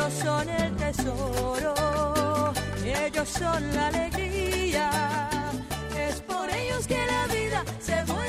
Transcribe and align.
Ellos 0.00 0.14
son 0.14 0.48
el 0.48 0.76
tesoro, 0.76 1.74
ellos 2.82 3.28
son 3.28 3.74
la 3.74 3.88
alegría. 3.88 4.90
Es 5.94 6.22
por 6.22 6.48
ellos 6.48 6.86
que 6.86 6.96
la 6.96 7.26
vida 7.26 7.62
se 7.80 8.02
vuelve 8.04 8.19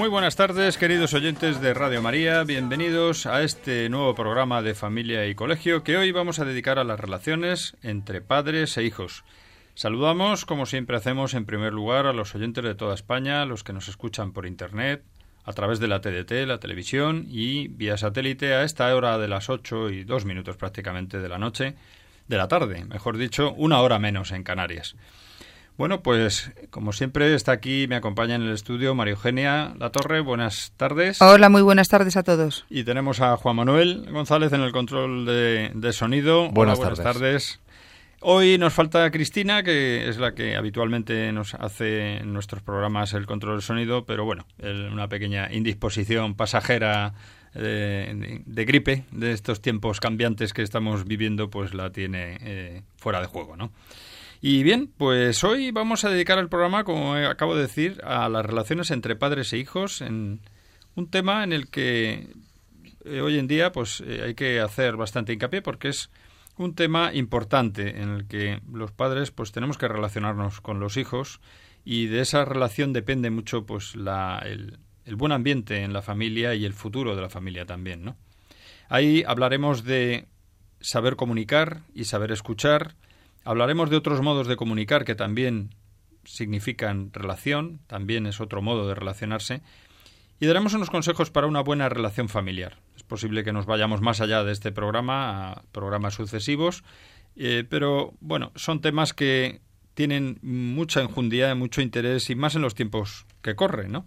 Muy 0.00 0.08
buenas 0.08 0.34
tardes, 0.34 0.78
queridos 0.78 1.12
oyentes 1.12 1.60
de 1.60 1.74
Radio 1.74 2.00
María. 2.00 2.42
Bienvenidos 2.44 3.26
a 3.26 3.42
este 3.42 3.86
nuevo 3.90 4.14
programa 4.14 4.62
de 4.62 4.74
Familia 4.74 5.26
y 5.26 5.34
Colegio 5.34 5.84
que 5.84 5.98
hoy 5.98 6.10
vamos 6.10 6.38
a 6.38 6.46
dedicar 6.46 6.78
a 6.78 6.84
las 6.84 6.98
relaciones 6.98 7.76
entre 7.82 8.22
padres 8.22 8.78
e 8.78 8.82
hijos. 8.82 9.24
Saludamos, 9.74 10.46
como 10.46 10.64
siempre 10.64 10.96
hacemos, 10.96 11.34
en 11.34 11.44
primer 11.44 11.74
lugar 11.74 12.06
a 12.06 12.14
los 12.14 12.34
oyentes 12.34 12.64
de 12.64 12.74
toda 12.74 12.94
España, 12.94 13.44
los 13.44 13.62
que 13.62 13.74
nos 13.74 13.88
escuchan 13.88 14.32
por 14.32 14.46
Internet, 14.46 15.04
a 15.44 15.52
través 15.52 15.80
de 15.80 15.88
la 15.88 16.00
TDT, 16.00 16.46
la 16.46 16.60
televisión 16.60 17.26
y 17.28 17.68
vía 17.68 17.98
satélite 17.98 18.54
a 18.54 18.64
esta 18.64 18.96
hora 18.96 19.18
de 19.18 19.28
las 19.28 19.50
8 19.50 19.90
y 19.90 20.04
dos 20.04 20.24
minutos 20.24 20.56
prácticamente 20.56 21.18
de 21.18 21.28
la 21.28 21.36
noche, 21.36 21.74
de 22.26 22.36
la 22.38 22.48
tarde, 22.48 22.86
mejor 22.86 23.18
dicho, 23.18 23.52
una 23.52 23.82
hora 23.82 23.98
menos 23.98 24.32
en 24.32 24.44
Canarias. 24.44 24.96
Bueno, 25.80 26.02
pues 26.02 26.52
como 26.68 26.92
siempre 26.92 27.34
está 27.34 27.52
aquí, 27.52 27.86
me 27.88 27.96
acompaña 27.96 28.34
en 28.34 28.42
el 28.42 28.52
estudio 28.52 28.94
María 28.94 29.12
Eugenia 29.12 29.72
La 29.78 29.88
Torre. 29.88 30.20
Buenas 30.20 30.74
tardes. 30.76 31.22
Hola, 31.22 31.48
muy 31.48 31.62
buenas 31.62 31.88
tardes 31.88 32.18
a 32.18 32.22
todos. 32.22 32.66
Y 32.68 32.84
tenemos 32.84 33.22
a 33.22 33.34
Juan 33.38 33.56
Manuel 33.56 34.04
González 34.10 34.52
en 34.52 34.60
el 34.60 34.72
control 34.72 35.24
de, 35.24 35.70
de 35.74 35.92
sonido. 35.94 36.50
Buenas 36.50 36.78
Hola, 36.80 36.90
buenas 36.90 37.02
tardes. 37.02 37.22
tardes. 37.22 37.60
Hoy 38.20 38.58
nos 38.58 38.74
falta 38.74 39.10
Cristina, 39.10 39.62
que 39.62 40.06
es 40.06 40.18
la 40.18 40.34
que 40.34 40.54
habitualmente 40.54 41.32
nos 41.32 41.54
hace 41.54 42.18
en 42.18 42.34
nuestros 42.34 42.60
programas 42.60 43.14
el 43.14 43.24
control 43.24 43.54
del 43.54 43.62
sonido, 43.62 44.04
pero 44.04 44.26
bueno, 44.26 44.44
el- 44.58 44.90
una 44.92 45.08
pequeña 45.08 45.50
indisposición 45.50 46.34
pasajera 46.34 47.14
eh, 47.54 48.12
de, 48.14 48.42
de 48.44 48.64
gripe 48.66 49.04
de 49.12 49.32
estos 49.32 49.62
tiempos 49.62 49.98
cambiantes 49.98 50.52
que 50.52 50.60
estamos 50.60 51.06
viviendo, 51.06 51.48
pues 51.48 51.72
la 51.72 51.88
tiene 51.90 52.36
eh, 52.42 52.82
fuera 52.98 53.22
de 53.22 53.26
juego, 53.28 53.56
¿no? 53.56 53.72
Y 54.42 54.62
bien, 54.62 54.90
pues 54.96 55.44
hoy 55.44 55.70
vamos 55.70 56.04
a 56.04 56.10
dedicar 56.10 56.38
el 56.38 56.48
programa, 56.48 56.84
como 56.84 57.14
acabo 57.14 57.54
de 57.54 57.62
decir, 57.62 58.00
a 58.04 58.28
las 58.30 58.44
relaciones 58.46 58.90
entre 58.90 59.14
padres 59.14 59.52
e 59.52 59.58
hijos, 59.58 60.00
en 60.00 60.40
un 60.94 61.10
tema 61.10 61.44
en 61.44 61.52
el 61.52 61.68
que 61.68 62.32
eh, 63.04 63.20
hoy 63.20 63.38
en 63.38 63.48
día 63.48 63.70
pues 63.70 64.02
eh, 64.06 64.22
hay 64.24 64.34
que 64.34 64.60
hacer 64.60 64.96
bastante 64.96 65.32
hincapié 65.32 65.60
porque 65.60 65.88
es 65.88 66.10
un 66.56 66.74
tema 66.74 67.12
importante 67.14 68.00
en 68.00 68.10
el 68.10 68.26
que 68.26 68.60
los 68.72 68.92
padres 68.92 69.30
pues 69.30 69.52
tenemos 69.52 69.78
que 69.78 69.88
relacionarnos 69.88 70.60
con 70.60 70.80
los 70.80 70.96
hijos 70.96 71.40
y 71.84 72.06
de 72.06 72.20
esa 72.20 72.44
relación 72.44 72.92
depende 72.92 73.30
mucho 73.30 73.66
pues 73.66 73.94
la, 73.94 74.42
el, 74.44 74.78
el 75.04 75.16
buen 75.16 75.32
ambiente 75.32 75.82
en 75.82 75.92
la 75.92 76.02
familia 76.02 76.54
y 76.54 76.64
el 76.64 76.72
futuro 76.72 77.14
de 77.14 77.22
la 77.22 77.30
familia 77.30 77.66
también, 77.66 78.04
¿no? 78.04 78.16
Ahí 78.88 79.22
hablaremos 79.26 79.84
de 79.84 80.28
saber 80.80 81.16
comunicar 81.16 81.82
y 81.94 82.04
saber 82.04 82.32
escuchar, 82.32 82.96
hablaremos 83.44 83.90
de 83.90 83.96
otros 83.96 84.20
modos 84.22 84.46
de 84.46 84.56
comunicar 84.56 85.04
que 85.04 85.14
también 85.14 85.74
significan 86.24 87.12
relación, 87.12 87.80
también 87.86 88.26
es 88.26 88.40
otro 88.40 88.62
modo 88.62 88.86
de 88.88 88.94
relacionarse, 88.94 89.62
y 90.38 90.46
daremos 90.46 90.74
unos 90.74 90.90
consejos 90.90 91.30
para 91.30 91.46
una 91.46 91.60
buena 91.60 91.88
relación 91.88 92.28
familiar. 92.28 92.78
Es 92.96 93.02
posible 93.02 93.44
que 93.44 93.52
nos 93.52 93.66
vayamos 93.66 94.00
más 94.00 94.20
allá 94.20 94.42
de 94.42 94.52
este 94.52 94.72
programa 94.72 95.50
a 95.50 95.62
programas 95.72 96.14
sucesivos, 96.14 96.82
eh, 97.36 97.64
pero 97.68 98.14
bueno, 98.20 98.52
son 98.54 98.80
temas 98.80 99.12
que 99.12 99.60
tienen 99.94 100.38
mucha 100.42 101.02
enjundia, 101.02 101.54
mucho 101.54 101.82
interés 101.82 102.30
y 102.30 102.34
más 102.34 102.54
en 102.54 102.62
los 102.62 102.74
tiempos 102.74 103.26
que 103.42 103.54
corren, 103.54 103.92
¿no? 103.92 104.06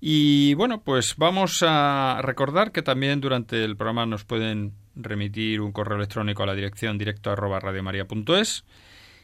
Y 0.00 0.54
bueno, 0.54 0.82
pues 0.82 1.16
vamos 1.16 1.62
a 1.66 2.20
recordar 2.22 2.72
que 2.72 2.82
también 2.82 3.20
durante 3.20 3.62
el 3.62 3.76
programa 3.76 4.06
nos 4.06 4.24
pueden 4.24 4.72
remitir 5.02 5.60
un 5.60 5.72
correo 5.72 5.96
electrónico 5.96 6.42
a 6.42 6.46
la 6.46 6.54
dirección 6.54 6.98
directo 6.98 7.30
arroba 7.30 7.60
radiomaria.es 7.60 8.64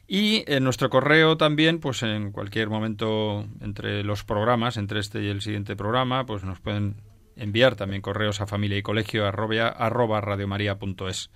y 0.08 0.44
en 0.46 0.62
nuestro 0.62 0.88
correo 0.88 1.36
también, 1.36 1.80
pues 1.80 2.02
en 2.02 2.30
cualquier 2.30 2.68
momento 2.68 3.44
entre 3.60 4.04
los 4.04 4.22
programas, 4.22 4.76
entre 4.76 5.00
este 5.00 5.22
y 5.22 5.28
el 5.28 5.42
siguiente 5.42 5.74
programa, 5.74 6.26
pues 6.26 6.44
nos 6.44 6.60
pueden 6.60 6.96
enviar 7.34 7.74
también 7.74 8.02
correos 8.02 8.40
a 8.40 8.46
familia 8.46 8.78
y 8.78 8.82
colegio 8.82 9.26
arroba, 9.26 9.68
arroba 9.68 10.20
radiomaria.es. 10.20 11.30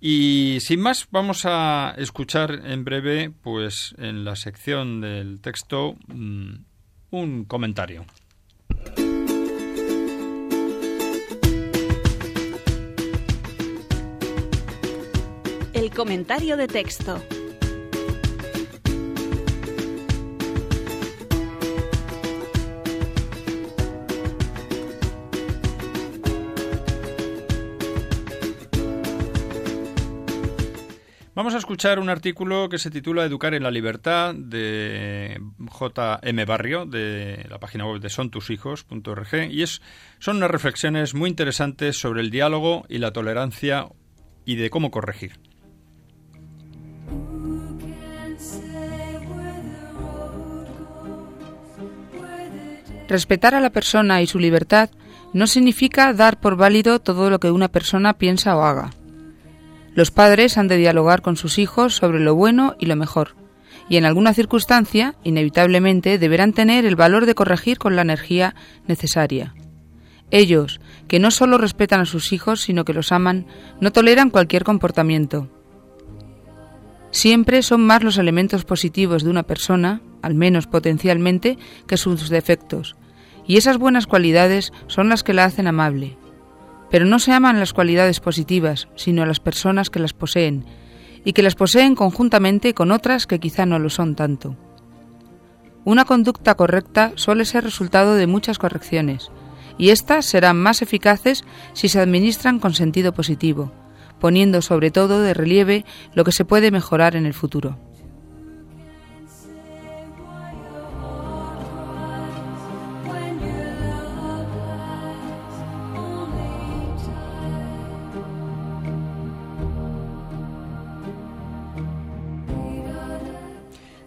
Y 0.00 0.58
sin 0.60 0.80
más, 0.80 1.08
vamos 1.10 1.44
a 1.44 1.94
escuchar 1.98 2.62
en 2.64 2.84
breve, 2.84 3.30
pues 3.42 3.94
en 3.98 4.24
la 4.24 4.36
sección 4.36 5.00
del 5.00 5.40
texto, 5.40 5.96
mm, 6.08 6.54
un 7.10 7.44
comentario. 7.44 8.06
Comentario 15.94 16.56
de 16.56 16.66
texto. 16.66 17.22
Vamos 31.36 31.54
a 31.54 31.58
escuchar 31.58 31.98
un 31.98 32.08
artículo 32.08 32.68
que 32.68 32.78
se 32.78 32.90
titula 32.90 33.24
Educar 33.24 33.54
en 33.54 33.62
la 33.62 33.70
libertad 33.70 34.34
de 34.34 35.40
J.M. 35.68 36.44
Barrio 36.44 36.86
de 36.86 37.46
la 37.48 37.58
página 37.58 37.86
web 37.86 38.00
de 38.00 38.08
sontushijos.org 38.08 39.50
y 39.50 39.62
es 39.62 39.82
son 40.18 40.38
unas 40.38 40.50
reflexiones 40.50 41.14
muy 41.14 41.30
interesantes 41.30 41.98
sobre 41.98 42.20
el 42.20 42.30
diálogo 42.30 42.84
y 42.88 42.98
la 42.98 43.12
tolerancia 43.12 43.88
y 44.44 44.56
de 44.56 44.70
cómo 44.70 44.90
corregir. 44.90 45.53
Respetar 53.08 53.54
a 53.54 53.60
la 53.60 53.70
persona 53.70 54.22
y 54.22 54.26
su 54.26 54.38
libertad 54.38 54.90
no 55.32 55.46
significa 55.46 56.12
dar 56.12 56.40
por 56.40 56.56
válido 56.56 57.00
todo 57.00 57.28
lo 57.28 57.40
que 57.40 57.50
una 57.50 57.68
persona 57.68 58.14
piensa 58.14 58.56
o 58.56 58.62
haga. 58.62 58.90
Los 59.94 60.10
padres 60.10 60.58
han 60.58 60.68
de 60.68 60.76
dialogar 60.76 61.22
con 61.22 61.36
sus 61.36 61.58
hijos 61.58 61.94
sobre 61.94 62.20
lo 62.20 62.34
bueno 62.34 62.74
y 62.78 62.86
lo 62.86 62.96
mejor, 62.96 63.36
y 63.88 63.96
en 63.96 64.04
alguna 64.04 64.34
circunstancia, 64.34 65.14
inevitablemente, 65.22 66.18
deberán 66.18 66.52
tener 66.52 66.86
el 66.86 66.96
valor 66.96 67.26
de 67.26 67.34
corregir 67.34 67.78
con 67.78 67.94
la 67.94 68.02
energía 68.02 68.54
necesaria. 68.86 69.54
Ellos, 70.30 70.80
que 71.06 71.20
no 71.20 71.30
solo 71.30 71.58
respetan 71.58 72.00
a 72.00 72.06
sus 72.06 72.32
hijos, 72.32 72.62
sino 72.62 72.84
que 72.84 72.94
los 72.94 73.12
aman, 73.12 73.46
no 73.80 73.92
toleran 73.92 74.30
cualquier 74.30 74.64
comportamiento. 74.64 75.48
Siempre 77.14 77.62
son 77.62 77.86
más 77.86 78.02
los 78.02 78.18
elementos 78.18 78.64
positivos 78.64 79.22
de 79.22 79.30
una 79.30 79.44
persona, 79.44 80.00
al 80.20 80.34
menos 80.34 80.66
potencialmente, 80.66 81.58
que 81.86 81.96
sus 81.96 82.28
defectos, 82.28 82.96
y 83.46 83.56
esas 83.56 83.78
buenas 83.78 84.08
cualidades 84.08 84.72
son 84.88 85.08
las 85.08 85.22
que 85.22 85.32
la 85.32 85.44
hacen 85.44 85.68
amable. 85.68 86.18
Pero 86.90 87.04
no 87.06 87.20
se 87.20 87.30
aman 87.30 87.60
las 87.60 87.72
cualidades 87.72 88.18
positivas, 88.18 88.88
sino 88.96 89.22
a 89.22 89.26
las 89.26 89.38
personas 89.38 89.90
que 89.90 90.00
las 90.00 90.12
poseen, 90.12 90.64
y 91.24 91.34
que 91.34 91.44
las 91.44 91.54
poseen 91.54 91.94
conjuntamente 91.94 92.74
con 92.74 92.90
otras 92.90 93.28
que 93.28 93.38
quizá 93.38 93.64
no 93.64 93.78
lo 93.78 93.90
son 93.90 94.16
tanto. 94.16 94.56
Una 95.84 96.04
conducta 96.04 96.56
correcta 96.56 97.12
suele 97.14 97.44
ser 97.44 97.62
resultado 97.62 98.16
de 98.16 98.26
muchas 98.26 98.58
correcciones, 98.58 99.30
y 99.78 99.90
éstas 99.90 100.26
serán 100.26 100.56
más 100.56 100.82
eficaces 100.82 101.44
si 101.74 101.88
se 101.88 102.00
administran 102.00 102.58
con 102.58 102.74
sentido 102.74 103.14
positivo, 103.14 103.70
poniendo 104.24 104.62
sobre 104.62 104.90
todo 104.90 105.20
de 105.20 105.34
relieve 105.34 105.84
lo 106.14 106.24
que 106.24 106.32
se 106.32 106.46
puede 106.46 106.70
mejorar 106.70 107.14
en 107.14 107.26
el 107.26 107.34
futuro. 107.34 107.76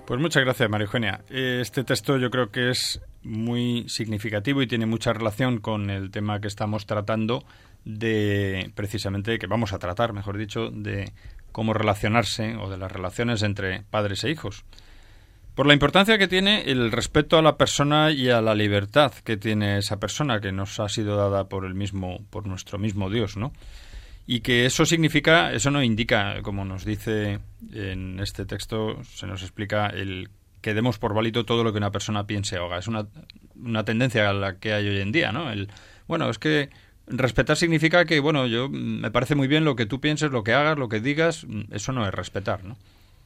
Pues 0.08 0.20
muchas 0.20 0.44
gracias, 0.44 0.68
María 0.68 0.86
Eugenia. 0.86 1.22
Este 1.30 1.84
texto 1.84 2.18
yo 2.18 2.32
creo 2.32 2.50
que 2.50 2.72
es 2.72 3.00
muy 3.22 3.88
significativo 3.88 4.64
y 4.64 4.68
tiene 4.68 4.88
mucha 4.88 5.14
relación 5.14 5.60
con 5.60 5.92
el 5.92 6.10
tema 6.10 6.42
que 6.42 6.48
estamos 6.48 6.88
tratando 6.88 7.44
de, 7.88 8.72
precisamente, 8.76 9.40
que 9.40 9.48
vamos 9.48 9.72
a 9.72 9.80
tratar, 9.80 10.14
mejor 10.14 10.38
dicho, 10.38 10.70
de 10.70 11.12
cómo 11.52 11.74
relacionarse 11.74 12.56
o 12.58 12.70
de 12.70 12.78
las 12.78 12.92
relaciones 12.92 13.42
entre 13.44 13.84
padres 13.90 14.24
e 14.24 14.30
hijos. 14.30 14.66
Por 15.56 15.66
la 15.66 15.74
importancia 15.74 16.18
que 16.18 16.28
tiene 16.28 16.64
el 16.70 16.92
respeto 16.92 17.38
a 17.38 17.42
la 17.42 17.58
persona 17.58 18.12
y 18.12 18.30
a 18.30 18.42
la 18.42 18.54
libertad 18.54 19.12
que 19.24 19.38
tiene 19.38 19.78
esa 19.78 20.00
persona 20.00 20.40
que 20.40 20.52
nos 20.52 20.80
ha 20.80 20.90
sido 20.90 21.18
dada 21.18 21.50
por 21.50 21.66
el 21.66 21.74
mismo, 21.74 22.20
por 22.30 22.46
nuestro 22.46 22.78
mismo 22.78 23.10
Dios, 23.10 23.38
¿no? 23.38 23.54
y 24.30 24.42
que 24.42 24.66
eso 24.66 24.86
significa, 24.86 25.54
eso 25.54 25.72
no 25.72 25.82
indica, 25.82 26.42
como 26.44 26.66
nos 26.66 26.84
dice 26.84 27.40
en 27.72 28.20
este 28.20 28.46
texto, 28.46 29.02
se 29.06 29.26
nos 29.26 29.42
explica 29.42 29.88
el 29.88 30.30
que 30.62 30.74
demos 30.74 31.00
por 31.00 31.14
válido 31.14 31.46
todo 31.46 31.64
lo 31.64 31.72
que 31.72 31.78
una 31.78 31.92
persona 31.92 32.28
piense 32.28 32.60
o 32.60 32.66
haga. 32.66 32.80
Es 32.80 32.90
una, 32.90 33.08
una 33.56 33.86
tendencia 33.86 34.30
a 34.30 34.34
la 34.34 34.58
que 34.58 34.74
hay 34.74 34.86
hoy 34.86 35.00
en 35.00 35.14
día, 35.14 35.32
¿no? 35.32 35.50
El, 35.50 35.70
bueno, 36.08 36.30
es 36.30 36.40
que 36.40 36.70
respetar 37.08 37.58
significa 37.58 38.06
que, 38.06 38.20
bueno, 38.20 38.48
yo 38.48 38.70
me 38.70 39.12
parece 39.12 39.36
muy 39.36 39.48
bien 39.48 39.66
lo 39.66 39.76
que 39.76 39.86
tú 39.86 40.00
pienses, 40.00 40.32
lo 40.32 40.44
que 40.44 40.54
hagas, 40.54 40.78
lo 40.78 40.90
que 40.90 41.00
digas, 41.00 41.46
eso 41.72 41.92
no 41.92 42.06
es 42.08 42.14
respetar, 42.14 42.64
¿no? 42.64 42.78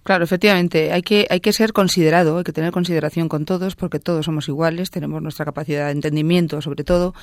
Claro, 0.03 0.23
efectivamente, 0.23 0.91
hay 0.91 1.03
que, 1.03 1.27
hay 1.29 1.41
que 1.41 1.53
ser 1.53 1.73
considerado, 1.73 2.39
hay 2.39 2.43
que 2.43 2.51
tener 2.51 2.71
consideración 2.71 3.29
con 3.29 3.45
todos, 3.45 3.75
porque 3.75 3.99
todos 3.99 4.25
somos 4.25 4.47
iguales, 4.47 4.89
tenemos 4.89 5.21
nuestra 5.21 5.45
capacidad 5.45 5.85
de 5.85 5.91
entendimiento, 5.91 6.59
sobre 6.59 6.83
todo, 6.83 7.13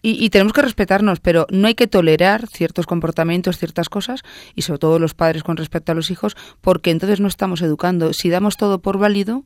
y, 0.00 0.24
y, 0.24 0.30
tenemos 0.30 0.52
que 0.52 0.62
respetarnos, 0.62 1.18
pero 1.18 1.48
no 1.50 1.66
hay 1.66 1.74
que 1.74 1.88
tolerar 1.88 2.46
ciertos 2.46 2.86
comportamientos, 2.86 3.58
ciertas 3.58 3.88
cosas, 3.88 4.22
y 4.54 4.62
sobre 4.62 4.78
todo 4.78 5.00
los 5.00 5.14
padres 5.14 5.42
con 5.42 5.56
respecto 5.56 5.90
a 5.90 5.96
los 5.96 6.12
hijos, 6.12 6.36
porque 6.60 6.92
entonces 6.92 7.18
no 7.18 7.26
estamos 7.26 7.62
educando. 7.62 8.12
Si 8.12 8.30
damos 8.30 8.56
todo 8.56 8.80
por 8.80 8.98
válido, 8.98 9.42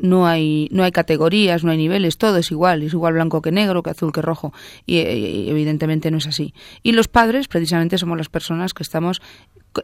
no 0.00 0.26
hay, 0.26 0.68
no 0.70 0.84
hay 0.84 0.92
categorías, 0.92 1.64
no 1.64 1.70
hay 1.70 1.78
niveles, 1.78 2.18
todo 2.18 2.38
es 2.38 2.50
igual, 2.50 2.82
es 2.82 2.92
igual 2.92 3.14
blanco 3.14 3.42
que 3.42 3.52
negro, 3.52 3.82
que 3.82 3.90
azul 3.90 4.12
que 4.12 4.22
rojo, 4.22 4.52
y, 4.86 4.98
y, 4.98 5.50
evidentemente 5.50 6.10
no 6.10 6.18
es 6.18 6.26
así. 6.26 6.54
Y 6.82 6.92
los 6.92 7.08
padres, 7.08 7.48
precisamente, 7.48 7.98
somos 7.98 8.16
las 8.16 8.28
personas 8.28 8.74
que 8.74 8.82
estamos 8.82 9.20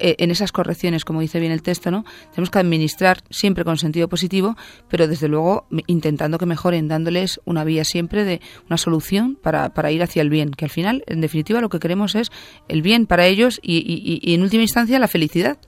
eh, 0.01 0.17
en 0.19 0.31
esas 0.31 0.53
correcciones, 0.53 1.05
como 1.05 1.21
dice 1.21 1.41
bien 1.41 1.53
el 1.53 1.63
texto, 1.63 1.91
¿no? 1.91 2.05
Tenemos 2.31 2.51
que 2.51 2.59
administrar 2.59 3.23
siempre 3.31 3.65
con 3.65 3.79
sentido 3.79 4.09
positivo, 4.09 4.57
pero 4.89 5.07
desde 5.07 5.29
luego 5.29 5.67
intentando 5.87 6.39
que 6.39 6.47
mejoren, 6.47 6.89
dándoles 6.89 7.41
una 7.45 7.65
vía 7.65 7.85
siempre 7.85 8.25
de 8.25 8.41
una 8.67 8.79
solución 8.79 9.37
para, 9.41 9.75
para 9.75 9.93
ir 9.93 10.03
hacia 10.03 10.23
el 10.23 10.31
bien, 10.31 10.51
que 10.51 10.65
al 10.65 10.71
final, 10.71 11.05
en 11.07 11.21
definitiva, 11.21 11.61
lo 11.61 11.69
que 11.69 11.79
queremos 11.79 12.15
es 12.15 12.31
el 12.69 12.83
bien 12.83 13.07
para 13.07 13.27
ellos 13.27 13.61
y 13.63 14.21
en 14.35 14.43
última 14.43 14.63
instancia 14.63 14.99
la 14.99 15.09
felicidad. 15.09 15.59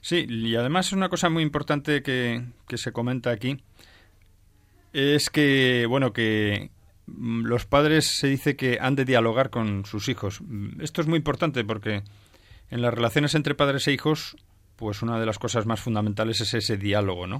Sí, 0.00 0.26
y 0.28 0.56
además 0.56 0.92
una 0.92 1.08
cosa 1.08 1.28
muy 1.28 1.42
importante 1.42 2.02
que, 2.02 2.42
que 2.66 2.78
se 2.78 2.92
comenta 2.92 3.30
aquí 3.30 3.58
es 4.92 5.30
que, 5.30 5.86
bueno, 5.86 6.12
que 6.12 6.70
mm, 7.06 7.44
los 7.44 7.66
padres 7.66 8.06
se 8.06 8.28
dice 8.28 8.56
que 8.56 8.78
han 8.80 8.96
de 8.96 9.04
dialogar 9.04 9.50
con 9.50 9.84
sus 9.84 10.08
hijos. 10.08 10.40
Esto 10.80 11.00
es 11.00 11.06
muy 11.06 11.18
importante 11.18 11.64
porque 11.64 12.02
en 12.70 12.82
las 12.82 12.94
relaciones 12.94 13.34
entre 13.34 13.54
padres 13.54 13.86
e 13.88 13.92
hijos, 13.92 14.36
pues 14.76 15.02
una 15.02 15.18
de 15.20 15.26
las 15.26 15.38
cosas 15.38 15.66
más 15.66 15.80
fundamentales 15.80 16.40
es 16.40 16.54
ese 16.54 16.76
diálogo, 16.76 17.26
¿no? 17.26 17.38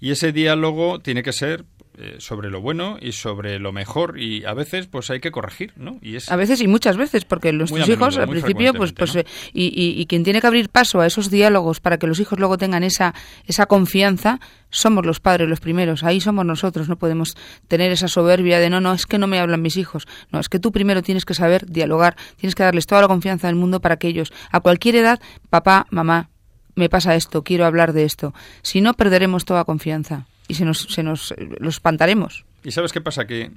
Y 0.00 0.10
ese 0.10 0.32
diálogo 0.32 1.00
tiene 1.00 1.22
que 1.22 1.32
ser 1.32 1.64
eh, 2.00 2.16
sobre 2.18 2.48
lo 2.48 2.60
bueno 2.60 2.96
y 3.00 3.10
sobre 3.10 3.58
lo 3.58 3.72
mejor 3.72 4.20
y 4.20 4.44
a 4.44 4.54
veces 4.54 4.86
pues 4.86 5.10
hay 5.10 5.18
que 5.18 5.32
corregir, 5.32 5.72
¿no? 5.74 5.98
Y 6.00 6.14
es 6.14 6.30
a 6.30 6.36
veces 6.36 6.60
y 6.60 6.68
muchas 6.68 6.96
veces 6.96 7.24
porque 7.24 7.52
nuestros 7.52 7.88
hijos 7.88 8.16
al 8.18 8.28
principio 8.28 8.72
pues 8.72 8.92
pues 8.92 9.16
¿no? 9.16 9.22
y, 9.52 9.64
y, 9.64 10.00
y, 10.00 10.06
quien 10.06 10.22
tiene 10.22 10.40
que 10.40 10.46
abrir 10.46 10.68
paso 10.68 11.00
a 11.00 11.06
esos 11.06 11.28
diálogos 11.28 11.80
para 11.80 11.98
que 11.98 12.06
los 12.06 12.20
hijos 12.20 12.38
luego 12.38 12.56
tengan 12.56 12.84
esa 12.84 13.14
esa 13.46 13.66
confianza 13.66 14.38
somos 14.70 15.04
los 15.04 15.18
padres 15.18 15.48
los 15.48 15.58
primeros, 15.58 16.04
ahí 16.04 16.20
somos 16.20 16.46
nosotros, 16.46 16.88
no 16.88 16.96
podemos 16.96 17.36
tener 17.66 17.90
esa 17.90 18.06
soberbia 18.06 18.60
de 18.60 18.70
no, 18.70 18.80
no, 18.80 18.92
es 18.92 19.06
que 19.06 19.18
no 19.18 19.26
me 19.26 19.40
hablan 19.40 19.60
mis 19.60 19.76
hijos, 19.76 20.06
no, 20.30 20.38
es 20.38 20.48
que 20.48 20.60
tú 20.60 20.70
primero 20.70 21.02
tienes 21.02 21.24
que 21.24 21.34
saber 21.34 21.66
dialogar, 21.66 22.16
tienes 22.36 22.54
que 22.54 22.62
darles 22.62 22.86
toda 22.86 23.02
la 23.02 23.08
confianza 23.08 23.48
del 23.48 23.56
mundo 23.56 23.80
para 23.80 23.96
que 23.96 24.06
ellos 24.06 24.32
a 24.52 24.60
cualquier 24.60 24.94
edad, 24.94 25.20
papá, 25.50 25.86
mamá, 25.90 26.30
me 26.76 26.88
pasa 26.88 27.16
esto, 27.16 27.42
quiero 27.42 27.66
hablar 27.66 27.92
de 27.92 28.04
esto. 28.04 28.34
Si 28.62 28.80
no, 28.80 28.94
perderemos 28.94 29.44
toda 29.44 29.64
confianza 29.64 30.26
y 30.48 30.54
se 30.54 30.64
nos, 30.64 30.80
se 30.80 31.02
nos 31.02 31.34
los 31.60 31.76
espantaremos. 31.76 32.44
¿Y 32.64 32.72
sabes 32.72 32.92
qué 32.92 33.00
pasa? 33.00 33.26
Que 33.26 33.52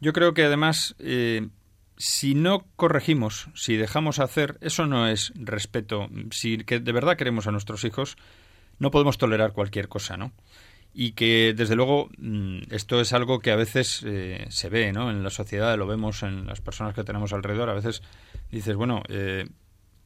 yo 0.00 0.12
creo 0.12 0.34
que 0.34 0.44
además, 0.44 0.94
eh, 0.98 1.48
si 1.96 2.34
no 2.34 2.66
corregimos, 2.76 3.48
si 3.54 3.76
dejamos 3.76 4.18
hacer, 4.18 4.58
eso 4.60 4.86
no 4.86 5.08
es 5.08 5.32
respeto. 5.36 6.08
Si 6.30 6.58
que 6.58 6.80
de 6.80 6.92
verdad 6.92 7.16
queremos 7.16 7.46
a 7.46 7.52
nuestros 7.52 7.84
hijos, 7.84 8.16
no 8.78 8.90
podemos 8.90 9.16
tolerar 9.16 9.52
cualquier 9.52 9.88
cosa, 9.88 10.16
¿no? 10.16 10.32
Y 10.92 11.12
que, 11.12 11.54
desde 11.54 11.76
luego, 11.76 12.08
mm, 12.18 12.62
esto 12.70 13.00
es 13.00 13.12
algo 13.12 13.38
que 13.38 13.50
a 13.50 13.56
veces 13.56 14.02
eh, 14.06 14.46
se 14.48 14.68
ve, 14.68 14.92
¿no? 14.92 15.10
En 15.10 15.22
la 15.22 15.30
sociedad, 15.30 15.76
lo 15.76 15.86
vemos 15.86 16.22
en 16.22 16.46
las 16.46 16.60
personas 16.60 16.94
que 16.94 17.04
tenemos 17.04 17.32
alrededor. 17.32 17.68
A 17.68 17.74
veces 17.74 18.02
dices, 18.50 18.76
bueno, 18.76 19.02
eh, 19.08 19.46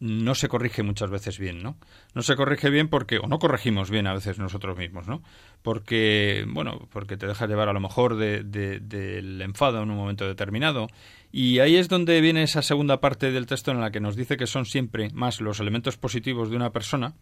no 0.00 0.34
se 0.34 0.48
corrige 0.48 0.82
muchas 0.82 1.10
veces 1.10 1.38
bien, 1.38 1.62
¿no? 1.62 1.76
No 2.14 2.22
se 2.22 2.34
corrige 2.34 2.70
bien 2.70 2.88
porque, 2.88 3.18
o 3.18 3.26
no 3.26 3.38
corregimos 3.38 3.90
bien 3.90 4.06
a 4.06 4.14
veces 4.14 4.38
nosotros 4.38 4.76
mismos, 4.78 5.06
¿no? 5.06 5.22
Porque, 5.62 6.46
bueno, 6.48 6.88
porque 6.90 7.18
te 7.18 7.26
dejas 7.26 7.48
llevar 7.48 7.68
a 7.68 7.74
lo 7.74 7.80
mejor 7.80 8.16
del 8.16 8.50
de, 8.50 8.80
de, 8.80 9.44
enfado 9.44 9.82
en 9.82 9.90
un 9.90 9.96
momento 9.98 10.26
determinado. 10.26 10.88
Y 11.30 11.58
ahí 11.58 11.76
es 11.76 11.88
donde 11.88 12.20
viene 12.22 12.42
esa 12.42 12.62
segunda 12.62 13.00
parte 13.00 13.30
del 13.30 13.46
texto 13.46 13.70
en 13.70 13.80
la 13.80 13.90
que 13.90 14.00
nos 14.00 14.16
dice 14.16 14.38
que 14.38 14.46
son 14.46 14.64
siempre 14.64 15.10
más 15.12 15.42
los 15.42 15.60
elementos 15.60 15.98
positivos 15.98 16.48
de 16.48 16.56
una 16.56 16.70
persona 16.70 17.14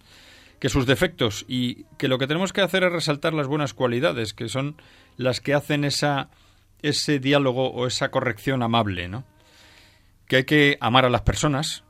que 0.61 0.69
sus 0.69 0.87
defectos 0.87 1.45
y 1.49 1.85
que 1.99 2.09
lo 2.09 2.19
que 2.19 2.27
tenemos 2.27 2.53
que 2.53 2.61
hacer 2.61 2.85
es 2.85 2.93
resaltar 2.93 3.35
las 3.35 3.49
buenas 3.49 3.75
cualidades, 3.75 4.35
que 4.35 4.49
son 4.49 4.77
las 5.17 5.41
que 5.41 5.55
hacen 5.55 5.85
esa, 5.85 6.31
ese 6.83 7.19
diálogo 7.19 7.71
o 7.71 7.87
esa 7.87 8.11
corrección 8.11 8.63
amable, 8.63 9.09
¿no? 9.09 9.25
Que 10.27 10.37
hay 10.37 10.45
que 10.45 10.77
amar 10.81 11.05
a 11.05 11.11
las 11.11 11.23
personas, 11.23 11.85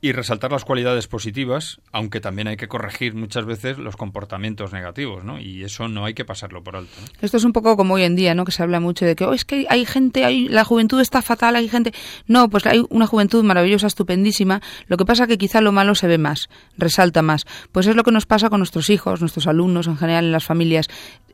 y 0.00 0.12
resaltar 0.12 0.52
las 0.52 0.64
cualidades 0.64 1.08
positivas, 1.08 1.80
aunque 1.90 2.20
también 2.20 2.46
hay 2.46 2.56
que 2.56 2.68
corregir 2.68 3.14
muchas 3.14 3.44
veces 3.44 3.78
los 3.78 3.96
comportamientos 3.96 4.72
negativos, 4.72 5.24
¿no? 5.24 5.40
Y 5.40 5.64
eso 5.64 5.88
no 5.88 6.04
hay 6.04 6.14
que 6.14 6.24
pasarlo 6.24 6.62
por 6.62 6.76
alto. 6.76 6.92
Esto 7.20 7.36
es 7.36 7.44
un 7.44 7.52
poco 7.52 7.76
como 7.76 7.94
hoy 7.94 8.04
en 8.04 8.14
día, 8.14 8.34
¿no? 8.34 8.44
Que 8.44 8.52
se 8.52 8.62
habla 8.62 8.78
mucho 8.78 9.04
de 9.04 9.16
que 9.16 9.24
oh, 9.24 9.32
es 9.32 9.44
que 9.44 9.66
hay 9.68 9.84
gente, 9.84 10.24
hay, 10.24 10.48
la 10.48 10.64
juventud 10.64 11.00
está 11.00 11.20
fatal, 11.20 11.56
hay 11.56 11.68
gente. 11.68 11.92
No, 12.26 12.48
pues 12.48 12.66
hay 12.66 12.84
una 12.90 13.06
juventud 13.06 13.42
maravillosa, 13.42 13.88
estupendísima. 13.88 14.62
Lo 14.86 14.96
que 14.96 15.04
pasa 15.04 15.26
que 15.26 15.36
quizá 15.36 15.60
lo 15.60 15.72
malo 15.72 15.96
se 15.96 16.06
ve 16.06 16.18
más, 16.18 16.48
resalta 16.76 17.22
más. 17.22 17.44
Pues 17.72 17.86
es 17.86 17.96
lo 17.96 18.04
que 18.04 18.12
nos 18.12 18.26
pasa 18.26 18.50
con 18.50 18.60
nuestros 18.60 18.90
hijos, 18.90 19.20
nuestros 19.20 19.48
alumnos 19.48 19.88
en 19.88 19.96
general 19.96 20.26
en 20.26 20.32
las 20.32 20.44
familias 20.44 20.88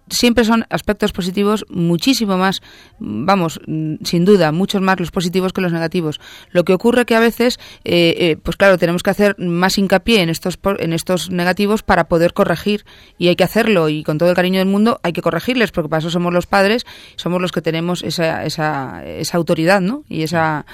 siempre 0.08 0.44
son 0.44 0.66
aspectos 0.70 1.12
positivos 1.12 1.64
muchísimo 1.68 2.37
más, 2.37 2.62
vamos, 2.99 3.61
sin 3.66 4.25
duda, 4.25 4.52
muchos 4.52 4.80
más 4.82 5.00
los 5.00 5.11
positivos 5.11 5.52
que 5.52 5.61
los 5.61 5.73
negativos. 5.73 6.20
Lo 6.50 6.64
que 6.64 6.75
ocurre 6.75 7.06
que 7.06 7.14
a 7.14 7.20
veces, 7.20 7.58
eh, 7.84 8.14
eh, 8.18 8.37
pues 8.42 8.56
claro, 8.56 8.78
tenemos 8.78 9.02
que 9.02 9.11
hacer 9.11 9.37
más 9.38 9.78
hincapié 9.78 10.23
en 10.23 10.28
estos, 10.28 10.58
en 10.78 10.92
estos 10.92 11.30
negativos 11.30 11.82
para 11.82 12.08
poder 12.08 12.32
corregir 12.32 12.84
y 13.18 13.28
hay 13.28 13.37
que 13.37 13.44
hacerlo 13.44 13.88
y 13.88 14.02
con 14.02 14.18
todo 14.18 14.30
el 14.30 14.37
cariño 14.37 14.58
del 14.58 14.68
mundo 14.68 15.00
hay 15.02 15.12
que 15.12 15.23
corregirles 15.23 15.73
porque 15.73 15.88
para 15.88 16.00
eso 16.00 16.11
somos 16.11 16.32
los 16.32 16.46
padres, 16.46 16.84
somos 17.16 17.40
los 17.40 17.52
que 17.52 17.62
tenemos 17.62 18.02
esa, 18.02 18.44
esa, 18.44 19.04
esa 19.04 19.37
autoridad, 19.37 19.80
¿no? 19.80 20.04
Y 20.08 20.23
esa 20.23 20.66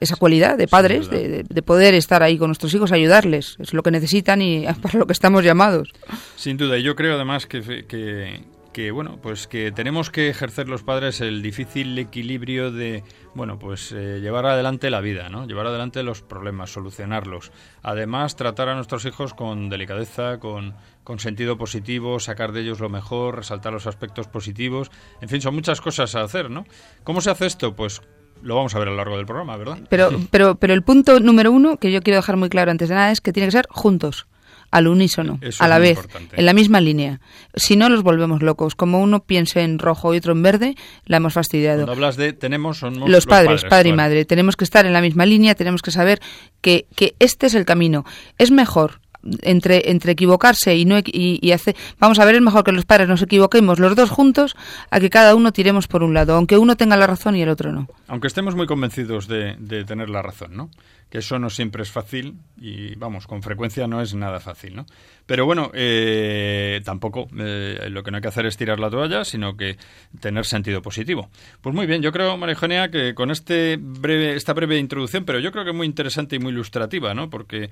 esa 0.00 0.16
cualidad 0.16 0.58
de 0.58 0.68
padres, 0.68 1.08
de, 1.08 1.44
de, 1.48 1.62
poder 1.62 1.94
estar 1.94 2.22
ahí 2.22 2.38
con 2.38 2.48
nuestros 2.48 2.74
hijos, 2.74 2.92
ayudarles. 2.92 3.56
Es 3.58 3.72
lo 3.72 3.82
que 3.82 3.90
necesitan 3.90 4.42
y 4.42 4.66
para 4.82 4.98
lo 4.98 5.06
que 5.06 5.12
estamos 5.12 5.44
llamados. 5.44 5.92
Sin 6.36 6.56
duda, 6.56 6.78
y 6.78 6.82
yo 6.82 6.94
creo 6.94 7.14
además 7.14 7.46
que, 7.46 7.86
que, 7.86 8.44
que, 8.72 8.90
bueno, 8.90 9.18
pues 9.22 9.46
que 9.46 9.72
tenemos 9.72 10.10
que 10.10 10.28
ejercer 10.28 10.68
los 10.68 10.82
padres 10.82 11.20
el 11.20 11.42
difícil 11.42 11.98
equilibrio 11.98 12.70
de, 12.70 13.04
bueno, 13.34 13.58
pues 13.58 13.92
eh, 13.92 14.20
llevar 14.20 14.46
adelante 14.46 14.90
la 14.90 15.00
vida, 15.00 15.28
¿no? 15.28 15.46
Llevar 15.46 15.68
adelante 15.68 16.02
los 16.02 16.22
problemas, 16.22 16.70
solucionarlos. 16.72 17.52
Además, 17.82 18.36
tratar 18.36 18.68
a 18.68 18.74
nuestros 18.74 19.04
hijos 19.06 19.32
con 19.32 19.70
delicadeza, 19.70 20.38
con, 20.38 20.74
con 21.04 21.18
sentido 21.18 21.56
positivo, 21.56 22.20
sacar 22.20 22.52
de 22.52 22.62
ellos 22.62 22.80
lo 22.80 22.88
mejor, 22.88 23.36
resaltar 23.36 23.72
los 23.72 23.86
aspectos 23.86 24.28
positivos. 24.28 24.90
En 25.20 25.28
fin, 25.28 25.40
son 25.40 25.54
muchas 25.54 25.80
cosas 25.80 26.14
a 26.14 26.22
hacer, 26.22 26.50
¿no? 26.50 26.66
¿Cómo 27.04 27.20
se 27.20 27.30
hace 27.30 27.46
esto? 27.46 27.76
Pues 27.76 28.02
lo 28.44 28.54
vamos 28.56 28.74
a 28.74 28.78
ver 28.78 28.88
a 28.88 28.90
lo 28.90 28.96
largo 28.98 29.16
del 29.16 29.26
programa, 29.26 29.56
¿verdad? 29.56 29.78
Pero, 29.88 30.10
pero, 30.30 30.54
pero 30.56 30.74
el 30.74 30.82
punto 30.82 31.18
número 31.18 31.50
uno 31.50 31.78
que 31.78 31.90
yo 31.90 32.02
quiero 32.02 32.18
dejar 32.18 32.36
muy 32.36 32.48
claro 32.50 32.70
antes 32.70 32.88
de 32.88 32.94
nada 32.94 33.10
es 33.10 33.20
que 33.20 33.32
tiene 33.32 33.46
que 33.48 33.52
ser 33.52 33.66
juntos 33.70 34.26
al 34.70 34.88
unísono, 34.88 35.38
Eso 35.40 35.62
a 35.62 35.68
la 35.68 35.78
vez, 35.78 35.98
importante. 35.98 36.34
en 36.36 36.46
la 36.46 36.52
misma 36.52 36.80
línea. 36.80 37.20
Si 37.54 37.76
no, 37.76 37.88
los 37.88 38.02
volvemos 38.02 38.42
locos. 38.42 38.74
Como 38.74 39.00
uno 39.00 39.20
piense 39.20 39.62
en 39.62 39.78
rojo 39.78 40.12
y 40.14 40.18
otro 40.18 40.32
en 40.32 40.42
verde, 40.42 40.74
la 41.06 41.18
hemos 41.18 41.32
fastidiado. 41.32 41.84
Cuando 41.84 41.92
hablas 41.92 42.16
de 42.16 42.32
tenemos, 42.32 42.78
son 42.78 42.98
los, 42.98 43.08
los 43.08 43.24
padres, 43.24 43.62
padres, 43.62 43.70
padre 43.70 43.88
y 43.90 43.92
madre. 43.92 44.24
Tenemos 44.24 44.56
que 44.56 44.64
estar 44.64 44.84
en 44.84 44.92
la 44.92 45.00
misma 45.00 45.26
línea, 45.26 45.54
tenemos 45.54 45.80
que 45.80 45.92
saber 45.92 46.20
que, 46.60 46.86
que 46.96 47.14
este 47.20 47.46
es 47.46 47.54
el 47.54 47.64
camino. 47.64 48.04
Es 48.36 48.50
mejor 48.50 49.00
entre, 49.42 49.90
entre 49.90 50.12
equivocarse 50.12 50.76
y 50.76 50.84
no 50.84 50.98
y, 50.98 51.38
y 51.40 51.52
hacer, 51.52 51.76
vamos 51.98 52.18
a 52.18 52.24
ver, 52.24 52.36
es 52.36 52.42
mejor 52.42 52.64
que 52.64 52.72
los 52.72 52.84
padres 52.84 53.08
nos 53.08 53.22
equivoquemos 53.22 53.78
los 53.78 53.96
dos 53.96 54.10
juntos 54.10 54.56
a 54.90 55.00
que 55.00 55.10
cada 55.10 55.34
uno 55.34 55.52
tiremos 55.52 55.88
por 55.88 56.02
un 56.02 56.14
lado, 56.14 56.34
aunque 56.34 56.58
uno 56.58 56.76
tenga 56.76 56.96
la 56.96 57.06
razón 57.06 57.36
y 57.36 57.42
el 57.42 57.48
otro 57.48 57.72
no. 57.72 57.88
Aunque 58.08 58.26
estemos 58.26 58.54
muy 58.54 58.66
convencidos 58.66 59.28
de, 59.28 59.56
de 59.58 59.84
tener 59.84 60.10
la 60.10 60.22
razón, 60.22 60.56
¿no? 60.56 60.70
Que 61.10 61.18
eso 61.18 61.38
no 61.38 61.48
siempre 61.48 61.82
es 61.82 61.90
fácil 61.90 62.38
y, 62.60 62.96
vamos, 62.96 63.26
con 63.26 63.42
frecuencia 63.42 63.86
no 63.86 64.00
es 64.00 64.14
nada 64.14 64.40
fácil, 64.40 64.74
¿no? 64.74 64.86
Pero 65.26 65.46
bueno, 65.46 65.70
eh, 65.72 66.80
tampoco 66.84 67.28
eh, 67.38 67.88
lo 67.88 68.02
que 68.02 68.10
no 68.10 68.16
hay 68.16 68.22
que 68.22 68.28
hacer 68.28 68.46
es 68.46 68.56
tirar 68.56 68.80
la 68.80 68.90
toalla, 68.90 69.24
sino 69.24 69.56
que 69.56 69.76
tener 70.20 70.44
sentido 70.44 70.82
positivo. 70.82 71.30
Pues 71.60 71.74
muy 71.74 71.86
bien, 71.86 72.02
yo 72.02 72.12
creo, 72.12 72.36
María 72.36 72.54
Eugenia, 72.54 72.90
que 72.90 73.14
con 73.14 73.30
este 73.30 73.78
breve, 73.80 74.34
esta 74.34 74.52
breve 74.52 74.78
introducción, 74.78 75.24
pero 75.24 75.38
yo 75.38 75.52
creo 75.52 75.64
que 75.64 75.72
muy 75.72 75.86
interesante 75.86 76.36
y 76.36 76.40
muy 76.40 76.52
ilustrativa, 76.52 77.14
¿no? 77.14 77.30
Porque 77.30 77.70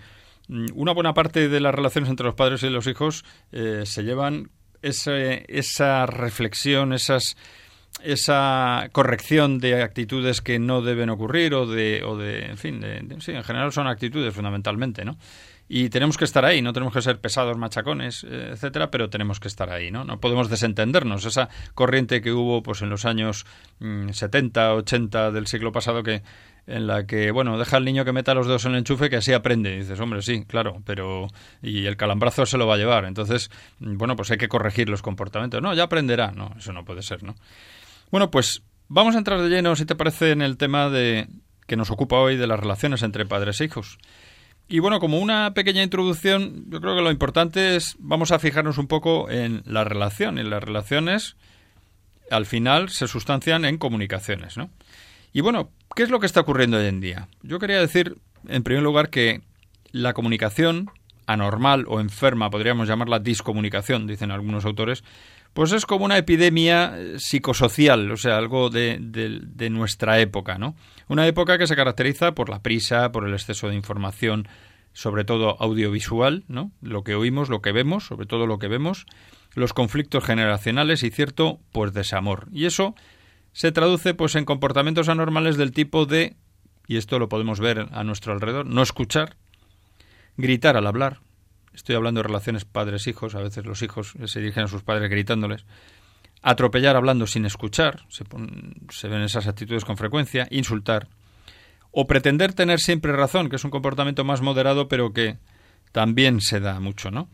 una 0.74 0.92
buena 0.92 1.14
parte 1.14 1.48
de 1.48 1.60
las 1.60 1.74
relaciones 1.74 2.10
entre 2.10 2.26
los 2.26 2.34
padres 2.34 2.62
y 2.62 2.70
los 2.70 2.86
hijos 2.86 3.24
eh, 3.52 3.82
se 3.84 4.02
llevan 4.02 4.50
esa 4.82 6.06
reflexión, 6.06 6.92
esas 6.92 7.36
esa 8.02 8.88
corrección 8.92 9.58
de 9.58 9.82
actitudes 9.82 10.40
que 10.40 10.58
no 10.58 10.82
deben 10.82 11.10
ocurrir 11.10 11.54
o 11.54 11.66
de, 11.66 12.02
o 12.04 12.16
de 12.16 12.46
en 12.46 12.56
fin, 12.56 12.82
sí, 13.20 13.32
en 13.32 13.44
general 13.44 13.72
son 13.72 13.86
actitudes 13.86 14.34
fundamentalmente, 14.34 15.04
¿no? 15.04 15.18
Y 15.68 15.88
tenemos 15.88 16.18
que 16.18 16.24
estar 16.24 16.44
ahí, 16.44 16.60
no 16.60 16.72
tenemos 16.72 16.92
que 16.92 17.00
ser 17.00 17.18
pesados, 17.18 17.56
machacones, 17.56 18.24
eh, 18.24 18.50
etcétera, 18.52 18.90
pero 18.90 19.08
tenemos 19.08 19.40
que 19.40 19.48
estar 19.48 19.70
ahí, 19.70 19.90
¿no? 19.90 20.04
No 20.04 20.20
podemos 20.20 20.50
desentendernos. 20.50 21.24
Esa 21.24 21.48
corriente 21.74 22.20
que 22.20 22.32
hubo 22.32 22.62
pues 22.62 22.82
en 22.82 22.90
los 22.90 23.06
años 23.06 23.46
70, 23.80 24.74
mm, 24.74 24.76
80 24.78 25.30
del 25.30 25.46
siglo 25.46 25.72
pasado 25.72 26.02
que 26.02 26.22
en 26.66 26.86
la 26.86 27.06
que, 27.06 27.30
bueno, 27.30 27.58
deja 27.58 27.76
al 27.76 27.84
niño 27.84 28.04
que 28.04 28.12
meta 28.12 28.34
los 28.34 28.46
dedos 28.46 28.64
en 28.64 28.72
el 28.72 28.78
enchufe 28.78 29.10
que 29.10 29.16
así 29.16 29.32
aprende. 29.32 29.76
Dices, 29.76 29.98
hombre, 30.00 30.22
sí, 30.22 30.44
claro, 30.44 30.82
pero... 30.84 31.28
Y 31.60 31.86
el 31.86 31.96
calambrazo 31.96 32.46
se 32.46 32.58
lo 32.58 32.66
va 32.66 32.74
a 32.74 32.78
llevar. 32.78 33.04
Entonces, 33.04 33.50
mm, 33.80 33.96
bueno, 33.96 34.16
pues 34.16 34.30
hay 34.30 34.38
que 34.38 34.48
corregir 34.48 34.88
los 34.88 35.02
comportamientos. 35.02 35.60
No, 35.60 35.74
ya 35.74 35.84
aprenderá. 35.84 36.30
No, 36.32 36.54
eso 36.56 36.72
no 36.72 36.84
puede 36.84 37.02
ser, 37.02 37.22
¿no? 37.22 37.34
Bueno, 38.10 38.30
pues 38.30 38.62
vamos 38.88 39.14
a 39.14 39.18
entrar 39.18 39.40
de 39.40 39.48
lleno, 39.48 39.74
si 39.74 39.86
te 39.86 39.96
parece, 39.96 40.30
en 40.30 40.42
el 40.42 40.56
tema 40.56 40.88
de 40.88 41.26
que 41.66 41.76
nos 41.76 41.90
ocupa 41.90 42.16
hoy 42.16 42.36
de 42.36 42.46
las 42.46 42.60
relaciones 42.60 43.02
entre 43.02 43.26
padres 43.26 43.60
e 43.60 43.64
hijos. 43.64 43.98
Y 44.68 44.78
bueno, 44.78 45.00
como 45.00 45.18
una 45.18 45.54
pequeña 45.54 45.82
introducción, 45.82 46.64
yo 46.68 46.80
creo 46.80 46.94
que 46.94 47.02
lo 47.02 47.10
importante 47.10 47.76
es, 47.76 47.96
vamos 47.98 48.32
a 48.32 48.38
fijarnos 48.38 48.78
un 48.78 48.86
poco 48.86 49.30
en 49.30 49.62
la 49.66 49.84
relación. 49.84 50.38
Y 50.38 50.44
las 50.44 50.62
relaciones, 50.62 51.36
al 52.30 52.46
final, 52.46 52.88
se 52.88 53.08
sustancian 53.08 53.64
en 53.64 53.78
comunicaciones, 53.78 54.56
¿no? 54.56 54.70
Y 55.32 55.40
bueno, 55.40 55.70
¿qué 55.94 56.02
es 56.02 56.10
lo 56.10 56.20
que 56.20 56.26
está 56.26 56.40
ocurriendo 56.40 56.78
hoy 56.78 56.86
en 56.86 57.00
día? 57.00 57.28
Yo 57.42 57.58
quería 57.58 57.80
decir, 57.80 58.16
en 58.46 58.62
primer 58.62 58.82
lugar, 58.82 59.08
que 59.10 59.40
la 59.92 60.12
comunicación 60.12 60.90
anormal 61.26 61.86
o 61.88 62.00
enferma, 62.00 62.50
podríamos 62.50 62.88
llamarla 62.88 63.18
discomunicación, 63.18 64.06
dicen 64.06 64.30
algunos 64.30 64.64
autores, 64.64 65.04
pues 65.54 65.72
es 65.72 65.86
como 65.86 66.04
una 66.04 66.18
epidemia 66.18 66.94
eh, 66.96 67.14
psicosocial, 67.18 68.10
o 68.10 68.16
sea, 68.16 68.36
algo 68.36 68.70
de, 68.70 68.98
de, 69.00 69.70
nuestra 69.70 70.18
época, 70.18 70.58
¿no? 70.58 70.74
Una 71.08 71.26
época 71.26 71.58
que 71.58 71.66
se 71.66 71.76
caracteriza 71.76 72.32
por 72.32 72.48
la 72.48 72.62
prisa, 72.62 73.12
por 73.12 73.26
el 73.26 73.34
exceso 73.34 73.68
de 73.68 73.74
información, 73.74 74.48
sobre 74.92 75.24
todo 75.24 75.56
audiovisual, 75.60 76.44
¿no? 76.48 76.72
Lo 76.80 77.04
que 77.04 77.14
oímos, 77.14 77.48
lo 77.48 77.60
que 77.60 77.72
vemos, 77.72 78.06
sobre 78.06 78.26
todo 78.26 78.46
lo 78.46 78.58
que 78.58 78.68
vemos, 78.68 79.06
los 79.54 79.74
conflictos 79.74 80.24
generacionales 80.24 81.02
y 81.02 81.10
cierto, 81.10 81.60
pues 81.70 81.92
desamor. 81.92 82.48
Y 82.52 82.64
eso 82.64 82.94
se 83.52 83.72
traduce 83.72 84.14
pues 84.14 84.34
en 84.34 84.44
comportamientos 84.44 85.08
anormales 85.08 85.56
del 85.56 85.72
tipo 85.72 86.06
de, 86.06 86.36
y 86.86 86.96
esto 86.96 87.18
lo 87.18 87.28
podemos 87.28 87.60
ver 87.60 87.88
a 87.92 88.04
nuestro 88.04 88.32
alrededor, 88.32 88.66
no 88.66 88.82
escuchar, 88.82 89.36
gritar 90.36 90.76
al 90.76 90.86
hablar, 90.86 91.20
estoy 91.74 91.96
hablando 91.96 92.20
de 92.20 92.28
relaciones 92.28 92.64
padres-hijos, 92.64 93.34
a 93.34 93.42
veces 93.42 93.64
los 93.64 93.82
hijos 93.82 94.14
se 94.24 94.40
dirigen 94.40 94.64
a 94.64 94.68
sus 94.68 94.82
padres 94.82 95.10
gritándoles, 95.10 95.64
atropellar 96.42 96.96
hablando 96.96 97.26
sin 97.26 97.44
escuchar, 97.44 98.04
se, 98.08 98.24
se 98.90 99.08
ven 99.08 99.22
esas 99.22 99.46
actitudes 99.46 99.84
con 99.84 99.96
frecuencia, 99.96 100.48
insultar, 100.50 101.08
o 101.90 102.06
pretender 102.06 102.54
tener 102.54 102.80
siempre 102.80 103.12
razón, 103.12 103.48
que 103.48 103.56
es 103.56 103.64
un 103.64 103.70
comportamiento 103.70 104.24
más 104.24 104.40
moderado, 104.40 104.88
pero 104.88 105.12
que 105.12 105.38
también 105.92 106.40
se 106.40 106.58
da 106.58 106.80
mucho, 106.80 107.10
¿no? 107.10 107.28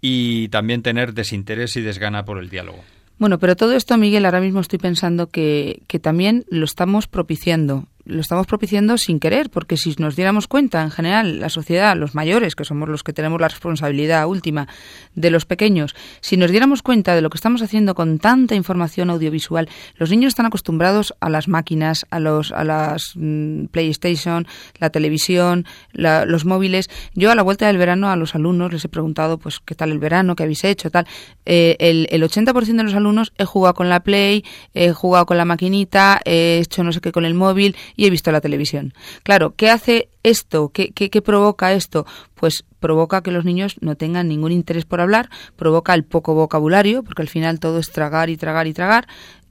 Y 0.00 0.48
también 0.48 0.82
tener 0.82 1.12
desinterés 1.12 1.76
y 1.76 1.82
desgana 1.82 2.24
por 2.24 2.38
el 2.38 2.48
diálogo. 2.48 2.82
Bueno, 3.18 3.38
pero 3.38 3.56
todo 3.56 3.74
esto, 3.74 3.96
Miguel, 3.96 4.24
ahora 4.24 4.40
mismo 4.40 4.60
estoy 4.60 4.78
pensando 4.78 5.28
que, 5.28 5.82
que 5.86 5.98
también 5.98 6.44
lo 6.48 6.64
estamos 6.64 7.06
propiciando 7.06 7.86
lo 8.04 8.20
estamos 8.20 8.46
propiciando 8.46 8.98
sin 8.98 9.20
querer, 9.20 9.50
porque 9.50 9.76
si 9.76 9.94
nos 9.98 10.16
diéramos 10.16 10.46
cuenta, 10.48 10.82
en 10.82 10.90
general, 10.90 11.40
la 11.40 11.48
sociedad, 11.48 11.96
los 11.96 12.14
mayores, 12.14 12.54
que 12.54 12.64
somos 12.64 12.88
los 12.88 13.02
que 13.02 13.12
tenemos 13.12 13.40
la 13.40 13.48
responsabilidad 13.48 14.26
última 14.26 14.68
de 15.14 15.30
los 15.30 15.46
pequeños, 15.46 15.94
si 16.20 16.36
nos 16.36 16.50
diéramos 16.50 16.82
cuenta 16.82 17.14
de 17.14 17.22
lo 17.22 17.30
que 17.30 17.36
estamos 17.36 17.62
haciendo 17.62 17.94
con 17.94 18.18
tanta 18.18 18.54
información 18.54 19.10
audiovisual, 19.10 19.68
los 19.96 20.10
niños 20.10 20.28
están 20.28 20.46
acostumbrados 20.46 21.14
a 21.20 21.30
las 21.30 21.48
máquinas, 21.48 22.06
a 22.10 22.20
los 22.20 22.52
a 22.52 22.64
las 22.64 23.12
mm, 23.14 23.66
PlayStation, 23.66 24.46
la 24.78 24.90
televisión, 24.90 25.64
los 25.92 26.44
móviles. 26.44 26.90
Yo 27.14 27.30
a 27.30 27.34
la 27.34 27.42
vuelta 27.42 27.66
del 27.66 27.78
verano 27.78 28.10
a 28.10 28.16
los 28.16 28.34
alumnos 28.34 28.72
les 28.72 28.84
he 28.84 28.88
preguntado, 28.88 29.38
pues, 29.38 29.60
¿qué 29.60 29.74
tal 29.74 29.92
el 29.92 29.98
verano? 29.98 30.36
¿Qué 30.36 30.42
habéis 30.42 30.64
hecho? 30.64 30.90
Tal. 30.90 31.06
Eh, 31.46 31.76
el, 31.78 32.06
el 32.10 32.22
80% 32.22 32.76
de 32.76 32.82
los 32.82 32.94
alumnos 32.94 33.32
he 33.38 33.44
jugado 33.44 33.74
con 33.74 33.88
la 33.88 34.00
Play, 34.00 34.44
he 34.74 34.92
jugado 34.92 35.26
con 35.26 35.36
la 35.36 35.44
maquinita, 35.44 36.20
he 36.24 36.60
hecho 36.62 36.84
no 36.84 36.92
sé 36.92 37.00
qué 37.00 37.12
con 37.12 37.24
el 37.24 37.34
móvil 37.34 37.76
y 37.96 38.06
he 38.06 38.10
visto 38.10 38.32
la 38.32 38.40
televisión. 38.40 38.94
Claro, 39.22 39.54
¿qué 39.56 39.70
hace 39.70 40.08
esto? 40.22 40.70
¿Qué, 40.70 40.90
qué, 40.92 41.22
provoca 41.22 41.72
esto? 41.72 42.06
Pues 42.34 42.64
provoca 42.80 43.22
que 43.22 43.30
los 43.30 43.44
niños 43.44 43.76
no 43.80 43.96
tengan 43.96 44.28
ningún 44.28 44.52
interés 44.52 44.84
por 44.84 45.00
hablar, 45.00 45.30
provoca 45.56 45.94
el 45.94 46.04
poco 46.04 46.34
vocabulario, 46.34 47.02
porque 47.02 47.22
al 47.22 47.28
final 47.28 47.60
todo 47.60 47.78
es 47.78 47.90
tragar 47.90 48.30
y 48.30 48.36
tragar 48.36 48.66
y 48.66 48.72
tragar, 48.72 49.06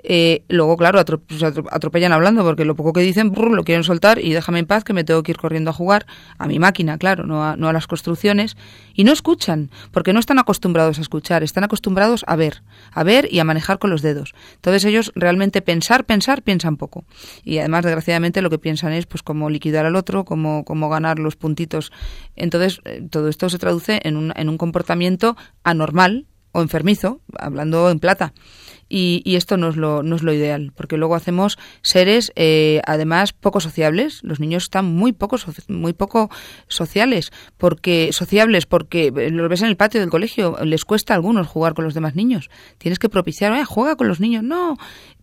eh, 0.05 0.43
luego, 0.49 0.75
claro, 0.75 1.03
pues, 1.05 1.41
atropellan 1.43 2.11
hablando 2.11 2.43
porque 2.43 2.65
lo 2.65 2.75
poco 2.75 2.91
que 2.91 2.99
dicen 2.99 3.31
lo 3.33 3.63
quieren 3.63 3.85
soltar 3.85 4.19
y 4.19 4.33
déjame 4.33 4.59
en 4.59 4.65
paz 4.65 4.83
que 4.83 4.91
me 4.91 5.05
tengo 5.05 5.23
que 5.23 5.31
ir 5.31 5.37
corriendo 5.37 5.69
a 5.69 5.73
jugar 5.73 6.05
a 6.37 6.45
mi 6.45 6.59
máquina, 6.59 6.97
claro, 6.97 7.25
no 7.25 7.43
a, 7.43 7.55
no 7.55 7.69
a 7.69 7.73
las 7.73 7.87
construcciones. 7.87 8.57
Y 8.93 9.05
no 9.05 9.13
escuchan, 9.13 9.71
porque 9.91 10.11
no 10.11 10.19
están 10.19 10.39
acostumbrados 10.39 10.99
a 10.99 11.01
escuchar, 11.01 11.41
están 11.41 11.63
acostumbrados 11.63 12.25
a 12.27 12.35
ver, 12.35 12.63
a 12.93 13.03
ver 13.03 13.27
y 13.31 13.39
a 13.39 13.43
manejar 13.43 13.79
con 13.79 13.89
los 13.89 14.01
dedos. 14.01 14.33
Entonces 14.55 14.85
ellos 14.85 15.11
realmente 15.15 15.61
pensar, 15.61 16.05
pensar, 16.05 16.43
piensan 16.43 16.77
poco. 16.77 17.05
Y 17.43 17.59
además, 17.59 17.83
desgraciadamente, 17.83 18.41
lo 18.41 18.49
que 18.49 18.59
piensan 18.59 18.93
es 18.93 19.05
pues 19.05 19.23
cómo 19.23 19.49
liquidar 19.49 19.85
al 19.85 19.95
otro, 19.95 20.25
cómo, 20.25 20.63
cómo 20.65 20.89
ganar 20.89 21.19
los 21.19 21.35
puntitos. 21.35 21.91
Entonces, 22.35 22.81
eh, 22.85 23.05
todo 23.09 23.27
esto 23.29 23.49
se 23.49 23.59
traduce 23.59 23.99
en 24.03 24.17
un, 24.17 24.33
en 24.35 24.49
un 24.49 24.57
comportamiento 24.57 25.35
anormal 25.63 26.27
o 26.51 26.61
enfermizo, 26.61 27.21
hablando 27.37 27.89
en 27.89 27.99
plata. 27.99 28.33
Y, 28.95 29.35
esto 29.35 29.57
no 29.57 29.69
es, 29.69 29.75
lo, 29.75 30.03
no 30.03 30.15
es 30.15 30.21
lo 30.21 30.31
ideal, 30.31 30.71
porque 30.75 30.97
luego 30.97 31.15
hacemos 31.15 31.57
seres, 31.81 32.31
eh, 32.35 32.79
además, 32.85 33.33
poco 33.33 33.59
sociables. 33.59 34.19
Los 34.21 34.39
niños 34.39 34.65
están 34.65 34.85
muy 34.85 35.13
poco, 35.13 35.37
muy 35.67 35.93
poco 35.93 36.29
sociales, 36.67 37.31
porque 37.57 38.09
sociables, 38.11 38.67
porque 38.67 39.07
eh, 39.07 39.31
los 39.31 39.49
ves 39.49 39.63
en 39.63 39.69
el 39.69 39.77
patio 39.77 39.99
del 39.99 40.11
colegio, 40.11 40.57
les 40.63 40.85
cuesta 40.85 41.13
a 41.13 41.15
algunos 41.15 41.47
jugar 41.47 41.73
con 41.73 41.85
los 41.85 41.95
demás 41.95 42.13
niños. 42.13 42.51
Tienes 42.77 42.99
que 42.99 43.09
propiciar, 43.09 43.65
juega 43.65 43.95
con 43.95 44.07
los 44.07 44.19
niños. 44.19 44.43
No, 44.43 44.77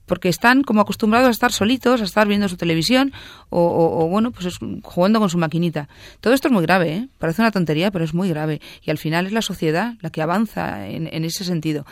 porque 0.05 0.29
están 0.29 0.65
como 0.65 0.81
acostumbrados 0.81 1.29
a 1.29 1.31
estar 1.31 1.53
solitos, 1.53 2.01
a 2.01 2.05
estar 2.05 2.27
viendo 2.27 2.49
su 2.49 2.57
televisión 2.57 3.13
o, 3.51 4.09
bueno, 4.11 4.33
pues 4.33 4.59
jugando 4.83 5.21
con 5.21 5.31
su 5.31 5.39
maquinita. 5.39 5.89
Todo 6.21 6.35
esto 6.35 6.49
es 6.49 6.53
muy 6.53 6.63
grave, 6.63 6.93
¿eh? 6.93 7.09
parece 7.19 7.41
una 7.41 7.53
tontería, 7.53 7.93
pero 7.93 8.05
es 8.05 8.15
muy 8.15 8.29
grave. 8.31 8.61
Y 8.83 8.91
al 8.91 8.99
final 8.99 9.27
es 9.27 9.33
la 9.33 9.43
sociedad 9.43 9.95
la 10.01 10.11
que 10.11 10.23
avanza 10.23 10.89
en, 10.89 11.09
en 11.13 11.25
ese 11.25 11.45
sentido. 11.45 11.87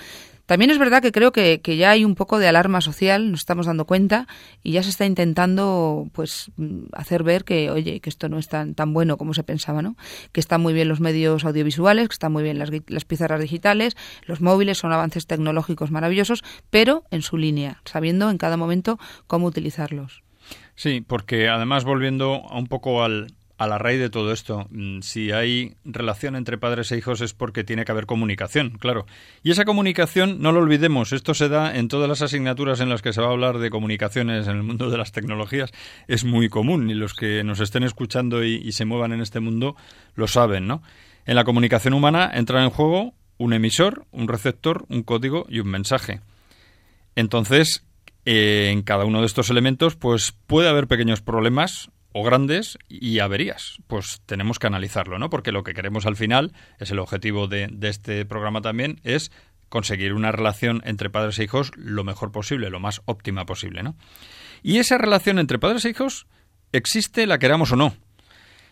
También 0.49 0.71
es 0.71 0.79
verdad 0.79 1.03
que 1.03 1.13
creo 1.13 1.31
que, 1.31 1.61
ya 1.63 1.91
hay 1.91 2.07
un 2.07 2.15
poco 2.15 2.39
de 2.39 2.49
alarma 2.49 2.81
social, 2.81 3.31
nos 3.31 3.41
estamos 3.41 3.67
dando 3.67 3.85
cuenta 3.85 4.27
y 4.63 4.73
ya 4.73 4.83
se 4.83 4.89
está 4.89 5.05
intentando 5.05 6.09
pues 6.15 6.51
hacer 6.95 7.23
ver 7.23 7.45
que, 7.45 7.71
oye, 7.71 8.01
que 8.01 8.09
esto 8.09 8.31
no 8.31 8.39
es 8.39 8.49
tan, 8.49 8.75
tan 8.75 8.95
bueno 8.95 9.19
como 9.19 9.35
se 9.35 9.43
pensaba, 9.43 9.83
¿no? 9.83 9.95
Que 10.33 10.41
están 10.41 10.63
muy 10.63 10.73
bien 10.73 10.89
los 10.89 11.01
medios 11.01 11.45
audiovisuales, 11.45 12.09
que 12.09 12.15
están 12.15 12.33
muy 12.33 12.43
bien 12.43 12.59
las, 12.59 12.71
las 12.87 13.05
pizarras 13.05 13.43
digitales, 13.43 13.95
los 14.25 14.41
móviles 14.41 14.79
son 14.79 14.91
avances 14.91 15.27
tecnológicos 15.27 15.91
maravillosos, 15.91 16.43
pero 16.71 17.05
en 17.11 17.21
su 17.21 17.37
línea, 17.37 17.83
sabiendo 17.85 18.31
en 18.31 18.39
cada 18.39 18.57
momento 18.57 18.99
cómo 19.27 19.49
utilizarlos. 19.49 20.23
Sí, 20.77 21.03
porque 21.07 21.51
además 21.51 21.85
volviendo 21.85 22.41
un 22.41 22.69
poco 22.69 23.03
al, 23.03 23.35
a 23.59 23.67
la 23.67 23.77
raíz 23.77 23.99
de 23.99 24.09
todo 24.09 24.33
esto, 24.33 24.69
mm, 24.71 25.01
si 25.01 25.33
hay 25.33 25.75
relación 25.85 26.37
entre 26.37 26.59
padres 26.59 26.93
e 26.93 26.97
hijos 26.97 27.21
es 27.21 27.35
porque 27.35 27.65
tiene 27.65 27.85
que 27.85 27.91
haber 27.91 28.07
comunicación, 28.07 28.79
claro. 28.79 29.05
Y 29.43 29.51
esa 29.51 29.65
comunicación, 29.65 30.41
no 30.41 30.53
lo 30.53 30.61
olvidemos, 30.61 31.13
esto 31.13 31.35
se 31.35 31.49
da 31.49 31.77
en 31.77 31.89
todas 31.89 32.09
las 32.09 32.23
asignaturas 32.23 32.81
en 32.81 32.89
las 32.89 33.03
que 33.03 33.13
se 33.13 33.21
va 33.21 33.27
a 33.27 33.33
hablar 33.33 33.59
de 33.59 33.71
comunicaciones 33.71 34.47
en 34.47 34.57
el 34.57 34.63
mundo 34.63 34.91
de 34.91 34.97
las 34.97 35.11
tecnologías, 35.11 35.73
es 36.07 36.25
muy 36.25 36.49
común 36.49 36.89
y 36.89 36.95
los 36.95 37.15
que 37.15 37.43
nos 37.43 37.59
estén 37.59 37.83
escuchando 37.83 38.45
y, 38.45 38.71
se 38.79 38.85
muevan 38.85 39.13
en 39.13 39.23
este 39.23 39.41
mundo 39.41 39.75
lo 40.15 40.29
saben, 40.29 40.69
¿no? 40.69 40.83
En 41.27 41.35
la 41.35 41.43
comunicación 41.43 41.95
humana 41.95 42.31
entra 42.33 42.63
en 42.63 42.71
juego 42.71 43.15
un 43.39 43.53
emisor, 43.53 44.07
un 44.13 44.29
receptor, 44.29 44.85
un 44.89 45.03
código 45.03 45.47
y 45.49 45.59
un 45.59 45.69
mensaje. 45.69 46.21
Entonces, 47.17 47.85
eh, 48.25 48.69
en 48.71 48.83
cada 48.83 49.05
uno 49.05 49.21
de 49.21 49.27
estos 49.27 49.51
elementos, 49.51 49.97
pues 49.97 50.33
puede 50.47 50.69
haber 50.69 50.87
pequeños 50.87 51.23
problemas 51.23 51.91
o 52.19 52.25
grandes 52.25 52.79
y 52.89 53.21
averías. 53.21 53.79
Pues 53.87 54.21
tenemos 54.27 54.59
que 54.59 54.67
analizarlo, 54.67 55.21
¿no? 55.21 55.31
Porque 55.31 55.53
lo 55.53 55.63
que 55.63 55.73
queremos 55.73 56.05
al 56.05 56.17
final, 56.17 56.53
es 56.81 56.91
el 56.91 56.99
objetivo 56.99 57.47
de, 57.47 57.71
este 57.83 58.25
programa 58.25 58.61
también, 58.61 59.01
es 59.05 59.31
conseguir 59.69 60.15
una 60.15 60.33
relación 60.33 60.83
entre 60.85 61.11
padres 61.11 61.39
e 61.39 61.45
hijos 61.45 61.71
lo 61.77 62.03
mejor 62.03 62.33
posible, 62.33 62.71
lo 62.71 62.81
más 62.81 63.03
óptima 63.05 63.47
posible, 63.47 63.85
¿no? 63.85 63.95
Y 64.65 64.79
esa 64.79 64.99
relación 64.99 65.39
entre 65.39 65.61
padres 65.61 65.85
e 65.85 65.91
hijos 65.91 66.27
existe, 66.73 67.25
la 67.27 67.39
queramos 67.39 67.71
o 67.71 67.77
no. 67.77 67.95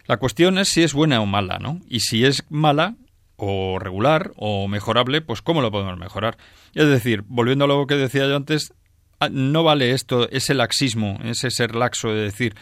La 0.06 0.16
cuestión 0.16 0.58
es 0.58 0.68
si 0.68 0.82
es 0.82 0.92
buena 0.92 1.20
o 1.20 1.26
mala, 1.26 1.58
¿no? 1.60 1.80
Y 1.88 2.00
si 2.00 2.24
es 2.24 2.44
mala 2.48 2.96
o 3.36 3.78
regular 3.78 4.32
o 4.34 4.66
mejorable, 4.66 5.20
pues 5.20 5.40
cómo 5.40 5.60
lo 5.60 5.70
podemos 5.70 5.96
mejorar. 5.98 6.36
Es 6.74 6.88
decir, 6.88 7.22
volviendo 7.28 7.66
a 7.66 7.68
lo 7.68 7.86
que 7.86 7.94
decía 7.94 8.26
yo 8.26 8.34
antes, 8.34 8.74
ah, 9.20 9.28
no 9.30 9.62
vale 9.62 9.92
esto, 9.92 10.28
ese 10.30 10.54
laxismo, 10.54 11.20
ese 11.22 11.50
ser 11.52 11.76
laxo 11.76 12.08
de 12.08 12.22
decir, 12.22 12.56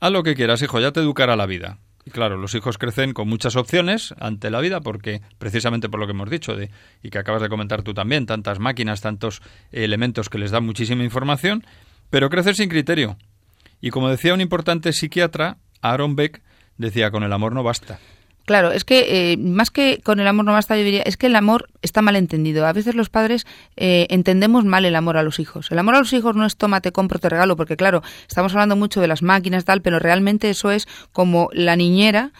haz 0.00 0.12
lo 0.12 0.22
que 0.22 0.34
quieras, 0.34 0.62
hijo, 0.62 0.80
ya 0.80 0.92
te 0.92 1.00
educará 1.00 1.36
la 1.36 1.46
vida. 1.46 1.78
Y 2.06 2.10
claro, 2.10 2.36
los 2.36 2.54
hijos 2.54 2.76
crecen 2.76 3.14
con 3.14 3.28
muchas 3.28 3.56
opciones 3.56 4.14
ante 4.18 4.50
la 4.50 4.60
vida 4.60 4.80
porque 4.80 5.22
precisamente 5.38 5.88
por 5.88 6.00
lo 6.00 6.06
que 6.06 6.12
hemos 6.12 6.28
dicho 6.28 6.54
de, 6.54 6.70
y 7.02 7.10
que 7.10 7.18
acabas 7.18 7.40
de 7.40 7.48
comentar 7.48 7.82
tú 7.82 7.94
también, 7.94 8.26
tantas 8.26 8.58
máquinas, 8.58 9.00
tantos 9.00 9.40
elementos 9.72 10.28
que 10.28 10.38
les 10.38 10.50
dan 10.50 10.66
muchísima 10.66 11.02
información, 11.02 11.64
pero 12.10 12.28
crecen 12.28 12.54
sin 12.54 12.68
criterio. 12.68 13.16
Y 13.80 13.90
como 13.90 14.10
decía 14.10 14.34
un 14.34 14.40
importante 14.40 14.92
psiquiatra, 14.92 15.56
Aaron 15.80 16.14
Beck, 16.14 16.42
decía, 16.76 17.10
con 17.10 17.22
el 17.22 17.32
amor 17.32 17.54
no 17.54 17.62
basta. 17.62 17.98
Claro, 18.44 18.72
es 18.72 18.84
que 18.84 19.32
eh, 19.32 19.36
más 19.38 19.70
que 19.70 20.00
con 20.04 20.20
el 20.20 20.26
amor 20.26 20.44
no 20.44 20.52
basta, 20.52 20.76
yo 20.76 20.84
diría, 20.84 21.02
es 21.02 21.16
que 21.16 21.26
el 21.26 21.36
amor 21.36 21.68
está 21.80 22.02
mal 22.02 22.14
entendido. 22.14 22.66
A 22.66 22.72
veces 22.74 22.94
los 22.94 23.08
padres 23.08 23.46
eh, 23.76 24.06
entendemos 24.10 24.66
mal 24.66 24.84
el 24.84 24.96
amor 24.96 25.16
a 25.16 25.22
los 25.22 25.40
hijos. 25.40 25.70
El 25.70 25.78
amor 25.78 25.94
a 25.94 25.98
los 26.00 26.12
hijos 26.12 26.36
no 26.36 26.44
es 26.44 26.56
tómate, 26.56 26.92
compro, 26.92 27.18
te 27.18 27.30
regalo, 27.30 27.56
porque 27.56 27.76
claro, 27.76 28.02
estamos 28.28 28.52
hablando 28.52 28.76
mucho 28.76 29.00
de 29.00 29.08
las 29.08 29.22
máquinas 29.22 29.64
tal, 29.64 29.80
pero 29.80 29.98
realmente 29.98 30.50
eso 30.50 30.70
es 30.70 30.86
como 31.12 31.48
la 31.52 31.76
niñera 31.76 32.32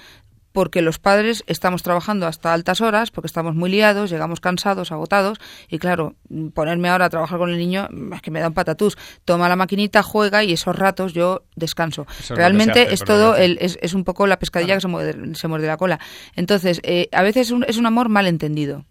porque 0.55 0.83
los 0.83 1.01
padres 1.01 1.43
estamos 1.49 1.83
trabajando 1.83 2.29
hasta 2.29 2.55
altas 2.55 2.81
horas, 2.81 3.11
porque 3.11 3.27
estamos 3.27 3.57
muy 3.57 3.69
liados, 3.69 4.09
llegamos 4.09 4.39
cansados, 4.39 4.93
agotados, 4.93 5.39
y 5.69 5.81
claro, 5.81 6.15
ponerme 6.55 6.89
ahora 6.89 7.07
a 7.07 7.11
trabajar 7.11 7.41
con 7.41 7.51
el 7.51 7.59
niño 7.59 7.89
es 8.15 8.23
que 8.23 8.31
me 8.31 8.39
da 8.39 8.47
un 8.47 8.55
patatús. 8.55 8.97
Toma 9.25 9.49
la 9.49 9.57
maquinita, 9.57 10.05
juega 10.05 10.45
y 10.45 10.53
esos 10.53 10.77
ratos 10.77 11.13
yo 11.13 11.43
descanso. 11.57 12.07
Realmente 12.31 12.95
es, 12.95 13.01
todo, 13.01 13.35
el, 13.35 13.59
es, 13.61 13.79
es, 13.83 13.95
un 13.95 14.05
poco 14.05 14.29
la 14.29 14.39
pescadilla 14.39 14.77
que 14.77 14.81
se 14.81 14.87
muerde, 14.87 15.35
se 15.35 15.49
muerde, 15.49 15.67
la 15.67 15.77
cola. 15.77 15.99
Entonces, 16.37 16.81
eh, 16.85 17.09
a 17.11 17.23
veces 17.25 17.51
un, 17.51 17.65
es 17.65 17.77
un 17.77 17.87
amor 17.87 18.09
mal 18.09 18.29
entendido 18.29 18.85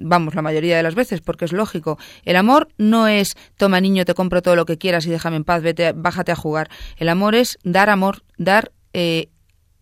vamos, 0.00 0.34
la 0.34 0.42
mayoría 0.42 0.76
de 0.76 0.82
las 0.84 0.94
veces, 0.94 1.22
porque 1.22 1.46
es 1.46 1.52
lógico. 1.52 1.98
El 2.24 2.36
amor 2.36 2.68
no 2.76 3.08
es 3.08 3.34
toma 3.56 3.80
niño, 3.80 4.04
te 4.04 4.14
compro 4.14 4.42
todo 4.42 4.54
lo 4.54 4.64
que 4.64 4.78
quieras 4.78 5.06
y 5.06 5.10
déjame 5.10 5.36
en 5.36 5.44
paz, 5.44 5.62
vete, 5.62 5.92
bájate 5.92 6.30
a 6.30 6.36
jugar. 6.36 6.70
El 6.98 7.08
amor 7.08 7.34
es 7.34 7.58
dar 7.64 7.90
amor, 7.90 8.22
dar 8.36 8.70
eh, 8.92 9.30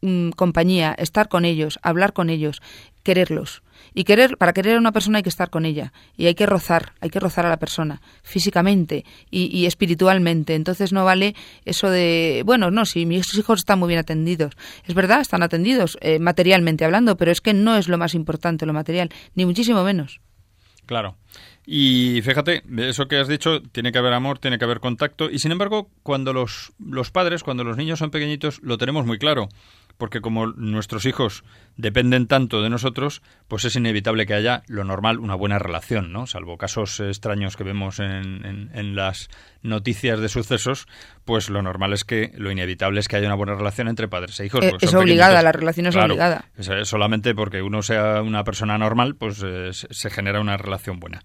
Mm, 0.02 0.30
compañía, 0.30 0.94
estar 0.98 1.28
con 1.28 1.46
ellos, 1.46 1.78
hablar 1.82 2.12
con 2.12 2.28
ellos, 2.28 2.60
quererlos. 3.02 3.62
Y 3.94 4.04
querer, 4.04 4.36
para 4.36 4.52
querer 4.52 4.76
a 4.76 4.78
una 4.78 4.92
persona 4.92 5.18
hay 5.18 5.22
que 5.22 5.30
estar 5.30 5.48
con 5.48 5.64
ella. 5.64 5.92
Y 6.16 6.26
hay 6.26 6.34
que 6.34 6.44
rozar, 6.44 6.92
hay 7.00 7.08
que 7.08 7.18
rozar 7.18 7.46
a 7.46 7.48
la 7.48 7.56
persona, 7.56 8.02
físicamente 8.22 9.04
y, 9.30 9.64
espiritualmente. 9.64 10.54
Entonces 10.54 10.92
no 10.92 11.04
vale 11.04 11.34
eso 11.64 11.88
de, 11.88 12.42
bueno, 12.44 12.70
no, 12.70 12.84
si 12.84 13.06
mis 13.06 13.34
hijos 13.38 13.60
están 13.60 13.78
muy 13.78 13.88
bien 13.88 14.00
atendidos. 14.00 14.52
Es 14.84 14.94
verdad, 14.94 15.20
están 15.20 15.42
atendidos, 15.42 15.96
eh, 16.02 16.18
materialmente 16.18 16.84
hablando, 16.84 17.16
pero 17.16 17.32
es 17.32 17.40
que 17.40 17.54
no 17.54 17.76
es 17.76 17.88
lo 17.88 17.96
más 17.96 18.14
importante 18.14 18.66
lo 18.66 18.74
material, 18.74 19.08
ni 19.34 19.46
muchísimo 19.46 19.82
menos. 19.82 20.20
Claro. 20.84 21.16
Y 21.64 22.20
fíjate, 22.22 22.62
eso 22.78 23.08
que 23.08 23.18
has 23.18 23.28
dicho, 23.28 23.60
tiene 23.60 23.92
que 23.92 23.98
haber 23.98 24.12
amor, 24.12 24.38
tiene 24.38 24.58
que 24.58 24.64
haber 24.64 24.78
contacto, 24.78 25.30
y 25.30 25.40
sin 25.40 25.50
embargo, 25.50 25.90
cuando 26.04 26.32
los, 26.32 26.72
los 26.78 27.10
padres, 27.10 27.42
cuando 27.42 27.64
los 27.64 27.76
niños 27.76 27.98
son 27.98 28.10
pequeñitos, 28.10 28.60
lo 28.62 28.78
tenemos 28.78 29.04
muy 29.04 29.18
claro 29.18 29.48
porque 29.98 30.20
como 30.20 30.46
nuestros 30.46 31.06
hijos 31.06 31.44
dependen 31.76 32.26
tanto 32.26 32.62
de 32.62 32.70
nosotros, 32.70 33.22
pues 33.48 33.64
es 33.64 33.76
inevitable 33.76 34.26
que 34.26 34.34
haya 34.34 34.62
lo 34.66 34.84
normal, 34.84 35.18
una 35.18 35.34
buena 35.34 35.58
relación, 35.58 36.12
¿no? 36.12 36.26
Salvo 36.26 36.58
casos 36.58 37.00
extraños 37.00 37.56
que 37.56 37.64
vemos 37.64 37.98
en, 38.00 38.70
en, 38.72 38.96
las 38.96 39.28
noticias 39.62 40.20
de 40.20 40.28
sucesos, 40.28 40.86
pues 41.24 41.50
lo 41.50 41.62
normal 41.62 41.92
es 41.92 42.04
que, 42.04 42.32
lo 42.36 42.50
inevitable 42.50 43.00
es 43.00 43.08
que 43.08 43.16
haya 43.16 43.26
una 43.26 43.36
buena 43.36 43.54
relación 43.54 43.88
entre 43.88 44.08
padres 44.08 44.38
e 44.40 44.46
hijos. 44.46 44.64
Eh, 44.64 44.76
es 44.80 44.94
obligada, 44.94 45.42
la 45.42 45.52
relación 45.52 45.86
es 45.86 45.96
obligada. 45.96 46.46
solamente 46.84 47.34
porque 47.34 47.62
uno 47.62 47.82
sea 47.82 48.22
una 48.22 48.44
persona 48.44 48.78
normal, 48.78 49.16
pues 49.16 49.42
eh, 49.44 49.70
se 49.72 50.10
genera 50.10 50.40
una 50.40 50.56
relación 50.56 51.00
buena. 51.00 51.22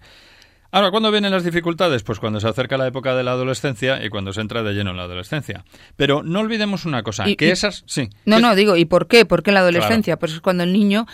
Ahora, 0.74 0.90
¿cuándo 0.90 1.10
vienen 1.10 1.30
las 1.30 1.44
dificultades? 1.44 2.02
Pues 2.02 2.18
cuando 2.18 2.40
se 2.40 2.48
acerca 2.48 2.78
la 2.78 2.86
época 2.86 3.14
de 3.14 3.22
la 3.22 3.32
adolescencia 3.32 4.02
y 4.02 4.08
cuando 4.08 4.32
se 4.32 4.40
entra 4.40 4.62
de 4.62 4.72
lleno 4.72 4.92
en 4.92 4.96
la 4.96 5.02
adolescencia. 5.02 5.66
Pero 5.96 6.22
no 6.22 6.40
olvidemos 6.40 6.86
una 6.86 7.02
cosa, 7.02 7.26
que 7.36 7.50
esas... 7.50 7.84
Sí. 7.86 8.08
No, 8.24 8.40
no, 8.40 8.54
digo, 8.54 8.78
¿y 8.78 8.86
por 8.86 9.06
qué? 9.06 9.26
¿Por 9.26 9.42
qué 9.42 9.50
en 9.50 9.54
la 9.54 9.60
adolescencia? 9.60 10.18
Pues 10.18 10.32
es 10.32 10.40
cuando 10.40 10.62
el 10.64 10.72
niño, 10.72 11.06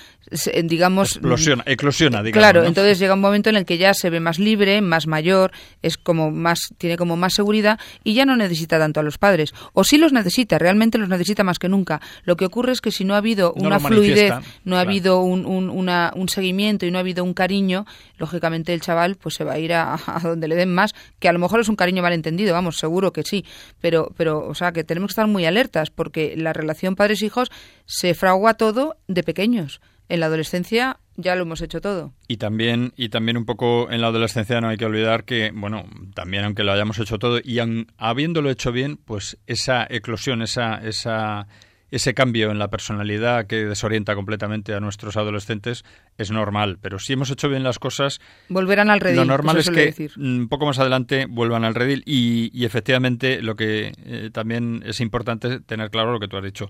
digamos... 0.63 1.17
Explosiona, 1.17 1.65
eclosiona, 1.67 2.23
digamos. 2.23 2.41
Claro, 2.41 2.65
entonces 2.67 3.01
llega 3.01 3.15
un 3.15 3.21
momento 3.21 3.51
en 3.51 3.57
el 3.57 3.65
que 3.65 3.79
ya 3.79 3.95
se 3.95 4.11
ve 4.11 4.21
más 4.21 4.39
libre, 4.39 4.81
más 4.81 5.09
mayor, 5.09 5.51
es 5.83 5.99
como 5.99 6.31
más, 6.31 6.73
tiene 6.79 6.97
como 6.97 7.17
más 7.17 7.35
seguridad 7.35 7.81
y 8.05 8.15
ya 8.15 8.25
no 8.25 8.37
necesita 8.37 8.79
tanto 8.79 9.01
a 9.01 9.03
los 9.03 9.19
padres. 9.19 9.53
O 9.73 9.83
sí 9.83 9.99
los 9.99 10.13
necesita, 10.13 10.61
realmente 10.61 10.99
los 10.99 11.09
necesita 11.09 11.43
más 11.43 11.59
que 11.59 11.69
nunca. 11.69 12.01
Lo 12.23 12.37
que 12.37 12.45
ocurre 12.45 12.71
es 12.71 12.81
que 12.81 12.93
si 12.93 13.05
no 13.05 13.15
ha 13.15 13.17
habido 13.17 13.55
una 13.55 13.81
fluidez, 13.81 14.35
no 14.63 14.77
ha 14.77 14.83
habido 14.83 15.21
un, 15.21 15.47
un, 15.47 15.69
un 15.69 16.29
seguimiento 16.29 16.87
y 16.87 16.93
no 16.93 16.99
ha 16.99 17.01
habido 17.01 17.25
un 17.25 17.35
cariño, 17.35 17.87
lógicamente 18.19 18.73
el 18.73 18.83
chaval 18.83 19.17
pues 19.17 19.35
se 19.35 19.48
a 19.55 19.59
ir 19.59 19.73
a, 19.75 19.99
donde 20.23 20.49
le 20.49 20.57
den 20.57 20.75
más, 20.75 20.95
que 21.19 21.29
a 21.29 21.33
lo 21.33 21.39
mejor 21.39 21.61
es 21.61 21.69
un 21.69 21.77
cariño 21.77 22.03
malentendido, 22.03 22.53
vamos, 22.53 22.79
seguro 22.79 23.13
que 23.13 23.23
sí, 23.23 23.45
pero, 23.81 24.13
pero, 24.17 24.47
o 24.47 24.55
sea, 24.55 24.73
que 24.73 24.85
tenemos 24.85 25.09
que 25.09 25.13
estar 25.13 25.27
muy 25.27 25.45
alertas 25.45 25.91
porque 25.91 26.35
la 26.37 26.53
relación 26.53 26.97
padres-hijos 26.97 27.51
se 27.87 28.15
fragua 28.15 28.55
todo 28.55 28.97
de 29.07 29.23
pequeños. 29.23 29.81
En 30.11 30.21
la 30.21 30.27
adolescencia 30.27 31.01
ya 31.17 31.35
lo 31.35 31.43
hemos 31.43 31.61
hecho 31.61 31.81
todo. 31.81 32.15
Y 32.29 32.39
también, 32.39 32.93
y 32.97 33.11
también 33.11 33.37
un 33.37 33.45
poco 33.45 33.91
en 33.91 34.01
la 34.01 34.07
adolescencia 34.07 34.61
no 34.61 34.69
hay 34.69 34.79
que 34.79 34.87
olvidar 34.87 35.25
que, 35.25 35.51
bueno, 35.55 35.85
también 36.15 36.45
aunque 36.45 36.65
lo 36.65 36.73
hayamos 36.73 36.99
hecho 36.99 37.19
todo 37.19 37.41
y 37.43 37.59
habiéndolo 37.99 38.49
hecho 38.49 38.73
bien, 38.73 38.97
pues 38.97 39.37
esa 39.47 39.87
eclosión, 39.91 40.41
esa, 40.41 40.77
esa 40.77 41.47
ese 41.91 42.15
cambio 42.15 42.51
en 42.51 42.59
la 42.59 42.69
personalidad 42.69 43.47
que 43.47 43.65
desorienta 43.65 44.15
completamente 44.15 44.75
a 44.75 44.81
nuestros 44.81 45.17
adolescentes 45.17 45.85
es 46.19 46.31
normal, 46.31 46.79
pero 46.81 46.99
si 46.99 47.15
hemos 47.15 47.31
hecho 47.31 47.49
bien 47.49 47.63
las 47.63 47.79
cosas, 47.79 48.21
volverán 48.49 48.91
al 48.91 49.01
redil. 49.01 49.17
Lo 49.17 49.25
normal 49.25 49.59
es 49.59 49.71
que 49.71 50.11
un 50.17 50.49
poco 50.49 50.67
más 50.67 50.79
adelante 50.79 51.27
vuelvan 51.27 51.65
al 51.65 51.75
redil 51.75 52.03
y, 52.05 52.65
efectivamente 52.65 53.41
lo 53.41 53.57
que 53.57 53.93
eh, 54.05 54.31
también 54.33 54.83
es 54.85 55.01
importante 55.01 55.61
tener 55.61 55.91
claro 55.91 56.13
lo 56.13 56.21
que 56.21 56.29
tú 56.29 56.37
has 56.37 56.45
dicho. 56.45 56.69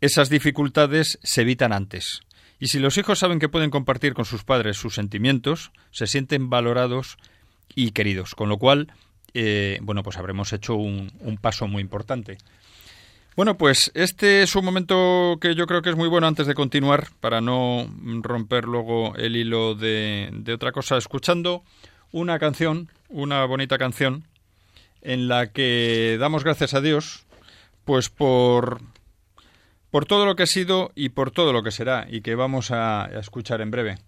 Esas 0.00 0.28
dificultades 0.28 1.18
se 1.22 1.42
evitan 1.42 1.72
antes. 1.72 2.20
Y 2.58 2.68
si 2.68 2.78
los 2.78 2.98
hijos 2.98 3.18
saben 3.18 3.38
que 3.38 3.48
pueden 3.48 3.70
compartir 3.70 4.14
con 4.14 4.24
sus 4.24 4.42
padres 4.42 4.76
sus 4.76 4.94
sentimientos, 4.94 5.72
se 5.90 6.06
sienten 6.06 6.50
valorados 6.50 7.16
y 7.74 7.92
queridos, 7.92 8.34
con 8.34 8.48
lo 8.48 8.58
cual, 8.58 8.92
eh, 9.34 9.78
bueno, 9.82 10.02
pues 10.02 10.16
habremos 10.16 10.52
hecho 10.52 10.74
un 10.74 11.38
paso 11.40 11.68
muy 11.68 11.82
importante. 11.82 12.38
Bueno, 13.36 13.58
pues 13.58 13.90
este 13.92 14.42
es 14.42 14.56
un 14.56 14.64
momento 14.64 15.36
que 15.42 15.54
yo 15.54 15.66
creo 15.66 15.82
que 15.82 15.90
es 15.90 15.96
muy 15.96 16.08
bueno 16.08 16.26
antes 16.26 16.46
de 16.46 16.54
continuar, 16.54 17.08
para 17.20 17.42
no 17.42 17.86
romper 18.22 18.64
luego 18.64 19.14
el 19.16 19.36
hilo 19.36 19.74
de, 19.74 20.32
otra 20.54 20.72
cosa, 20.72 20.96
escuchando 20.96 21.62
una 22.12 22.38
canción, 22.38 22.88
una 23.10 23.44
bonita 23.44 23.76
canción, 23.76 24.24
en 25.02 25.28
la 25.28 25.52
que 25.52 26.16
damos 26.18 26.44
gracias 26.44 26.72
a 26.72 26.80
Dios, 26.80 27.26
pues 27.84 28.08
por, 28.08 28.80
por 29.90 30.06
todo 30.06 30.24
lo 30.24 30.34
que 30.34 30.44
ha 30.44 30.46
sido 30.46 30.90
y 30.94 31.10
por 31.10 31.30
todo 31.30 31.52
lo 31.52 31.62
que 31.62 31.72
será, 31.72 32.06
y 32.08 32.22
que 32.22 32.36
vamos 32.36 32.70
a 32.70 33.10
escuchar 33.20 33.60
en 33.60 33.70
breve. 33.70 33.98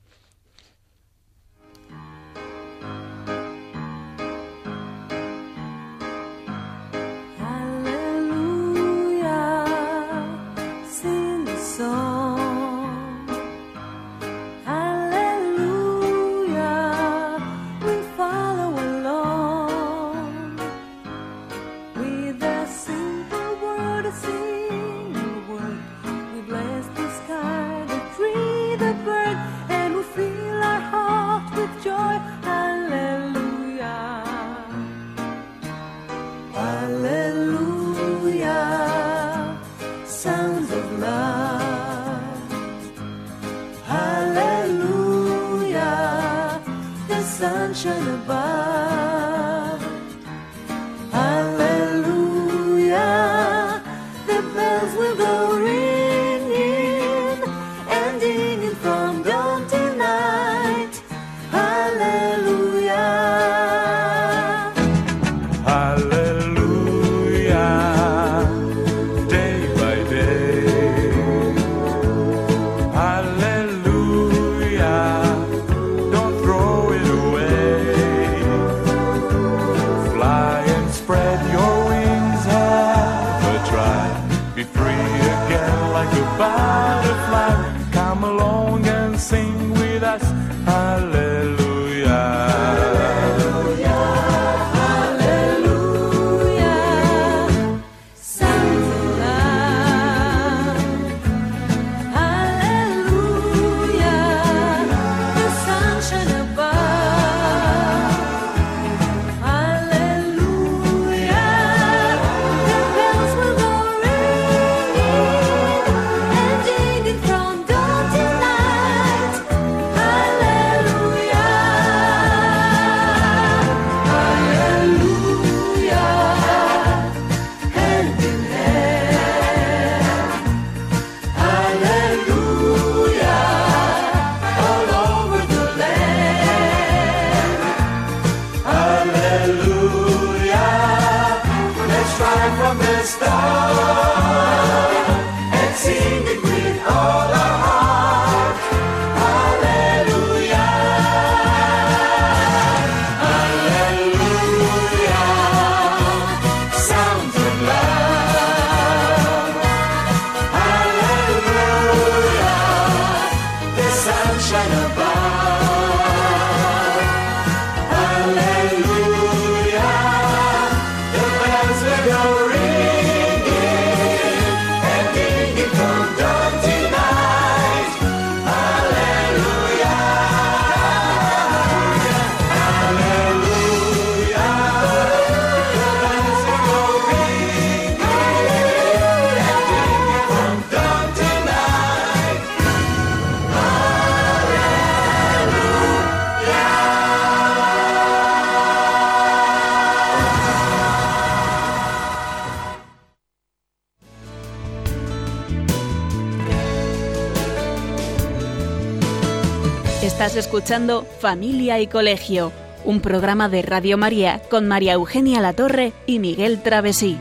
Escuchando 210.59 211.05
Familia 211.21 211.79
y 211.79 211.87
Colegio, 211.87 212.51
un 212.85 213.01
programa 213.01 213.49
de 213.49 213.63
Radio 213.63 213.97
María 213.97 214.43
con 214.51 214.67
María 214.67 214.95
Eugenia 214.95 215.41
Latorre 215.41 215.93
y 216.05 216.19
Miguel 216.19 216.65
Travesí. 216.65 217.17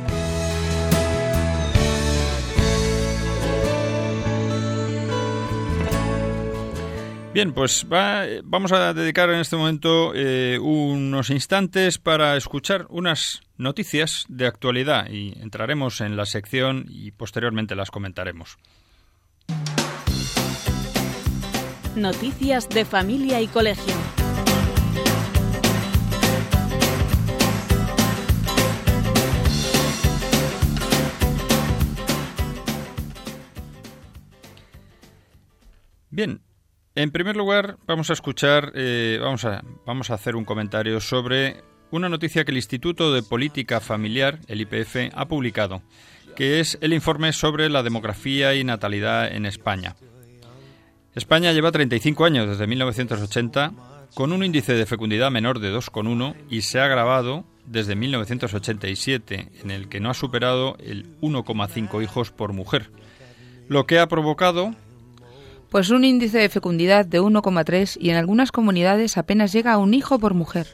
Bien, 7.32 7.54
pues 7.54 7.86
vamos 8.44 8.72
a 8.72 8.96
dedicar 8.96 9.30
en 9.30 9.40
este 9.40 9.56
momento 9.56 10.14
eh, 10.16 10.58
unos 10.60 11.30
instantes 11.30 12.00
para 12.00 12.38
escuchar 12.38 12.88
unas 12.90 13.42
noticias 13.56 14.26
de 14.30 14.48
actualidad 14.48 15.12
y 15.12 15.40
entraremos 15.40 16.02
en 16.02 16.18
la 16.18 16.26
sección 16.26 16.88
y 16.90 17.12
posteriormente 17.12 17.76
las 17.76 17.92
comentaremos. 17.92 18.58
Noticias 21.98 22.70
de 22.70 22.86
familia 22.86 23.42
y 23.42 23.48
colegio. 23.48 23.96
Bien, 36.12 36.42
en 36.94 37.10
primer 37.10 37.36
lugar 37.36 37.78
vamos 37.88 38.12
a 38.12 38.14
escuchar, 38.14 38.74
eh, 38.76 39.18
vamos, 39.20 39.44
a, 39.46 39.64
vamos 39.88 40.12
a 40.12 40.14
hacer 40.14 40.36
un 40.36 40.46
comentario 40.46 41.00
sobre 41.00 41.64
una 41.90 42.10
noticia 42.10 42.46
que 42.46 42.52
el 42.52 42.58
Instituto 42.58 43.12
de 43.12 43.24
Política 43.24 43.80
Familiar, 43.80 44.38
el 44.48 44.62
IPF, 44.62 45.12
ha 45.16 45.28
publicado, 45.28 45.82
que 46.36 46.60
es 46.60 46.78
el 46.82 46.94
informe 46.94 47.34
sobre 47.34 47.70
la 47.70 47.82
demografía 47.82 48.54
y 48.54 48.64
natalidad 48.64 49.34
en 49.34 49.48
España. 49.48 49.96
España 51.18 51.52
lleva 51.52 51.72
35 51.72 52.26
años 52.26 52.48
desde 52.48 52.68
1980 52.68 53.74
con 54.14 54.32
un 54.32 54.44
índice 54.44 54.74
de 54.74 54.86
fecundidad 54.86 55.32
menor 55.32 55.60
de 55.60 55.74
2,1 55.74 56.36
y 56.48 56.62
se 56.62 56.80
ha 56.80 56.86
agravado 56.86 57.44
desde 57.66 57.96
1987 57.96 59.50
en 59.64 59.72
el 59.72 59.90
que 59.90 60.00
no 60.00 60.12
ha 60.12 60.14
superado 60.14 60.78
el 60.78 61.20
1,5 61.22 62.04
hijos 62.04 62.30
por 62.30 62.54
mujer, 62.54 62.92
lo 63.68 63.88
que 63.88 63.98
ha 63.98 64.06
provocado 64.06 64.76
pues 65.72 65.90
un 65.90 66.06
índice 66.06 66.38
de 66.38 66.50
fecundidad 66.50 67.04
de 67.08 67.20
1,3 67.20 67.98
y 68.00 68.12
en 68.12 68.18
algunas 68.18 68.52
comunidades 68.52 69.18
apenas 69.18 69.52
llega 69.52 69.74
a 69.74 69.80
un 69.80 69.96
hijo 69.96 70.20
por 70.20 70.36
mujer. 70.36 70.68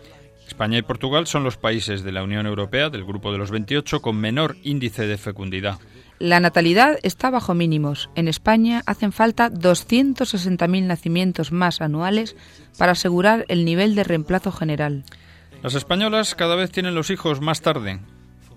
España 0.45 0.77
y 0.77 0.81
Portugal 0.81 1.25
son 1.25 1.45
los 1.45 1.55
países 1.55 2.03
de 2.03 2.11
la 2.11 2.21
Unión 2.21 2.47
Europea, 2.47 2.89
del 2.89 3.05
grupo 3.05 3.31
de 3.31 3.37
los 3.37 3.49
28, 3.49 4.01
con 4.01 4.17
menor 4.17 4.57
índice 4.61 5.07
de 5.07 5.17
fecundidad. 5.17 5.79
La 6.23 6.39
natalidad 6.39 6.99
está 7.03 7.29
bajo 7.29 7.53
mínimos. 7.53 8.09
En 8.15 8.29
España 8.29 8.81
hacen 8.85 9.11
falta 9.11 9.51
260.000 9.51 10.83
nacimientos 10.83 11.51
más 11.51 11.81
anuales 11.81 12.37
para 12.77 12.93
asegurar 12.93 13.43
el 13.49 13.65
nivel 13.65 13.93
de 13.93 14.05
reemplazo 14.05 14.53
general. 14.53 15.03
Las 15.61 15.75
españolas 15.75 16.33
cada 16.33 16.55
vez 16.55 16.71
tienen 16.71 16.95
los 16.95 17.09
hijos 17.09 17.41
más 17.41 17.59
tarde, 17.59 17.99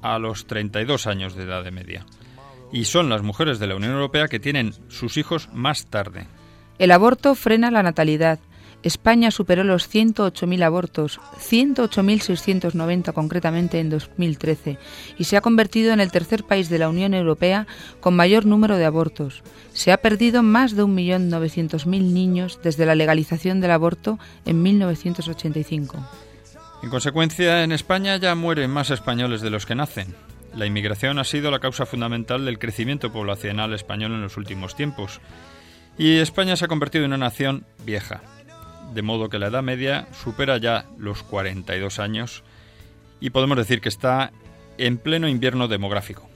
a 0.01 0.21
los 0.21 0.47
32 0.47 1.09
años 1.09 1.35
de 1.35 1.43
edad 1.43 1.65
de 1.65 1.73
media. 1.73 2.07
Y 2.71 2.85
son 2.85 3.09
las 3.09 3.23
mujeres 3.23 3.59
de 3.59 3.67
la 3.67 3.75
Unión 3.75 3.95
Europea 3.95 4.29
que 4.29 4.39
tienen 4.39 4.73
sus 4.87 5.17
hijos 5.17 5.49
más 5.53 5.87
tarde. 5.87 6.29
El 6.79 6.93
aborto 6.93 7.35
frena 7.35 7.73
la 7.73 7.83
natalidad. 7.83 8.39
España 8.83 9.31
superó 9.31 9.65
los 9.65 9.93
108.000 9.93 10.63
abortos, 10.63 11.21
108.690 11.39 13.13
concretamente 13.13 13.81
en 13.81 13.91
2013, 13.91 14.79
y 15.19 15.25
se 15.25 15.37
ha 15.37 15.41
convertido 15.41 15.93
en 15.93 16.01
el 16.01 16.13
tercer 16.13 16.45
país 16.45 16.69
de 16.69 16.79
la 16.79 16.89
Unión 16.89 17.15
Europea 17.15 17.67
con 18.01 18.15
mayor 18.15 18.47
número 18.47 18.77
de 18.77 18.85
abortos. 18.85 19.43
Se 19.73 19.93
ha 19.93 19.99
perdido 19.99 20.43
más 20.43 20.77
de 20.77 20.85
1.900.000 20.85 21.87
niños 22.13 22.61
desde 22.63 22.87
la 22.87 22.95
legalización 22.95 23.61
del 23.61 23.73
aborto 23.73 24.19
en 24.45 24.63
1985. 24.63 26.09
En 26.83 26.91
consecuencia, 26.91 27.65
en 27.65 27.73
España 27.73 28.17
ya 28.19 28.35
mueren 28.35 28.71
más 28.71 28.91
españoles 28.91 29.41
de 29.41 29.51
los 29.51 29.67
que 29.67 29.75
nacen. 29.75 30.15
La 30.55 30.67
inmigración 30.67 31.19
ha 31.19 31.25
sido 31.25 31.51
la 31.51 31.59
causa 31.59 31.87
fundamental 31.87 32.45
del 32.45 32.59
crecimiento 32.59 33.13
poblacional 33.13 33.75
español 33.75 34.13
en 34.13 34.23
los 34.23 34.37
últimos 34.37 34.77
tiempos. 34.77 35.21
Y 35.99 36.19
España 36.19 36.57
se 36.57 36.67
ha 36.67 36.69
convertido 36.69 37.05
en 37.05 37.11
una 37.11 37.27
nación 37.27 37.67
vieja 37.85 38.23
de 38.97 39.03
modo 39.03 39.29
que 39.29 39.39
la 39.39 39.49
edad 39.49 39.63
media 39.63 40.09
supera 40.25 40.57
ya 40.57 40.87
los 40.99 41.23
42 41.23 41.99
años 41.99 42.43
y 43.21 43.29
podemos 43.29 43.59
decir 43.59 43.83
que 43.83 43.91
está 43.91 44.33
en 44.79 44.97
pleno 44.97 45.29
invierno 45.29 45.69
demográfico. 45.69 46.27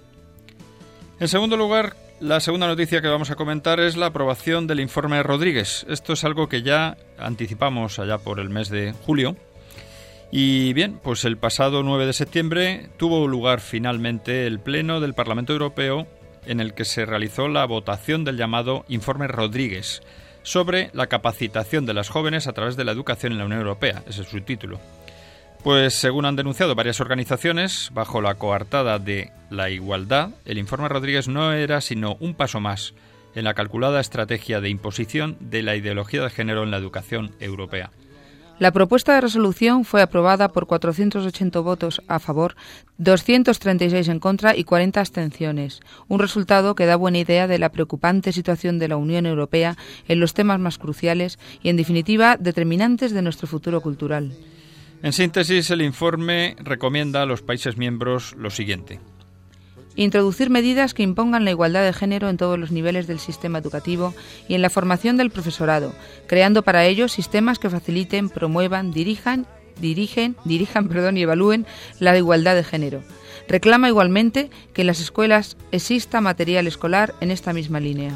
En 1.18 1.28
segundo 1.28 1.56
lugar, 1.56 1.96
la 2.20 2.38
segunda 2.40 2.66
noticia 2.66 3.00
que 3.00 3.08
vamos 3.08 3.30
a 3.30 3.34
comentar 3.34 3.80
es 3.80 3.96
la 3.96 4.06
aprobación 4.06 4.66
del 4.66 4.80
informe 4.80 5.22
Rodríguez. 5.22 5.86
Esto 5.88 6.12
es 6.12 6.22
algo 6.22 6.50
que 6.50 6.60
ya 6.60 6.98
anticipamos 7.18 7.98
allá 7.98 8.18
por 8.18 8.40
el 8.40 8.50
mes 8.50 8.68
de 8.68 8.92
julio. 8.92 9.36
Y 10.30 10.74
bien, 10.74 11.00
pues 11.02 11.24
el 11.24 11.38
pasado 11.38 11.82
9 11.82 12.04
de 12.04 12.12
septiembre 12.12 12.90
tuvo 12.98 13.26
lugar 13.26 13.60
finalmente 13.60 14.46
el 14.46 14.60
Pleno 14.60 15.00
del 15.00 15.14
Parlamento 15.14 15.54
Europeo 15.54 16.06
en 16.44 16.60
el 16.60 16.74
que 16.74 16.84
se 16.84 17.06
realizó 17.06 17.48
la 17.48 17.64
votación 17.64 18.24
del 18.24 18.36
llamado 18.36 18.84
Informe 18.88 19.28
Rodríguez, 19.28 20.02
sobre 20.42 20.90
la 20.92 21.06
capacitación 21.06 21.86
de 21.86 21.94
las 21.94 22.08
jóvenes 22.08 22.46
a 22.46 22.52
través 22.52 22.76
de 22.76 22.84
la 22.84 22.92
educación 22.92 23.32
en 23.32 23.38
la 23.38 23.44
Unión 23.44 23.60
Europea. 23.60 24.02
Ese 24.08 24.22
es 24.22 24.28
su 24.28 24.40
título. 24.40 24.80
Pues 25.62 25.94
según 25.94 26.24
han 26.24 26.36
denunciado 26.36 26.74
varias 26.74 27.00
organizaciones, 27.00 27.90
bajo 27.92 28.22
la 28.22 28.36
coartada 28.36 28.98
de 28.98 29.30
la 29.50 29.68
igualdad, 29.68 30.30
el 30.46 30.56
informe 30.56 30.88
Rodríguez 30.88 31.28
no 31.28 31.52
era 31.52 31.82
sino 31.82 32.16
un 32.20 32.34
paso 32.34 32.60
más 32.60 32.94
en 33.34 33.44
la 33.44 33.54
calculada 33.54 34.00
estrategia 34.00 34.60
de 34.60 34.70
imposición 34.70 35.36
de 35.38 35.62
la 35.62 35.76
ideología 35.76 36.22
de 36.22 36.30
género 36.30 36.62
en 36.62 36.70
la 36.70 36.78
educación 36.78 37.32
europea. 37.40 37.90
La 38.60 38.72
propuesta 38.72 39.14
de 39.14 39.22
resolución 39.22 39.86
fue 39.86 40.02
aprobada 40.02 40.50
por 40.50 40.66
480 40.66 41.60
votos 41.60 42.02
a 42.08 42.18
favor, 42.18 42.56
236 42.98 44.06
en 44.08 44.20
contra 44.20 44.54
y 44.54 44.64
40 44.64 45.00
abstenciones, 45.00 45.80
un 46.08 46.18
resultado 46.18 46.74
que 46.74 46.84
da 46.84 46.96
buena 46.96 47.16
idea 47.16 47.46
de 47.46 47.58
la 47.58 47.72
preocupante 47.72 48.32
situación 48.32 48.78
de 48.78 48.88
la 48.88 48.98
Unión 48.98 49.24
Europea 49.24 49.78
en 50.08 50.20
los 50.20 50.34
temas 50.34 50.60
más 50.60 50.76
cruciales 50.76 51.38
y, 51.62 51.70
en 51.70 51.78
definitiva, 51.78 52.36
determinantes 52.36 53.12
de 53.12 53.22
nuestro 53.22 53.48
futuro 53.48 53.80
cultural. 53.80 54.30
En 55.02 55.14
síntesis, 55.14 55.70
el 55.70 55.80
informe 55.80 56.54
recomienda 56.58 57.22
a 57.22 57.26
los 57.26 57.40
países 57.40 57.78
miembros 57.78 58.34
lo 58.36 58.50
siguiente. 58.50 59.00
Introducir 59.96 60.50
medidas 60.50 60.94
que 60.94 61.02
impongan 61.02 61.44
la 61.44 61.50
igualdad 61.50 61.84
de 61.84 61.92
género 61.92 62.28
en 62.28 62.36
todos 62.36 62.58
los 62.58 62.70
niveles 62.70 63.06
del 63.06 63.18
sistema 63.18 63.58
educativo 63.58 64.14
y 64.48 64.54
en 64.54 64.62
la 64.62 64.70
formación 64.70 65.16
del 65.16 65.30
profesorado, 65.30 65.92
creando 66.26 66.62
para 66.62 66.84
ello 66.84 67.08
sistemas 67.08 67.58
que 67.58 67.70
faciliten, 67.70 68.28
promuevan, 68.28 68.92
dirijan, 68.92 69.46
dirigen, 69.80 70.36
dirijan 70.44 70.88
perdón, 70.88 71.16
y 71.16 71.22
evalúen 71.22 71.66
la 71.98 72.16
igualdad 72.16 72.54
de 72.54 72.64
género. 72.64 73.02
Reclama 73.48 73.88
igualmente 73.88 74.48
que 74.72 74.82
en 74.82 74.86
las 74.86 75.00
escuelas 75.00 75.56
exista 75.72 76.20
material 76.20 76.68
escolar 76.68 77.14
en 77.20 77.32
esta 77.32 77.52
misma 77.52 77.80
línea. 77.80 78.12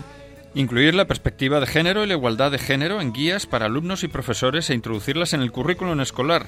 Incluir 0.54 0.94
la 0.94 1.08
perspectiva 1.08 1.58
de 1.58 1.66
género 1.66 2.04
y 2.04 2.06
la 2.06 2.14
igualdad 2.14 2.52
de 2.52 2.58
género 2.58 3.00
en 3.00 3.12
guías 3.12 3.46
para 3.46 3.66
alumnos 3.66 4.04
y 4.04 4.08
profesores 4.08 4.70
e 4.70 4.74
introducirlas 4.74 5.32
en 5.32 5.40
el 5.40 5.50
currículum 5.50 6.00
escolar. 6.00 6.46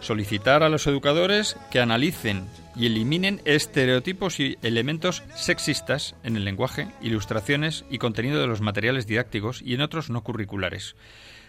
Solicitar 0.00 0.62
a 0.62 0.68
los 0.68 0.86
educadores 0.86 1.56
que 1.70 1.80
analicen 1.80 2.44
y 2.76 2.86
eliminen 2.86 3.40
estereotipos 3.44 4.38
y 4.38 4.58
elementos 4.62 5.22
sexistas 5.34 6.14
en 6.22 6.36
el 6.36 6.44
lenguaje, 6.44 6.88
ilustraciones 7.00 7.84
y 7.90 7.98
contenido 7.98 8.40
de 8.40 8.46
los 8.46 8.60
materiales 8.60 9.06
didácticos 9.06 9.62
y 9.62 9.74
en 9.74 9.80
otros 9.80 10.10
no 10.10 10.22
curriculares, 10.22 10.94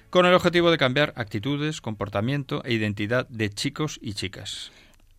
con 0.10 0.26
el 0.26 0.34
objetivo 0.34 0.72
de 0.72 0.78
cambiar 0.78 1.14
actitudes, 1.16 1.82
comportamiento 1.82 2.64
e 2.64 2.74
identidad 2.74 3.28
de 3.28 3.50
chicos 3.50 4.00
y 4.02 4.14
chicas. 4.14 4.72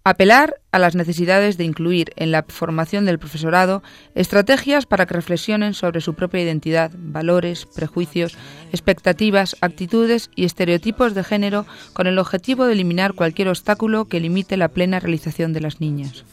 Apelar 0.09 0.59
a 0.73 0.79
las 0.79 0.95
necesidades 0.95 1.59
de 1.59 1.65
incluir 1.65 2.15
en 2.17 2.31
la 2.31 2.43
formación 2.49 3.05
del 3.05 3.19
profesorado 3.19 3.83
estrategias 4.15 4.87
para 4.87 5.05
que 5.05 5.13
reflexionen 5.13 5.75
sobre 5.75 6.01
su 6.01 6.15
propia 6.15 6.41
identidad, 6.41 6.91
valores, 6.97 7.67
prejuicios, 7.67 8.39
expectativas, 8.73 9.55
actitudes 9.61 10.31
y 10.35 10.47
estereotipos 10.47 11.13
de 11.13 11.25
género 11.25 11.67
con 11.93 12.07
el 12.07 12.19
objetivo 12.19 12.65
de 12.65 12.73
eliminar 12.73 13.13
cualquier 13.13 13.49
obstáculo 13.49 14.07
que 14.07 14.19
limite 14.19 14.57
la 14.57 14.69
plena 14.69 14.99
realización 14.99 15.53
de 15.53 15.61
las 15.61 15.79
niñas. 15.79 16.25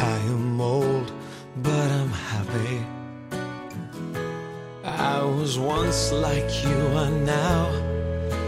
I 0.00 0.16
am 0.34 0.60
old, 0.60 1.12
but 1.62 1.90
I'm 1.90 2.08
happy. 2.08 2.86
I 4.82 5.22
was 5.22 5.58
once 5.58 6.10
like 6.10 6.64
you 6.64 6.80
are 6.96 7.10
now, 7.10 7.66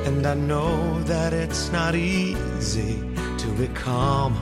and 0.06 0.26
I 0.26 0.34
know 0.34 1.02
that 1.02 1.34
it's 1.34 1.70
not 1.70 1.94
easy 1.94 2.98
to 3.38 3.48
be 3.58 3.68
calm 3.68 4.32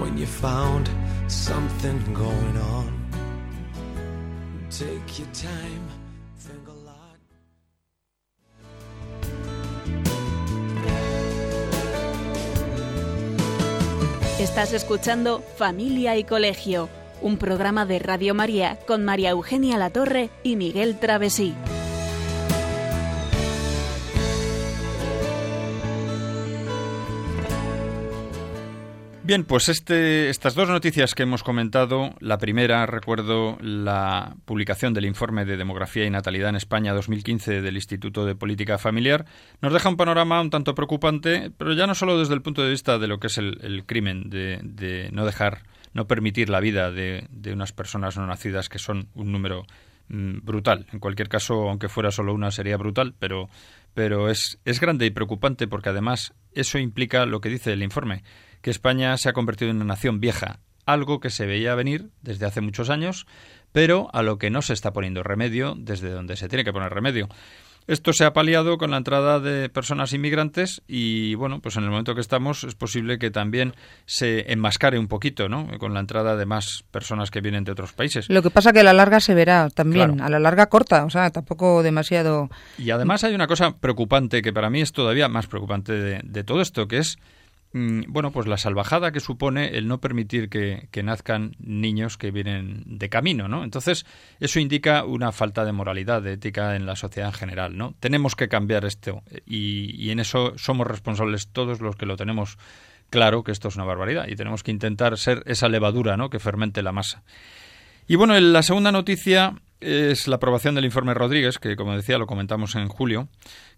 when 0.00 0.16
you 0.16 0.26
found 0.26 0.88
something 1.26 1.98
going 2.14 2.56
on. 2.56 2.98
Take 4.70 5.18
your 5.18 5.28
time, 5.34 5.87
Estás 14.38 14.72
escuchando 14.72 15.42
Familia 15.56 16.16
y 16.16 16.22
Colegio, 16.22 16.88
un 17.20 17.38
programa 17.38 17.86
de 17.86 17.98
Radio 17.98 18.34
María 18.34 18.78
con 18.86 19.04
María 19.04 19.30
Eugenia 19.30 19.76
Latorre 19.78 20.30
y 20.44 20.54
Miguel 20.54 20.96
Travesí. 21.00 21.56
Bien, 29.28 29.44
pues 29.44 29.68
este, 29.68 30.30
estas 30.30 30.54
dos 30.54 30.70
noticias 30.70 31.14
que 31.14 31.24
hemos 31.24 31.42
comentado, 31.42 32.14
la 32.18 32.38
primera, 32.38 32.86
recuerdo 32.86 33.58
la 33.60 34.34
publicación 34.46 34.94
del 34.94 35.04
informe 35.04 35.44
de 35.44 35.58
demografía 35.58 36.06
y 36.06 36.10
natalidad 36.10 36.48
en 36.48 36.56
España 36.56 36.94
2015 36.94 37.60
del 37.60 37.74
Instituto 37.74 38.24
de 38.24 38.34
Política 38.34 38.78
Familiar, 38.78 39.26
nos 39.60 39.74
deja 39.74 39.90
un 39.90 39.98
panorama 39.98 40.40
un 40.40 40.48
tanto 40.48 40.74
preocupante, 40.74 41.50
pero 41.58 41.74
ya 41.74 41.86
no 41.86 41.94
solo 41.94 42.18
desde 42.18 42.32
el 42.32 42.40
punto 42.40 42.62
de 42.62 42.70
vista 42.70 42.96
de 42.98 43.06
lo 43.06 43.20
que 43.20 43.26
es 43.26 43.36
el, 43.36 43.84
crimen 43.84 44.30
de, 44.30 45.10
no 45.12 45.26
dejar, 45.26 45.64
no 45.92 46.06
permitir 46.06 46.48
la 46.48 46.60
vida 46.60 46.90
de, 46.90 47.26
de 47.28 47.52
unas 47.52 47.74
personas 47.74 48.16
no 48.16 48.26
nacidas 48.26 48.70
que 48.70 48.78
son 48.78 49.10
un 49.12 49.30
número 49.30 49.66
mm, 50.08 50.38
brutal. 50.42 50.86
En 50.90 51.00
cualquier 51.00 51.28
caso, 51.28 51.68
aunque 51.68 51.90
fuera 51.90 52.10
solo 52.10 52.32
una, 52.32 52.50
sería 52.50 52.78
brutal, 52.78 53.14
pero, 53.18 53.50
es 54.30 54.80
grande 54.80 55.04
y 55.04 55.10
preocupante 55.10 55.68
porque 55.68 55.90
además 55.90 56.32
eso 56.54 56.78
implica 56.78 57.26
lo 57.26 57.42
que 57.42 57.50
dice 57.50 57.74
el 57.74 57.82
informe 57.82 58.22
que 58.68 58.72
España 58.72 59.16
se 59.16 59.30
ha 59.30 59.32
convertido 59.32 59.70
en 59.70 59.76
una 59.76 59.86
nación 59.86 60.20
vieja, 60.20 60.58
algo 60.84 61.20
que 61.20 61.30
se 61.30 61.46
veía 61.46 61.74
venir 61.74 62.10
desde 62.20 62.44
hace 62.44 62.60
muchos 62.60 62.90
años, 62.90 63.26
pero 63.72 64.10
a 64.12 64.22
lo 64.22 64.36
que 64.36 64.50
no 64.50 64.60
se 64.60 64.74
está 64.74 64.92
poniendo 64.92 65.22
remedio 65.22 65.74
desde 65.74 66.10
donde 66.10 66.36
se 66.36 66.48
tiene 66.48 66.64
que 66.64 66.72
poner 66.74 66.92
remedio. 66.92 67.30
Esto 67.86 68.12
se 68.12 68.26
ha 68.26 68.34
paliado 68.34 68.76
con 68.76 68.90
la 68.90 68.98
entrada 68.98 69.40
de 69.40 69.70
personas 69.70 70.12
inmigrantes 70.12 70.82
y, 70.86 71.34
bueno, 71.36 71.60
pues 71.60 71.78
en 71.78 71.84
el 71.84 71.88
momento 71.88 72.14
que 72.14 72.20
estamos 72.20 72.62
es 72.64 72.74
posible 72.74 73.18
que 73.18 73.30
también 73.30 73.72
se 74.04 74.52
enmascare 74.52 74.98
un 74.98 75.08
poquito, 75.08 75.48
¿no? 75.48 75.66
Con 75.78 75.94
la 75.94 76.00
entrada 76.00 76.36
de 76.36 76.44
más 76.44 76.84
personas 76.90 77.30
que 77.30 77.40
vienen 77.40 77.64
de 77.64 77.72
otros 77.72 77.94
países. 77.94 78.28
Lo 78.28 78.42
que 78.42 78.50
pasa 78.50 78.74
que 78.74 78.80
a 78.80 78.84
la 78.84 78.92
larga 78.92 79.20
se 79.20 79.32
verá 79.32 79.70
también, 79.70 80.20
a 80.20 80.28
la 80.28 80.38
larga 80.38 80.66
corta, 80.66 81.06
o 81.06 81.10
sea, 81.10 81.30
tampoco 81.30 81.82
demasiado... 81.82 82.50
Y 82.76 82.90
además 82.90 83.24
hay 83.24 83.34
una 83.34 83.46
cosa 83.46 83.78
preocupante 83.78 84.42
que 84.42 84.52
para 84.52 84.68
mí 84.68 84.82
es 84.82 84.92
todavía 84.92 85.28
más 85.28 85.46
preocupante 85.46 85.94
de, 85.94 86.20
de 86.22 86.44
todo 86.44 86.60
esto, 86.60 86.86
que 86.86 86.98
es 86.98 87.18
bueno, 87.72 88.32
pues 88.32 88.46
la 88.46 88.56
salvajada 88.56 89.12
que 89.12 89.20
supone 89.20 89.76
el 89.76 89.88
no 89.88 90.00
permitir 90.00 90.48
que, 90.48 90.88
nazcan 91.02 91.54
niños 91.58 92.16
que 92.16 92.30
vienen 92.30 92.82
de 92.86 93.08
camino, 93.08 93.46
¿no? 93.46 93.62
Entonces, 93.62 94.06
eso 94.40 94.58
indica 94.58 95.04
una 95.04 95.32
falta 95.32 95.64
de 95.64 95.72
moralidad, 95.72 96.22
de 96.22 96.32
ética 96.32 96.76
en 96.76 96.86
la 96.86 96.96
sociedad 96.96 97.28
en 97.28 97.34
general, 97.34 97.76
¿no? 97.76 97.94
Tenemos 98.00 98.34
que 98.34 98.48
cambiar 98.48 98.84
esto 98.84 99.22
y, 99.46 99.94
y 100.02 100.10
en 100.10 100.20
eso 100.20 100.54
somos 100.56 100.86
responsables 100.86 101.48
todos 101.48 101.80
los 101.80 101.96
que 101.96 102.06
lo 102.06 102.16
tenemos 102.16 102.58
claro 103.10 103.42
que 103.44 103.52
esto 103.52 103.68
es 103.68 103.76
una 103.76 103.84
barbaridad 103.84 104.28
y 104.28 104.36
tenemos 104.36 104.62
que 104.62 104.70
intentar 104.70 105.16
ser 105.18 105.42
esa 105.46 105.68
levadura, 105.68 106.16
¿no? 106.16 106.30
Que 106.30 106.38
fermente 106.38 106.82
la 106.82 106.92
masa. 106.92 107.22
Y 108.06 108.16
bueno, 108.16 108.38
la 108.40 108.62
segunda 108.62 108.92
noticia 108.92 109.54
es 109.80 110.28
la 110.28 110.36
aprobación 110.36 110.74
del 110.74 110.84
informe 110.84 111.14
Rodríguez, 111.14 111.58
que 111.58 111.76
como 111.76 111.94
decía 111.94 112.18
lo 112.18 112.26
comentamos 112.26 112.74
en 112.74 112.88
julio, 112.88 113.28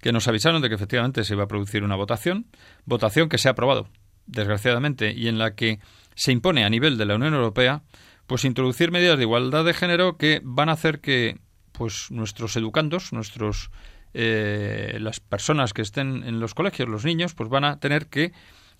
que 0.01 0.13
nos 0.13 0.29
avisaron 0.29 0.63
de 0.63 0.69
que 0.69 0.75
efectivamente 0.75 1.25
se 1.25 1.35
iba 1.35 1.45
a 1.45 1.49
producir 1.49 1.85
una 1.85 1.97
votación, 1.97 2.47
votación 2.85 3.29
que 3.29 3.39
se 3.39 3.49
ha 3.49 3.53
aprobado, 3.53 3.89
desgraciadamente, 4.27 5.13
y 5.13 5.29
en 5.29 5.39
la 5.39 5.55
que 5.55 5.81
se 6.15 6.33
impone 6.33 6.65
a 6.65 6.71
nivel 6.71 6.99
de 6.99 7.07
la 7.07 7.17
Unión 7.17 7.35
Europea 7.35 7.83
pues 8.27 8.45
introducir 8.45 8.93
medidas 8.93 9.17
de 9.17 9.25
igualdad 9.25 9.65
de 9.65 9.75
género 9.75 10.17
que 10.17 10.41
van 10.45 10.69
a 10.69 10.73
hacer 10.73 11.01
que 11.01 11.39
pues 11.73 12.11
nuestros 12.11 12.57
educandos, 12.57 13.13
nuestros 13.13 13.71
eh, 14.15 14.99
las 15.01 15.21
personas 15.21 15.73
que 15.73 15.83
estén 15.83 16.23
en 16.25 16.41
los 16.41 16.55
colegios, 16.55 16.89
los 16.89 17.05
niños, 17.05 17.35
pues 17.35 17.49
van 17.49 17.65
a 17.65 17.81
tener 17.81 18.07
que 18.07 18.33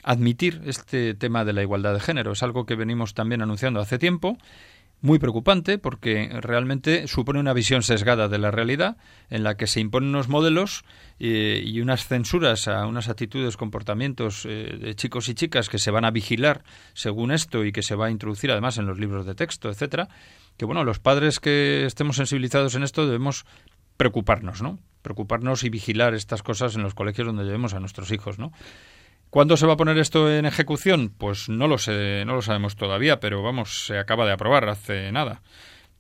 admitir 0.03 0.63
este 0.67 1.15
tema 1.15 1.45
de 1.45 1.53
la 1.53 1.63
igualdad 1.63 1.95
de 1.95 2.01
género. 2.01 2.33
Es 2.33 2.43
algo 2.43 2.65
que 2.65 2.75
venimos 2.75 3.15
también 3.15 3.43
anunciando 3.43 3.81
hace 3.81 3.99
tiempo 3.99 4.39
muy 5.03 5.19
preocupante 5.19 5.79
porque 5.79 6.29
realmente 6.41 7.09
supone 7.09 7.41
una 7.41 7.53
visión 7.53 7.83
sesgada 7.83 8.29
de 8.29 8.39
la 8.39 8.51
realidad 8.51 8.97
en 9.31 9.43
la 9.43 9.57
que 9.57 9.67
se 9.67 9.81
imponen 9.81 10.11
unos 10.11 10.29
modelos 10.29 10.85
eh, 11.19 11.63
y 11.65 11.81
unas 11.81 12.07
censuras 12.07 12.69
a 12.69 12.87
unas 12.87 13.09
actitudes, 13.09 13.57
comportamientos 13.57 14.47
eh, 14.47 14.77
de 14.81 14.95
chicos 14.95 15.29
y 15.29 15.35
chicas 15.35 15.69
que 15.69 15.79
se 15.79 15.91
van 15.91 16.05
a 16.05 16.11
vigilar 16.11 16.65
según 16.93 17.33
esto 17.33 17.65
y 17.65 17.73
que 17.73 17.83
se 17.83 17.95
va 17.95 18.07
a 18.07 18.11
introducir 18.11 18.51
además 18.51 18.79
en 18.79 18.87
los 18.87 18.99
libros 18.99 19.27
de 19.27 19.35
texto, 19.35 19.71
etcétera, 19.71 20.09
que 20.57 20.65
bueno, 20.67 20.85
los 20.85 20.99
padres 20.99 21.41
que 21.41 21.87
estemos 21.87 22.17
sensibilizados 22.17 22.75
en 22.75 22.83
esto 22.83 23.07
debemos 23.07 23.47
preocuparnos, 23.97 24.63
¿no? 24.63 24.79
Preocuparnos 25.03 25.65
y 25.65 25.71
vigilar 25.71 26.15
estas 26.15 26.43
cosas 26.43 26.75
en 26.77 26.83
los 26.83 26.95
colegios 26.95 27.27
donde 27.27 27.45
llevemos 27.45 27.75
a 27.75 27.81
nuestros 27.81 28.11
hijos, 28.13 28.39
¿no? 28.39 28.53
¿Cuándo 29.31 29.57
se 29.57 29.67
va 29.67 29.75
a 29.75 29.77
poner 29.77 29.97
esto 29.99 30.31
en 30.31 30.45
ejecución? 30.45 31.15
Pues 31.17 31.49
no 31.49 31.69
lo 31.69 31.79
sé, 31.79 32.25
no 32.27 32.35
lo 32.35 32.43
sabemos 32.43 32.75
todavía, 32.75 33.21
pero 33.21 33.43
vamos, 33.43 33.87
se 33.87 33.97
acaba 33.97 34.27
de 34.27 34.33
aprobar 34.33 34.69
hace 34.69 35.13
nada. 35.13 35.43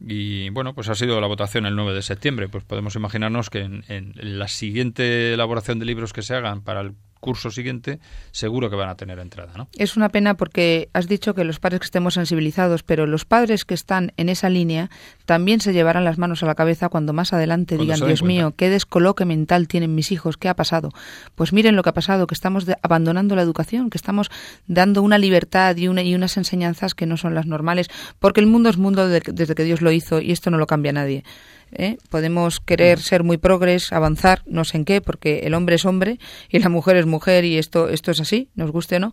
Y 0.00 0.48
bueno, 0.50 0.74
pues 0.74 0.88
ha 0.88 0.96
sido 0.96 1.20
la 1.20 1.28
votación 1.28 1.64
el 1.64 1.76
9 1.76 1.94
de 1.94 2.02
septiembre. 2.02 2.48
Pues 2.48 2.64
podemos 2.64 2.96
imaginarnos 2.96 3.48
que 3.48 3.60
en, 3.60 3.84
en 3.88 4.14
la 4.16 4.48
siguiente 4.48 5.34
elaboración 5.34 5.78
de 5.78 5.84
libros 5.84 6.12
que 6.12 6.22
se 6.22 6.34
hagan 6.34 6.62
para 6.62 6.80
el 6.80 6.94
curso 7.20 7.50
siguiente 7.50 8.00
seguro 8.32 8.70
que 8.70 8.76
van 8.76 8.88
a 8.88 8.96
tener 8.96 9.18
entrada. 9.18 9.52
¿no? 9.56 9.68
Es 9.76 9.96
una 9.96 10.08
pena 10.08 10.34
porque 10.34 10.88
has 10.92 11.06
dicho 11.06 11.34
que 11.34 11.44
los 11.44 11.60
padres 11.60 11.80
que 11.80 11.84
estemos 11.84 12.14
sensibilizados, 12.14 12.82
pero 12.82 13.06
los 13.06 13.24
padres 13.24 13.64
que 13.64 13.74
están 13.74 14.12
en 14.16 14.28
esa 14.28 14.48
línea 14.48 14.90
también 15.26 15.60
se 15.60 15.72
llevarán 15.72 16.04
las 16.04 16.18
manos 16.18 16.42
a 16.42 16.46
la 16.46 16.54
cabeza 16.54 16.88
cuando 16.88 17.12
más 17.12 17.32
adelante 17.32 17.76
digan, 17.76 18.00
Dios 18.00 18.22
mío, 18.22 18.54
qué 18.56 18.70
descoloque 18.70 19.24
mental 19.24 19.68
tienen 19.68 19.94
mis 19.94 20.12
hijos, 20.12 20.36
¿qué 20.36 20.48
ha 20.48 20.56
pasado? 20.56 20.90
Pues 21.34 21.52
miren 21.52 21.76
lo 21.76 21.82
que 21.82 21.90
ha 21.90 21.94
pasado, 21.94 22.26
que 22.26 22.34
estamos 22.34 22.66
abandonando 22.82 23.36
la 23.36 23.42
educación, 23.42 23.90
que 23.90 23.98
estamos 23.98 24.30
dando 24.66 25.02
una 25.02 25.18
libertad 25.18 25.76
y, 25.76 25.88
una, 25.88 26.02
y 26.02 26.14
unas 26.14 26.36
enseñanzas 26.36 26.94
que 26.94 27.06
no 27.06 27.16
son 27.16 27.34
las 27.34 27.46
normales, 27.46 27.88
porque 28.18 28.40
el 28.40 28.46
mundo 28.46 28.70
es 28.70 28.78
mundo 28.78 29.08
desde 29.08 29.54
que 29.54 29.64
Dios 29.64 29.82
lo 29.82 29.92
hizo 29.92 30.20
y 30.20 30.32
esto 30.32 30.50
no 30.50 30.58
lo 30.58 30.66
cambia 30.66 30.92
nadie. 30.92 31.24
¿Eh? 31.72 31.98
Podemos 32.08 32.60
querer 32.60 32.98
mm. 32.98 33.02
ser 33.02 33.24
muy 33.24 33.38
progres, 33.38 33.92
avanzar, 33.92 34.42
no 34.46 34.64
sé 34.64 34.78
en 34.78 34.84
qué, 34.84 35.00
porque 35.00 35.40
el 35.40 35.54
hombre 35.54 35.76
es 35.76 35.84
hombre 35.84 36.18
y 36.48 36.58
la 36.58 36.68
mujer 36.68 36.96
es 36.96 37.06
mujer 37.06 37.44
y 37.44 37.58
esto, 37.58 37.88
esto 37.88 38.10
es 38.10 38.20
así, 38.20 38.48
nos 38.54 38.70
guste 38.70 38.96
o 38.96 39.00
no. 39.00 39.12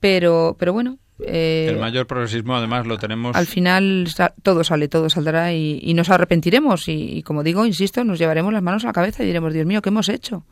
Pero, 0.00 0.56
pero 0.58 0.72
bueno. 0.72 0.98
Eh, 1.22 1.66
el 1.68 1.78
mayor 1.78 2.06
progresismo, 2.06 2.56
además, 2.56 2.86
lo 2.86 2.96
tenemos. 2.96 3.36
Al 3.36 3.46
final 3.46 4.08
todo 4.42 4.64
sale, 4.64 4.88
todo 4.88 5.10
saldrá 5.10 5.52
y, 5.52 5.92
nos 5.94 6.08
arrepentiremos. 6.08 6.88
Y, 6.88 7.22
como 7.22 7.42
digo, 7.42 7.66
insisto, 7.66 8.02
nos 8.04 8.18
llevaremos 8.18 8.52
las 8.52 8.62
manos 8.62 8.84
a 8.84 8.88
la 8.88 8.92
cabeza 8.94 9.22
y 9.22 9.26
diremos, 9.26 9.52
Dios 9.52 9.66
mío, 9.66 9.82
¿qué 9.82 9.90
hemos 9.90 10.08
hecho? 10.08 10.46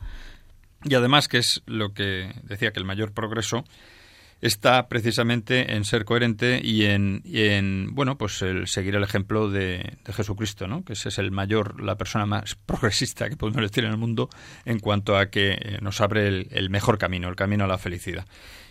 Y 0.85 0.94
además, 0.94 1.27
que 1.27 1.38
es 1.38 1.62
lo 1.66 1.94
que 1.94 2.35
decía 2.44 2.70
que 2.72 2.81
el 2.81 2.85
mayor 2.85 3.12
progreso 3.12 3.64
está 4.40 4.88
precisamente 4.88 5.74
en 5.74 5.85
ser 5.85 6.05
coherente 6.05 6.61
y 6.62 6.85
en, 6.85 7.94
bueno, 7.94 8.16
pues 8.16 8.40
el 8.42 8.68
seguir 8.68 8.94
el 8.94 9.03
ejemplo 9.03 9.51
de, 9.51 9.98
Jesucristo, 10.07 10.66
¿no? 10.66 10.85
Que 10.85 10.92
ese 10.92 11.09
es 11.09 11.18
el 11.18 11.31
mayor, 11.31 11.83
la 11.83 11.96
persona 11.96 12.27
más 12.27 12.55
progresista 12.66 13.29
que 13.29 13.37
podemos 13.37 13.62
decir 13.62 13.85
en 13.85 13.90
el 13.90 13.96
mundo 13.96 14.29
en 14.64 14.79
cuanto 14.79 15.16
a 15.16 15.27
que 15.27 15.53
eh, 15.53 15.79
nos 15.81 16.01
abre 16.01 16.46
el, 16.51 16.70
mejor 16.70 16.98
camino, 16.98 17.29
el 17.29 17.37
camino 17.37 17.64
a 17.64 17.68
la 17.68 17.79
felicidad. 17.79 18.27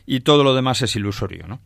Y 0.05 0.21
todo 0.21 0.45
lo 0.45 0.55
demás 0.55 0.81
es 0.81 0.95
ilusorio, 0.95 1.47
¿no? 1.47 1.59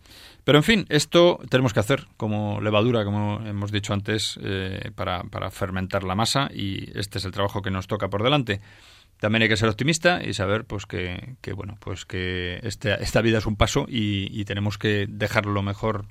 Pero 0.43 0.57
en 0.57 0.63
fin, 0.63 0.85
esto 0.89 1.39
tenemos 1.49 1.73
que 1.73 1.79
hacer 1.79 2.07
como 2.17 2.59
levadura, 2.59 3.05
como 3.05 3.39
hemos 3.45 3.71
dicho 3.71 3.93
antes, 3.93 4.39
eh, 4.41 4.89
para, 4.95 5.23
para 5.25 5.51
fermentar 5.51 6.03
la 6.03 6.15
masa 6.15 6.49
y 6.51 6.89
este 6.97 7.19
es 7.19 7.25
el 7.25 7.31
trabajo 7.31 7.61
que 7.61 7.69
nos 7.69 7.85
toca 7.85 8.09
por 8.09 8.23
delante. 8.23 8.59
También 9.19 9.43
hay 9.43 9.49
que 9.49 9.57
ser 9.57 9.69
optimista 9.69 10.23
y 10.23 10.33
saber 10.33 10.65
pues 10.65 10.85
que, 10.85 11.35
que 11.41 11.53
bueno 11.53 11.77
pues 11.79 12.05
que 12.05 12.59
este, 12.63 13.01
esta 13.03 13.21
vida 13.21 13.37
es 13.37 13.45
un 13.45 13.55
paso 13.55 13.85
y, 13.87 14.43
tenemos 14.45 14.77
que 14.77 15.05
dejar 15.07 15.45
lo 15.45 15.61
mejor 15.61 16.05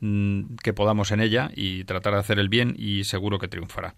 mm, 0.00 0.56
que 0.62 0.72
podamos 0.72 1.12
en 1.12 1.20
ella 1.20 1.50
y 1.54 1.84
tratar 1.84 2.14
de 2.14 2.20
hacer 2.20 2.38
el 2.38 2.48
bien 2.48 2.74
y 2.76 3.04
seguro 3.04 3.38
que 3.38 3.48
triunfará. 3.48 3.94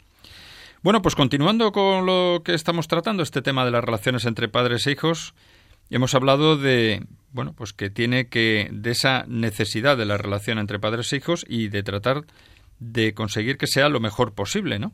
Bueno, 0.83 1.03
pues 1.03 1.15
continuando 1.15 1.73
con 1.73 2.07
lo 2.07 2.43
que 2.45 2.55
estamos 2.55 2.89
tratando, 2.89 3.23
este 3.23 3.43
tema 3.43 3.65
de 3.65 3.71
las 3.71 3.85
relaciones 3.85 4.25
entre 4.25 4.49
padres 4.49 4.87
e 4.87 4.93
hijos, 4.93 5.35
hemos 5.91 6.15
hablado 6.15 6.57
de 6.57 7.03
bueno, 7.33 7.53
pues 7.53 7.73
que 7.73 7.91
tiene 7.91 8.29
que 8.29 8.69
de 8.73 8.91
esa 8.91 9.25
necesidad 9.29 9.97
de 9.97 10.05
la 10.05 10.19
relación 10.19 10.59
entre 10.59 10.79
padres 10.79 11.13
e 11.13 11.17
hijos 11.17 11.45
y 11.49 11.69
de 11.69 11.83
tratar 11.83 12.25
de 12.79 13.15
conseguir 13.15 13.57
que 13.57 13.67
sea 13.67 13.89
lo 13.89 14.01
mejor 14.01 14.35
posible, 14.35 14.79
¿no? 14.79 14.93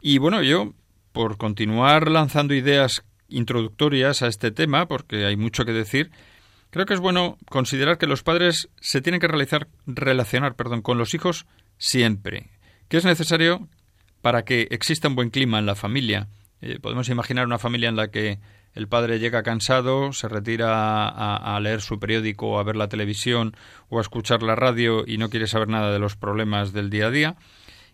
Y 0.00 0.18
bueno, 0.18 0.42
yo 0.42 0.72
por 1.12 1.36
continuar 1.36 2.10
lanzando 2.10 2.54
ideas 2.54 3.04
introductorias 3.28 4.22
a 4.22 4.26
este 4.26 4.50
tema, 4.50 4.86
porque 4.86 5.26
hay 5.26 5.36
mucho 5.36 5.64
que 5.64 5.72
decir, 5.72 6.10
creo 6.70 6.86
que 6.86 6.94
es 6.94 7.00
bueno 7.00 7.38
considerar 7.48 7.98
que 7.98 8.06
los 8.06 8.22
padres 8.22 8.68
se 8.80 9.00
tienen 9.00 9.20
que 9.20 9.28
realizar, 9.28 9.68
relacionar 9.86 10.54
perdón, 10.54 10.82
con 10.82 10.98
los 10.98 11.14
hijos 11.14 11.46
siempre, 11.76 12.50
que 12.88 12.96
es 12.96 13.04
necesario 13.04 13.68
para 14.22 14.44
que 14.44 14.68
exista 14.70 15.08
un 15.08 15.14
buen 15.14 15.30
clima 15.30 15.58
en 15.58 15.66
la 15.66 15.74
familia. 15.74 16.28
Eh, 16.60 16.78
podemos 16.80 17.08
imaginar 17.08 17.46
una 17.46 17.58
familia 17.58 17.88
en 17.88 17.96
la 17.96 18.10
que 18.10 18.40
el 18.74 18.88
padre 18.88 19.18
llega 19.18 19.42
cansado, 19.42 20.12
se 20.12 20.28
retira 20.28 21.08
a, 21.08 21.58
leer 21.60 21.80
su 21.80 21.98
periódico 21.98 22.58
a 22.58 22.62
ver 22.62 22.76
la 22.76 22.88
televisión 22.88 23.56
o 23.88 23.98
a 23.98 24.02
escuchar 24.02 24.42
la 24.42 24.54
radio 24.54 25.04
y 25.06 25.18
no 25.18 25.30
quiere 25.30 25.46
saber 25.46 25.68
nada 25.68 25.92
de 25.92 25.98
los 25.98 26.16
problemas 26.16 26.72
del 26.72 26.90
día 26.90 27.06
a 27.06 27.10
día. 27.10 27.36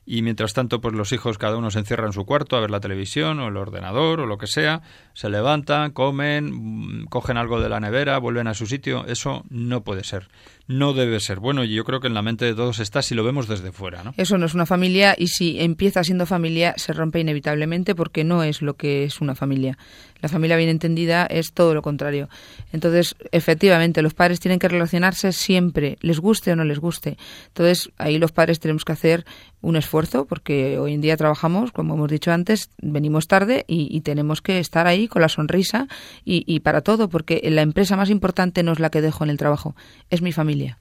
Y 0.06 0.22
mientras 0.22 0.52
tanto, 0.52 0.80
pues 0.80 0.94
los 0.94 1.12
hijos 1.12 1.38
cada 1.38 1.56
uno 1.56 1.70
se 1.70 1.78
encierra 1.78 2.06
en 2.06 2.12
su 2.12 2.26
cuarto 2.26 2.56
a 2.56 2.60
ver 2.60 2.70
la 2.70 2.80
televisión 2.80 3.40
o 3.40 3.48
el 3.48 3.56
ordenador 3.56 4.20
o 4.20 4.26
lo 4.26 4.36
que 4.36 4.46
sea, 4.46 4.82
se 5.14 5.30
levantan, 5.30 5.92
comen, 5.92 7.06
cogen 7.08 7.38
algo 7.38 7.60
de 7.60 7.68
la 7.68 7.80
nevera, 7.80 8.18
vuelven 8.18 8.48
a 8.48 8.54
su 8.54 8.66
sitio. 8.66 9.06
Eso 9.06 9.44
no 9.48 9.82
puede 9.82 10.04
ser 10.04 10.28
no 10.66 10.94
debe 10.94 11.20
ser 11.20 11.40
bueno 11.40 11.64
y 11.64 11.74
yo 11.74 11.84
creo 11.84 12.00
que 12.00 12.06
en 12.06 12.14
la 12.14 12.22
mente 12.22 12.44
de 12.46 12.54
todos 12.54 12.78
está 12.78 13.02
si 13.02 13.14
lo 13.14 13.24
vemos 13.24 13.48
desde 13.48 13.72
fuera. 13.72 14.02
¿no? 14.02 14.14
Eso 14.16 14.38
no 14.38 14.46
es 14.46 14.54
una 14.54 14.66
familia 14.66 15.14
y 15.16 15.28
si 15.28 15.60
empieza 15.60 16.02
siendo 16.04 16.26
familia 16.26 16.74
se 16.76 16.92
rompe 16.92 17.20
inevitablemente 17.20 17.94
porque 17.94 18.24
no 18.24 18.42
es 18.42 18.62
lo 18.62 18.74
que 18.74 19.04
es 19.04 19.20
una 19.20 19.34
familia. 19.34 19.76
La 20.20 20.28
familia 20.30 20.56
bien 20.56 20.70
entendida 20.70 21.26
es 21.26 21.52
todo 21.52 21.74
lo 21.74 21.82
contrario. 21.82 22.30
Entonces, 22.72 23.14
efectivamente, 23.30 24.00
los 24.00 24.14
padres 24.14 24.40
tienen 24.40 24.58
que 24.58 24.68
relacionarse 24.68 25.32
siempre, 25.32 25.98
les 26.00 26.18
guste 26.18 26.52
o 26.52 26.56
no 26.56 26.64
les 26.64 26.78
guste. 26.78 27.18
Entonces, 27.48 27.90
ahí 27.98 28.16
los 28.16 28.32
padres 28.32 28.58
tenemos 28.58 28.86
que 28.86 28.92
hacer 28.92 29.26
un 29.60 29.76
esfuerzo 29.76 30.24
porque 30.24 30.78
hoy 30.78 30.94
en 30.94 31.02
día 31.02 31.18
trabajamos, 31.18 31.72
como 31.72 31.94
hemos 31.94 32.10
dicho 32.10 32.32
antes, 32.32 32.70
venimos 32.80 33.28
tarde 33.28 33.66
y, 33.68 33.94
y 33.94 34.00
tenemos 34.00 34.40
que 34.40 34.60
estar 34.60 34.86
ahí 34.86 35.03
con 35.08 35.22
la 35.22 35.28
sonrisa 35.28 35.88
y, 36.24 36.44
y 36.46 36.60
para 36.60 36.80
todo 36.80 37.08
porque 37.08 37.40
la 37.44 37.62
empresa 37.62 37.96
más 37.96 38.10
importante 38.10 38.62
no 38.62 38.72
es 38.72 38.78
la 38.78 38.90
que 38.90 39.00
dejo 39.00 39.24
en 39.24 39.30
el 39.30 39.36
trabajo, 39.36 39.74
es 40.10 40.22
mi 40.22 40.32
familia 40.32 40.78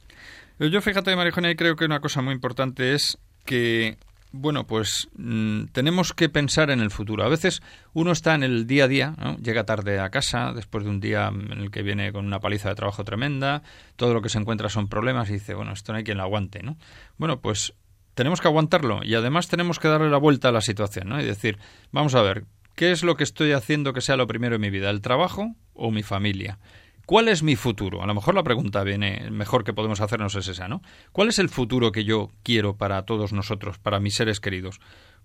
yo 0.60 0.82
fíjate, 0.82 1.16
Marijonia, 1.16 1.56
creo 1.56 1.76
que 1.76 1.86
una 1.86 2.00
cosa 2.00 2.22
muy 2.22 2.34
importante 2.34 2.94
es 2.94 3.18
que, 3.46 3.98
bueno, 4.32 4.66
pues 4.66 5.10
mmm, 5.16 5.66
tenemos 5.72 6.14
que 6.14 6.30
pensar 6.30 6.70
en 6.70 6.80
el 6.80 6.92
futuro. 6.92 7.24
A 7.24 7.30
veces 7.30 7.62
uno 7.94 8.12
está 8.12 8.36
en 8.36 8.44
el 8.44 8.68
día 8.68 8.86
a 8.86 8.88
día, 8.88 9.16
llega 9.42 9.66
tarde 9.66 10.00
a 10.00 10.10
casa 10.10 10.54
después 10.54 10.84
de 10.84 10.90
un 10.90 11.00
día 11.00 11.28
en 11.28 11.60
el 11.60 11.72
que 11.72 11.84
viene 11.84 12.12
con 12.12 12.26
una 12.26 12.40
paliza 12.40 12.70
de 12.70 12.76
trabajo 12.76 13.04
tremenda, 13.04 13.64
todo 13.96 14.14
lo 14.14 14.22
que 14.22 14.30
se 14.30 14.40
encuentra 14.40 14.70
son 14.70 14.88
problemas 14.88 15.30
y 15.30 15.34
dice, 15.34 15.54
bueno, 15.54 15.74
esto 15.74 15.92
no 15.92 15.98
hay 15.98 16.04
quien 16.04 16.18
lo 16.18 16.24
aguante, 16.24 16.62
¿no? 16.64 16.78
Bueno, 17.18 17.42
pues 17.42 17.74
tenemos 18.14 18.42
que 18.42 18.48
aguantarlo 18.48 19.02
y 19.04 19.16
además 19.16 19.48
tenemos 19.48 19.80
que 19.80 19.88
darle 19.88 20.10
la 20.10 20.18
vuelta 20.18 20.50
a 20.50 20.52
la 20.52 20.62
situación, 20.62 21.10
¿no? 21.10 21.20
Y 21.20 21.26
decir, 21.26 21.58
vamos 21.92 22.16
a 22.16 22.22
ver, 22.22 22.46
¿qué 22.76 22.92
es 22.92 23.04
lo 23.04 23.16
que 23.16 23.24
estoy 23.24 23.52
haciendo 23.52 23.94
que 23.94 24.02
sea 24.02 24.18
lo 24.18 24.28
primero 24.28 24.56
en 24.56 24.62
mi 24.62 24.70
vida, 24.70 24.90
el 24.90 25.02
trabajo 25.02 25.56
o 25.74 25.92
mi 25.92 26.04
familia? 26.04 26.60
¿Cuál 27.06 27.28
es 27.28 27.44
mi 27.44 27.56
futuro? 27.56 28.02
A 28.02 28.08
lo 28.08 28.16
mejor 28.16 28.34
la 28.34 28.44
pregunta 28.44 28.84
viene 28.84 29.30
mejor 29.30 29.64
que 29.64 29.74
podemos 29.74 30.00
hacernos 30.00 30.36
es 30.36 30.48
esa, 30.48 30.68
¿no? 30.68 30.82
¿Cuál 31.12 31.30
es 31.30 31.40
el 31.40 31.50
futuro 31.50 31.92
que 31.92 32.06
yo 32.06 32.32
quiero 32.44 32.78
para 32.78 33.04
todos 33.04 33.34
nosotros, 33.34 33.78
para 33.78 34.00
mis 34.00 34.16
seres 34.16 34.40
queridos? 34.40 34.80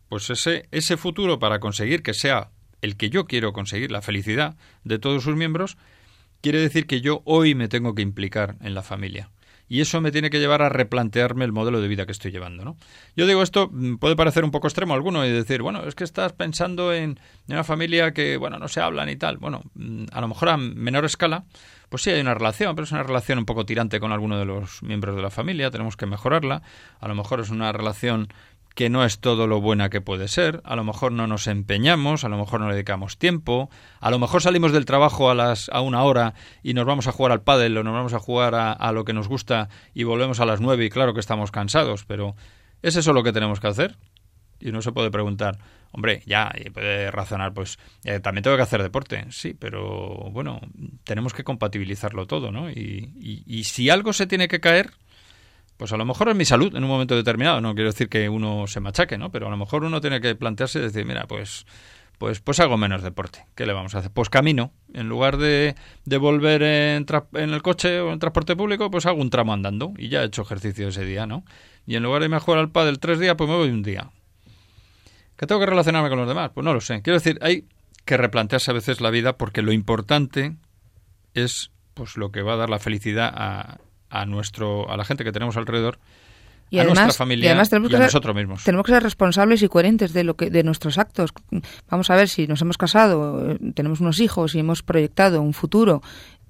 Pues 0.08 0.28
ese, 0.30 0.68
ese 0.72 0.96
futuro 0.96 1.38
para 1.38 1.60
conseguir 1.60 2.02
que 2.02 2.14
sea 2.14 2.50
el 2.82 2.96
que 2.96 3.10
yo 3.10 3.26
quiero 3.26 3.52
conseguir, 3.52 3.92
la 3.92 4.02
felicidad 4.02 4.56
de 4.84 4.98
todos 4.98 5.22
sus 5.22 5.36
miembros, 5.36 5.76
quiere 6.40 6.60
decir 6.60 6.86
que 6.86 7.00
yo 7.00 7.22
hoy 7.24 7.54
me 7.54 7.68
tengo 7.68 7.94
que 7.94 8.02
implicar 8.02 8.56
en 8.60 8.74
la 8.74 8.82
familia 8.82 9.30
y 9.68 9.80
eso 9.80 10.00
me 10.00 10.10
tiene 10.10 10.30
que 10.30 10.38
llevar 10.40 10.62
a 10.62 10.68
replantearme 10.68 11.44
el 11.44 11.52
modelo 11.52 11.80
de 11.80 11.88
vida 11.88 12.06
que 12.06 12.12
estoy 12.12 12.30
llevando, 12.30 12.64
¿no? 12.64 12.76
Yo 13.16 13.26
digo 13.26 13.42
esto 13.42 13.68
mm, 13.70 13.96
puede 13.96 14.16
parecer 14.16 14.44
un 14.44 14.50
poco 14.50 14.66
extremo 14.66 14.94
alguno 14.94 15.24
y 15.26 15.30
decir, 15.30 15.62
bueno, 15.62 15.84
es 15.84 15.94
que 15.94 16.04
estás 16.04 16.32
pensando 16.32 16.92
en, 16.92 17.18
una 17.48 17.64
familia 17.64 18.12
que, 18.12 18.36
bueno, 18.36 18.58
no 18.58 18.68
se 18.68 18.80
hablan 18.80 19.08
y 19.08 19.16
tal. 19.16 19.38
Bueno, 19.38 19.62
mm, 19.74 20.06
a 20.12 20.20
lo 20.20 20.28
mejor 20.28 20.48
a 20.50 20.56
menor 20.56 21.04
escala, 21.04 21.44
pues 21.88 22.02
sí 22.02 22.10
hay 22.10 22.20
una 22.20 22.34
relación, 22.34 22.74
pero 22.74 22.84
es 22.84 22.92
una 22.92 23.02
relación 23.02 23.38
un 23.38 23.46
poco 23.46 23.64
tirante 23.64 24.00
con 24.00 24.12
alguno 24.12 24.38
de 24.38 24.44
los 24.44 24.82
miembros 24.82 25.16
de 25.16 25.22
la 25.22 25.30
familia, 25.30 25.70
tenemos 25.70 25.96
que 25.96 26.06
mejorarla. 26.06 26.62
A 27.00 27.08
lo 27.08 27.14
mejor 27.14 27.40
es 27.40 27.50
una 27.50 27.72
relación 27.72 28.28
que 28.78 28.90
no 28.90 29.04
es 29.04 29.18
todo 29.18 29.48
lo 29.48 29.60
buena 29.60 29.90
que 29.90 30.00
puede 30.00 30.28
ser, 30.28 30.60
a 30.62 30.76
lo 30.76 30.84
mejor 30.84 31.10
no 31.10 31.26
nos 31.26 31.48
empeñamos, 31.48 32.22
a 32.22 32.28
lo 32.28 32.38
mejor 32.38 32.60
no 32.60 32.68
le 32.68 32.74
dedicamos 32.74 33.18
tiempo, 33.18 33.70
a 33.98 34.08
lo 34.08 34.20
mejor 34.20 34.40
salimos 34.40 34.70
del 34.70 34.84
trabajo 34.84 35.30
a 35.30 35.34
las 35.34 35.68
a 35.70 35.80
una 35.80 36.04
hora 36.04 36.34
y 36.62 36.74
nos 36.74 36.86
vamos 36.86 37.08
a 37.08 37.10
jugar 37.10 37.32
al 37.32 37.42
pádel 37.42 37.76
o 37.76 37.82
nos 37.82 37.92
vamos 37.92 38.14
a 38.14 38.20
jugar 38.20 38.54
a, 38.54 38.72
a 38.72 38.92
lo 38.92 39.04
que 39.04 39.12
nos 39.12 39.26
gusta 39.26 39.68
y 39.94 40.04
volvemos 40.04 40.38
a 40.38 40.46
las 40.46 40.60
nueve 40.60 40.84
y 40.84 40.90
claro 40.90 41.12
que 41.12 41.18
estamos 41.18 41.50
cansados, 41.50 42.04
pero 42.04 42.36
¿es 42.80 42.94
eso 42.94 43.12
lo 43.12 43.24
que 43.24 43.32
tenemos 43.32 43.58
que 43.58 43.66
hacer? 43.66 43.96
Y 44.60 44.68
uno 44.68 44.80
se 44.80 44.92
puede 44.92 45.10
preguntar, 45.10 45.58
hombre, 45.90 46.22
ya, 46.24 46.52
y 46.56 46.70
puede 46.70 47.10
razonar, 47.10 47.54
pues 47.54 47.80
eh, 48.04 48.20
también 48.20 48.44
tengo 48.44 48.56
que 48.56 48.62
hacer 48.62 48.80
deporte, 48.80 49.26
sí, 49.30 49.54
pero 49.58 50.30
bueno, 50.30 50.60
tenemos 51.02 51.34
que 51.34 51.42
compatibilizarlo 51.42 52.28
todo, 52.28 52.52
¿no? 52.52 52.70
Y, 52.70 53.10
y, 53.20 53.42
y 53.44 53.64
si 53.64 53.90
algo 53.90 54.12
se 54.12 54.28
tiene 54.28 54.46
que 54.46 54.60
caer, 54.60 54.92
pues 55.78 55.92
a 55.92 55.96
lo 55.96 56.04
mejor 56.04 56.28
es 56.28 56.36
mi 56.36 56.44
salud 56.44 56.74
en 56.76 56.82
un 56.82 56.90
momento 56.90 57.16
determinado. 57.16 57.60
No 57.60 57.74
quiero 57.74 57.90
decir 57.90 58.08
que 58.08 58.28
uno 58.28 58.66
se 58.66 58.80
machaque, 58.80 59.16
¿no? 59.16 59.30
Pero 59.30 59.46
a 59.46 59.50
lo 59.50 59.56
mejor 59.56 59.84
uno 59.84 60.00
tiene 60.00 60.20
que 60.20 60.34
plantearse 60.34 60.80
y 60.80 60.82
decir, 60.82 61.06
mira, 61.06 61.26
pues 61.26 61.64
pues 62.18 62.40
pues 62.40 62.58
hago 62.58 62.76
menos 62.76 63.02
deporte. 63.02 63.46
¿Qué 63.54 63.64
le 63.64 63.72
vamos 63.72 63.94
a 63.94 63.98
hacer? 63.98 64.10
Pues 64.10 64.28
camino. 64.28 64.72
En 64.92 65.08
lugar 65.08 65.36
de, 65.36 65.76
de 66.04 66.18
volver 66.18 66.64
en, 66.64 67.06
en, 67.34 67.54
el 67.54 67.62
coche 67.62 68.00
o 68.00 68.12
en 68.12 68.18
transporte 68.18 68.56
público, 68.56 68.90
pues 68.90 69.06
hago 69.06 69.22
un 69.22 69.30
tramo 69.30 69.52
andando. 69.52 69.94
Y 69.96 70.08
ya 70.08 70.22
he 70.22 70.26
hecho 70.26 70.42
ejercicio 70.42 70.88
ese 70.88 71.04
día, 71.04 71.26
¿no? 71.26 71.44
Y 71.86 71.94
en 71.94 72.02
lugar 72.02 72.20
de 72.20 72.26
irme 72.26 72.36
a 72.36 72.40
jugar 72.40 72.58
al 72.58 72.70
pádel 72.70 72.98
tres 72.98 73.20
días, 73.20 73.36
pues 73.38 73.48
me 73.48 73.54
voy 73.54 73.70
un 73.70 73.84
día. 73.84 74.10
¿Que 75.36 75.46
tengo 75.46 75.60
que 75.60 75.66
relacionarme 75.66 76.08
con 76.08 76.18
los 76.18 76.26
demás? 76.26 76.50
Pues 76.52 76.64
no 76.64 76.74
lo 76.74 76.80
sé. 76.80 77.02
Quiero 77.02 77.20
decir, 77.20 77.38
hay 77.40 77.68
que 78.04 78.16
replantearse 78.16 78.72
a 78.72 78.74
veces 78.74 79.00
la 79.00 79.10
vida 79.10 79.38
porque 79.38 79.62
lo 79.62 79.70
importante 79.70 80.56
es 81.34 81.70
pues 81.94 82.16
lo 82.16 82.32
que 82.32 82.42
va 82.42 82.54
a 82.54 82.56
dar 82.56 82.68
la 82.68 82.80
felicidad 82.80 83.32
a, 83.32 83.78
a 84.10 84.26
nuestro 84.26 84.90
a 84.90 84.96
la 84.96 85.04
gente 85.04 85.24
que 85.24 85.32
tenemos 85.32 85.56
alrededor 85.56 85.98
y 86.70 86.78
a 86.78 86.82
además, 86.82 87.04
nuestra 87.04 87.24
familia 87.24 87.44
y 87.44 87.48
además 87.48 87.70
tenemos 87.70 87.90
y 87.90 87.94
a 87.94 87.98
nosotros 88.00 88.36
mismos. 88.36 88.64
Tenemos 88.64 88.84
que 88.84 88.92
ser 88.92 89.02
responsables 89.02 89.62
y 89.62 89.68
coherentes 89.68 90.12
de 90.12 90.24
lo 90.24 90.36
que 90.36 90.50
de 90.50 90.62
nuestros 90.62 90.98
actos. 90.98 91.32
Vamos 91.88 92.10
a 92.10 92.16
ver 92.16 92.28
si 92.28 92.46
nos 92.46 92.60
hemos 92.60 92.76
casado, 92.76 93.56
tenemos 93.74 94.00
unos 94.00 94.20
hijos 94.20 94.54
y 94.54 94.58
hemos 94.58 94.82
proyectado 94.82 95.40
un 95.40 95.54
futuro 95.54 96.02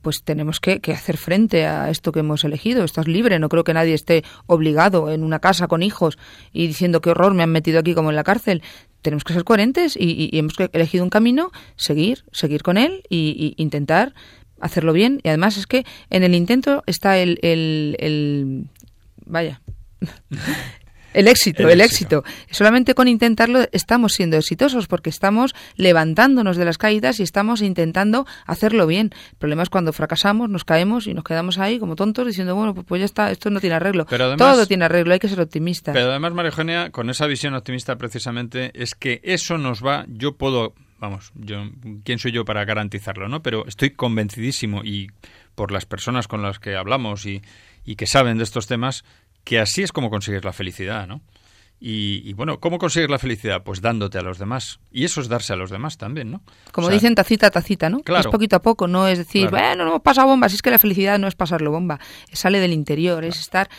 pues 0.03 0.23
tenemos 0.23 0.61
que, 0.61 0.81
que, 0.81 0.93
hacer 0.93 1.17
frente 1.17 1.67
a 1.67 1.91
esto 1.91 2.13
que 2.13 2.21
hemos 2.21 2.45
elegido. 2.45 2.85
Estás 2.85 3.09
libre, 3.09 3.39
no 3.39 3.49
creo 3.49 3.65
que 3.65 3.75
nadie 3.75 3.95
esté 3.95 4.25
obligado 4.47 5.11
en 5.11 5.25
una 5.25 5.41
casa 5.41 5.67
con 5.67 5.83
hijos 5.83 6.19
y 6.53 6.67
diciendo 6.67 7.01
qué 7.01 7.11
horror 7.11 7.35
me 7.35 7.43
han 7.43 7.51
metido 7.51 7.81
aquí 7.81 7.95
como 7.95 8.11
en 8.11 8.17
la 8.17 8.25
cárcel. 8.25 8.63
Tenemos 9.03 9.25
que 9.25 9.33
ser 9.33 9.45
coherentes 9.45 9.97
y, 9.97 10.31
y, 10.33 10.39
hemos 10.39 10.55
elegido 10.73 11.05
un 11.05 11.11
camino, 11.11 11.51
seguir, 11.77 12.25
seguir 12.33 12.63
con 12.63 12.79
él 12.79 13.03
y, 13.09 13.55
intentar 13.57 14.15
hacerlo 14.61 14.93
bien. 14.93 15.21
Y 15.23 15.29
además 15.29 15.57
es 15.57 15.67
que 15.67 15.85
en 16.11 16.23
el 16.23 16.35
intento 16.35 16.83
está 16.87 17.19
el, 17.19 17.39
el, 17.43 17.97
el 17.99 18.65
vaya. 19.27 19.61
El 21.15 21.27
éxito, 21.27 21.63
el, 21.65 21.71
el 21.71 21.81
éxito. 21.81 22.19
éxito. 22.19 22.55
Solamente 22.55 22.95
con 22.95 23.09
intentarlo 23.09 23.67
estamos 23.73 24.13
siendo 24.13 24.37
exitosos 24.37 24.87
porque 24.87 25.11
estamos 25.11 25.55
levantándonos 25.75 26.57
de 26.57 26.65
las 26.65 26.79
caídas 26.79 27.19
y 27.19 27.23
estamos 27.23 27.63
intentando 27.63 28.27
hacerlo 28.47 28.87
bien. 28.87 29.13
El 29.33 29.39
problema 29.39 29.63
es 29.63 29.71
cuando 29.71 29.93
fracasamos, 29.93 30.51
nos 30.51 30.65
caemos 30.65 31.07
y 31.07 31.15
nos 31.15 31.25
quedamos 31.25 31.59
ahí 31.59 31.79
como 31.79 31.97
tontos 31.97 32.27
diciendo, 32.27 32.55
bueno, 32.55 32.75
pues, 32.75 32.87
pues 32.87 33.01
ya 33.01 33.07
está, 33.07 33.31
esto 33.31 33.51
no 33.51 33.59
tiene 33.61 33.77
arreglo. 33.77 34.07
Además, 34.09 34.37
Todo 34.37 34.67
tiene 34.67 34.85
arreglo, 34.85 35.15
hay 35.15 35.19
que 35.19 35.29
ser 35.29 35.41
optimista. 35.41 35.93
Pero 35.93 36.11
además, 36.11 36.35
María 36.35 36.51
Eugenia, 36.51 36.91
con 36.91 37.09
esa 37.11 37.27
visión 37.27 37.55
optimista 37.55 37.97
precisamente, 37.97 38.71
es 38.75 38.95
que 38.95 39.21
eso 39.25 39.57
nos 39.57 39.85
va, 39.85 40.05
yo 40.09 40.37
puedo, 40.37 40.75
vamos, 40.99 41.33
yo, 41.35 41.71
¿quién 42.05 42.19
soy 42.19 42.33
yo 42.33 42.45
para 42.45 42.65
garantizarlo, 42.65 43.29
no? 43.29 43.43
Pero 43.43 43.67
estoy 43.67 43.91
convencidísimo 43.91 44.83
y 44.85 45.09
por 45.55 45.73
las 45.73 45.87
personas 45.87 46.29
con 46.29 46.43
las 46.43 46.59
que 46.59 46.77
hablamos 46.77 47.27
y, 47.27 47.43
y 47.85 47.97
que 47.97 48.07
saben 48.07 48.39
de 48.39 48.45
estos 48.45 48.67
temas, 48.67 49.05
que 49.45 49.59
así 49.59 49.83
es 49.83 49.93
como 49.93 50.11
consigues 50.11 50.45
la 50.45 50.53
felicidad, 50.53 51.07
¿no? 51.07 51.23
Y, 51.81 52.33
bueno, 52.33 52.59
¿cómo 52.59 52.79
consigues 52.79 53.09
la 53.09 53.21
felicidad? 53.21 53.63
Pues 53.63 53.81
dándote 53.81 54.19
a 54.19 54.23
los 54.23 54.39
demás. 54.39 54.81
Y 54.91 55.05
eso 55.05 55.21
es 55.21 55.29
darse 55.29 55.53
a 55.53 55.57
los 55.57 55.71
demás 55.71 55.97
también, 55.97 56.31
¿no? 56.31 56.43
Como 56.73 56.89
dicen 56.89 57.15
tacita, 57.15 57.53
tacita, 57.53 57.89
¿no? 57.89 58.01
Claro. 58.01 58.23
Es 58.23 58.27
poquito 58.33 58.57
a 58.57 58.63
poco, 58.63 58.89
no 58.89 59.07
es 59.07 59.19
decir, 59.19 59.49
bueno, 59.49 59.85
no 59.85 60.03
pasa 60.03 60.25
bomba, 60.25 60.49
si 60.49 60.57
es 60.57 60.63
que 60.63 60.73
la 60.73 60.81
felicidad 60.81 61.21
no 61.21 61.29
es 61.29 61.37
pasarlo 61.37 61.71
bomba, 61.71 62.01
sale 62.33 62.59
del 62.59 62.73
interior, 62.73 63.25
es 63.25 63.39
estar 63.39 63.71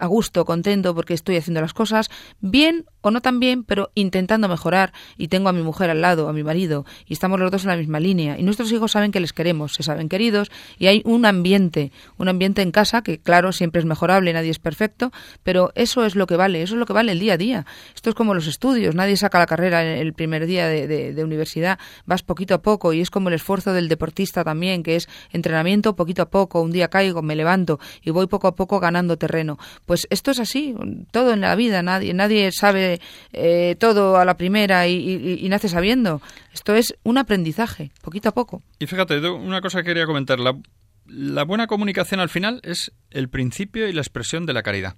a 0.00 0.06
gusto, 0.06 0.44
contento 0.44 0.96
porque 0.96 1.14
estoy 1.14 1.36
haciendo 1.36 1.60
las 1.60 1.74
cosas 1.74 2.10
bien 2.40 2.86
o 3.04 3.10
no 3.10 3.20
tan 3.20 3.38
bien, 3.38 3.64
pero 3.64 3.90
intentando 3.94 4.48
mejorar 4.48 4.94
y 5.18 5.28
tengo 5.28 5.50
a 5.50 5.52
mi 5.52 5.62
mujer 5.62 5.90
al 5.90 6.00
lado, 6.00 6.26
a 6.26 6.32
mi 6.32 6.42
marido 6.42 6.86
y 7.06 7.12
estamos 7.12 7.38
los 7.38 7.50
dos 7.50 7.64
en 7.64 7.68
la 7.68 7.76
misma 7.76 8.00
línea 8.00 8.38
y 8.38 8.42
nuestros 8.42 8.72
hijos 8.72 8.92
saben 8.92 9.12
que 9.12 9.20
les 9.20 9.34
queremos, 9.34 9.74
se 9.74 9.82
saben 9.82 10.08
queridos 10.08 10.50
y 10.78 10.86
hay 10.86 11.02
un 11.04 11.26
ambiente, 11.26 11.92
un 12.16 12.28
ambiente 12.28 12.62
en 12.62 12.70
casa 12.70 13.02
que 13.02 13.18
claro, 13.18 13.52
siempre 13.52 13.80
es 13.80 13.84
mejorable, 13.84 14.32
nadie 14.32 14.50
es 14.50 14.58
perfecto, 14.58 15.12
pero 15.42 15.70
eso 15.74 16.06
es 16.06 16.16
lo 16.16 16.26
que 16.26 16.36
vale, 16.36 16.62
eso 16.62 16.74
es 16.74 16.78
lo 16.78 16.86
que 16.86 16.94
vale 16.94 17.12
el 17.12 17.18
día 17.18 17.34
a 17.34 17.36
día. 17.36 17.66
Esto 17.94 18.08
es 18.08 18.16
como 18.16 18.32
los 18.32 18.46
estudios, 18.46 18.94
nadie 18.94 19.18
saca 19.18 19.38
la 19.38 19.46
carrera 19.46 19.82
el 19.82 20.14
primer 20.14 20.46
día 20.46 20.66
de, 20.66 20.86
de 20.86 21.24
universidad, 21.24 21.78
vas 22.06 22.22
poquito 22.22 22.54
a 22.54 22.62
poco 22.62 22.94
y 22.94 23.02
es 23.02 23.10
como 23.10 23.28
el 23.28 23.34
esfuerzo 23.34 23.74
del 23.74 23.88
deportista 23.88 24.44
también, 24.44 24.82
que 24.82 24.96
es 24.96 25.10
entrenamiento 25.30 25.94
poquito 25.94 26.22
a 26.22 26.30
poco, 26.30 26.62
un 26.62 26.72
día 26.72 26.88
caigo, 26.88 27.20
me 27.20 27.36
levanto 27.36 27.78
y 28.02 28.10
voy 28.10 28.28
poco 28.28 28.48
a 28.48 28.54
poco 28.54 28.80
ganando 28.80 29.18
terreno. 29.18 29.58
Pues 29.84 30.06
esto 30.08 30.30
es 30.30 30.40
así, 30.40 30.74
todo 31.10 31.34
en 31.34 31.42
la 31.42 31.54
vida, 31.54 31.82
nadie, 31.82 32.14
nadie 32.14 32.50
sabe 32.50 32.93
eh, 33.32 33.76
todo 33.78 34.16
a 34.16 34.24
la 34.24 34.36
primera 34.36 34.86
y, 34.88 35.46
nace 35.48 35.68
sabiendo. 35.68 36.20
Esto 36.52 36.74
es 36.74 36.94
un 37.02 37.18
aprendizaje, 37.18 37.90
poquito 38.02 38.28
a 38.28 38.32
poco. 38.32 38.62
Y 38.78 38.86
fíjate, 38.86 39.18
una 39.28 39.60
cosa 39.60 39.82
que 39.82 39.88
quería 39.88 40.06
comentar, 40.06 40.38
la, 40.38 41.44
buena 41.44 41.66
comunicación 41.66 42.20
al 42.20 42.28
final 42.28 42.60
es 42.62 42.92
el 43.10 43.28
principio 43.28 43.88
y 43.88 43.92
la 43.92 44.00
expresión 44.00 44.46
de 44.46 44.52
la 44.52 44.62
caridad, 44.62 44.96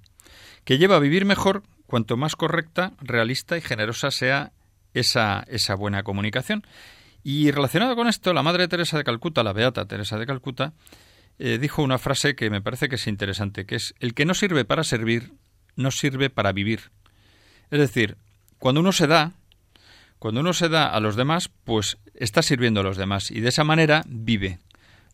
que 0.64 0.78
lleva 0.78 0.96
a 0.96 1.00
vivir 1.00 1.24
mejor 1.24 1.62
cuanto 1.86 2.16
más 2.16 2.36
correcta, 2.36 2.92
realista 3.00 3.56
y 3.56 3.60
generosa 3.60 4.10
sea 4.10 4.52
esa, 4.94 5.44
esa 5.48 5.74
buena 5.74 6.02
comunicación. 6.02 6.66
Y 7.22 7.50
relacionado 7.50 7.96
con 7.96 8.06
esto, 8.06 8.32
la 8.32 8.42
Madre 8.42 8.68
Teresa 8.68 8.96
de 8.96 9.04
Calcuta, 9.04 9.42
la 9.42 9.52
Beata 9.52 9.86
Teresa 9.86 10.16
de 10.16 10.26
Calcuta, 10.26 10.74
eh, 11.38 11.58
dijo 11.58 11.82
una 11.82 11.98
frase 11.98 12.34
que 12.34 12.50
me 12.50 12.62
parece 12.62 12.88
que 12.88 12.94
es 12.94 13.06
interesante, 13.06 13.66
que 13.66 13.74
es, 13.74 13.94
el 14.00 14.14
que 14.14 14.24
no 14.24 14.34
sirve 14.34 14.64
para 14.64 14.84
servir, 14.84 15.32
no 15.74 15.90
sirve 15.90 16.30
para 16.30 16.52
vivir. 16.52 16.92
Es 17.70 17.78
decir, 17.78 18.16
cuando 18.58 18.80
uno 18.80 18.92
se 18.92 19.06
da, 19.06 19.32
cuando 20.18 20.40
uno 20.40 20.52
se 20.52 20.68
da 20.68 20.86
a 20.86 21.00
los 21.00 21.16
demás, 21.16 21.50
pues 21.64 21.98
está 22.14 22.42
sirviendo 22.42 22.80
a 22.80 22.84
los 22.84 22.96
demás 22.96 23.30
y 23.30 23.40
de 23.40 23.48
esa 23.48 23.64
manera 23.64 24.02
vive. 24.06 24.58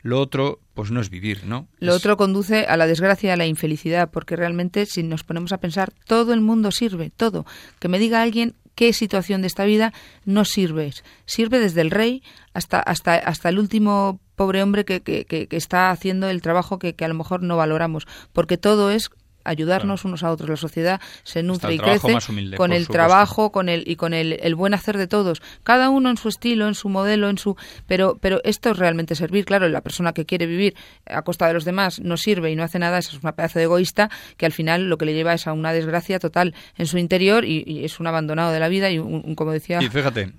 Lo 0.02 0.20
otro, 0.20 0.58
pues 0.74 0.90
no 0.90 1.00
es 1.00 1.10
vivir, 1.10 1.44
¿no? 1.46 1.68
Lo 1.78 1.94
otro 1.94 2.16
conduce 2.16 2.66
a 2.66 2.76
la 2.76 2.88
desgracia 2.88 3.32
a 3.32 3.36
la 3.36 3.46
infelicidad, 3.46 4.10
porque 4.10 4.34
realmente 4.34 4.84
si 4.86 5.04
nos 5.04 5.22
ponemos 5.22 5.52
a 5.52 5.58
pensar, 5.58 5.92
todo 6.06 6.32
el 6.32 6.40
mundo 6.40 6.72
sirve, 6.72 7.10
todo. 7.10 7.46
Que 7.78 7.86
me 7.86 8.00
diga 8.00 8.20
alguien 8.20 8.56
qué 8.74 8.92
situación 8.92 9.42
de 9.42 9.46
esta 9.46 9.64
vida 9.64 9.92
no 10.24 10.44
sirve. 10.44 10.92
Sirve 11.24 11.60
desde 11.60 11.82
el 11.82 11.92
rey 11.92 12.22
hasta, 12.52 12.80
hasta, 12.80 13.14
hasta 13.14 13.48
el 13.48 13.60
último 13.60 14.18
pobre 14.34 14.62
hombre 14.62 14.84
que, 14.84 15.02
que, 15.02 15.24
que, 15.24 15.46
está 15.56 15.90
haciendo 15.90 16.28
el 16.28 16.42
trabajo 16.42 16.80
que, 16.80 16.94
que 16.94 17.04
a 17.04 17.08
lo 17.08 17.14
mejor 17.14 17.42
no 17.42 17.56
valoramos, 17.56 18.08
porque 18.32 18.58
todo 18.58 18.90
es 18.90 19.10
ayudarnos 19.44 20.04
unos 20.04 20.22
a 20.22 20.30
otros. 20.30 20.48
La 20.48 20.56
sociedad 20.56 21.00
se 21.22 21.42
nutre 21.42 21.74
y 21.74 21.78
crece 21.78 22.16
con 22.56 22.72
el 22.72 22.88
trabajo, 22.88 23.52
con 23.52 23.68
el 23.68 23.88
y 23.88 23.96
con 23.96 24.14
el, 24.14 24.38
el, 24.42 24.54
buen 24.54 24.74
hacer 24.74 24.98
de 24.98 25.06
todos. 25.06 25.42
Cada 25.62 25.90
uno 25.90 26.10
en 26.10 26.16
su 26.16 26.28
estilo, 26.28 26.68
en 26.68 26.74
su 26.74 26.88
modelo, 26.88 27.28
en 27.28 27.38
su 27.38 27.56
pero 27.86 28.18
pero 28.20 28.40
esto 28.44 28.70
es 28.70 28.78
realmente 28.78 29.14
servir. 29.14 29.44
Claro, 29.44 29.68
la 29.68 29.80
persona 29.80 30.12
que 30.12 30.24
quiere 30.26 30.46
vivir 30.46 30.74
a 31.06 31.22
costa 31.22 31.46
de 31.46 31.54
los 31.54 31.64
demás 31.64 32.00
no 32.00 32.16
sirve 32.16 32.50
y 32.50 32.56
no 32.56 32.62
hace 32.62 32.78
nada, 32.78 32.98
esa 32.98 33.16
es 33.16 33.22
una 33.22 33.32
pedazo 33.32 33.58
de 33.58 33.64
egoísta 33.64 34.10
que 34.36 34.46
al 34.46 34.52
final 34.52 34.88
lo 34.88 34.98
que 34.98 35.06
le 35.06 35.14
lleva 35.14 35.34
es 35.34 35.46
a 35.46 35.52
una 35.52 35.72
desgracia 35.72 36.18
total 36.18 36.54
en 36.76 36.86
su 36.86 36.98
interior 36.98 37.44
y, 37.44 37.84
es 37.84 38.00
un 38.00 38.06
abandonado 38.06 38.52
de 38.52 38.60
la 38.60 38.68
vida 38.68 38.90
y 38.90 38.98
un, 38.98 39.34
como 39.34 39.52
decía. 39.52 39.80
Y 39.82 39.88
fíjate, 39.88 40.32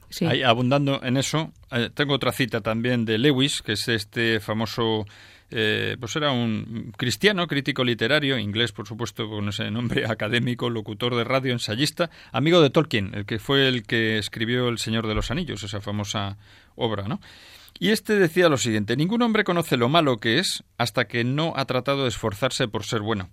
abundando 0.45 1.01
en 1.03 1.17
eso, 1.17 1.51
eh, 1.71 1.89
tengo 1.93 2.13
otra 2.13 2.31
cita 2.31 2.61
también 2.61 3.05
de 3.05 3.17
Lewis, 3.17 3.61
que 3.61 3.73
es 3.73 3.87
este 3.87 4.39
famoso 4.39 5.05
eh, 5.55 5.97
pues 5.99 6.15
era 6.15 6.31
un 6.31 6.91
cristiano, 6.97 7.45
crítico 7.45 7.83
literario, 7.83 8.39
inglés 8.39 8.71
por 8.71 8.87
supuesto 8.87 9.29
con 9.29 9.49
ese 9.49 9.69
nombre 9.69 10.05
académico, 10.09 10.67
locutor 10.67 11.15
de 11.15 11.23
radio, 11.23 11.53
ensayista, 11.53 12.09
amigo 12.31 12.59
de 12.59 12.71
Tolkien, 12.71 13.13
el 13.13 13.27
que 13.27 13.37
fue 13.37 13.67
el 13.67 13.83
que 13.83 14.17
escribió 14.17 14.67
El 14.67 14.79
Señor 14.79 15.05
de 15.05 15.13
los 15.13 15.29
Anillos, 15.29 15.63
esa 15.63 15.79
famosa 15.79 16.37
obra, 16.75 17.07
¿no? 17.07 17.21
Y 17.77 17.89
este 17.89 18.15
decía 18.15 18.49
lo 18.49 18.57
siguiente, 18.57 18.97
ningún 18.97 19.21
hombre 19.21 19.43
conoce 19.43 19.77
lo 19.77 19.89
malo 19.89 20.17
que 20.17 20.39
es 20.39 20.63
hasta 20.79 21.05
que 21.05 21.23
no 21.23 21.53
ha 21.55 21.65
tratado 21.65 22.03
de 22.03 22.09
esforzarse 22.09 22.67
por 22.67 22.83
ser 22.83 23.01
bueno. 23.01 23.29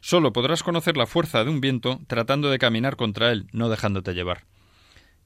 Solo 0.00 0.32
podrás 0.32 0.62
conocer 0.62 0.96
la 0.96 1.06
fuerza 1.06 1.42
de 1.42 1.50
un 1.50 1.60
viento 1.60 2.00
tratando 2.06 2.48
de 2.48 2.58
caminar 2.58 2.94
contra 2.94 3.32
él, 3.32 3.48
no 3.50 3.68
dejándote 3.68 4.14
llevar. 4.14 4.44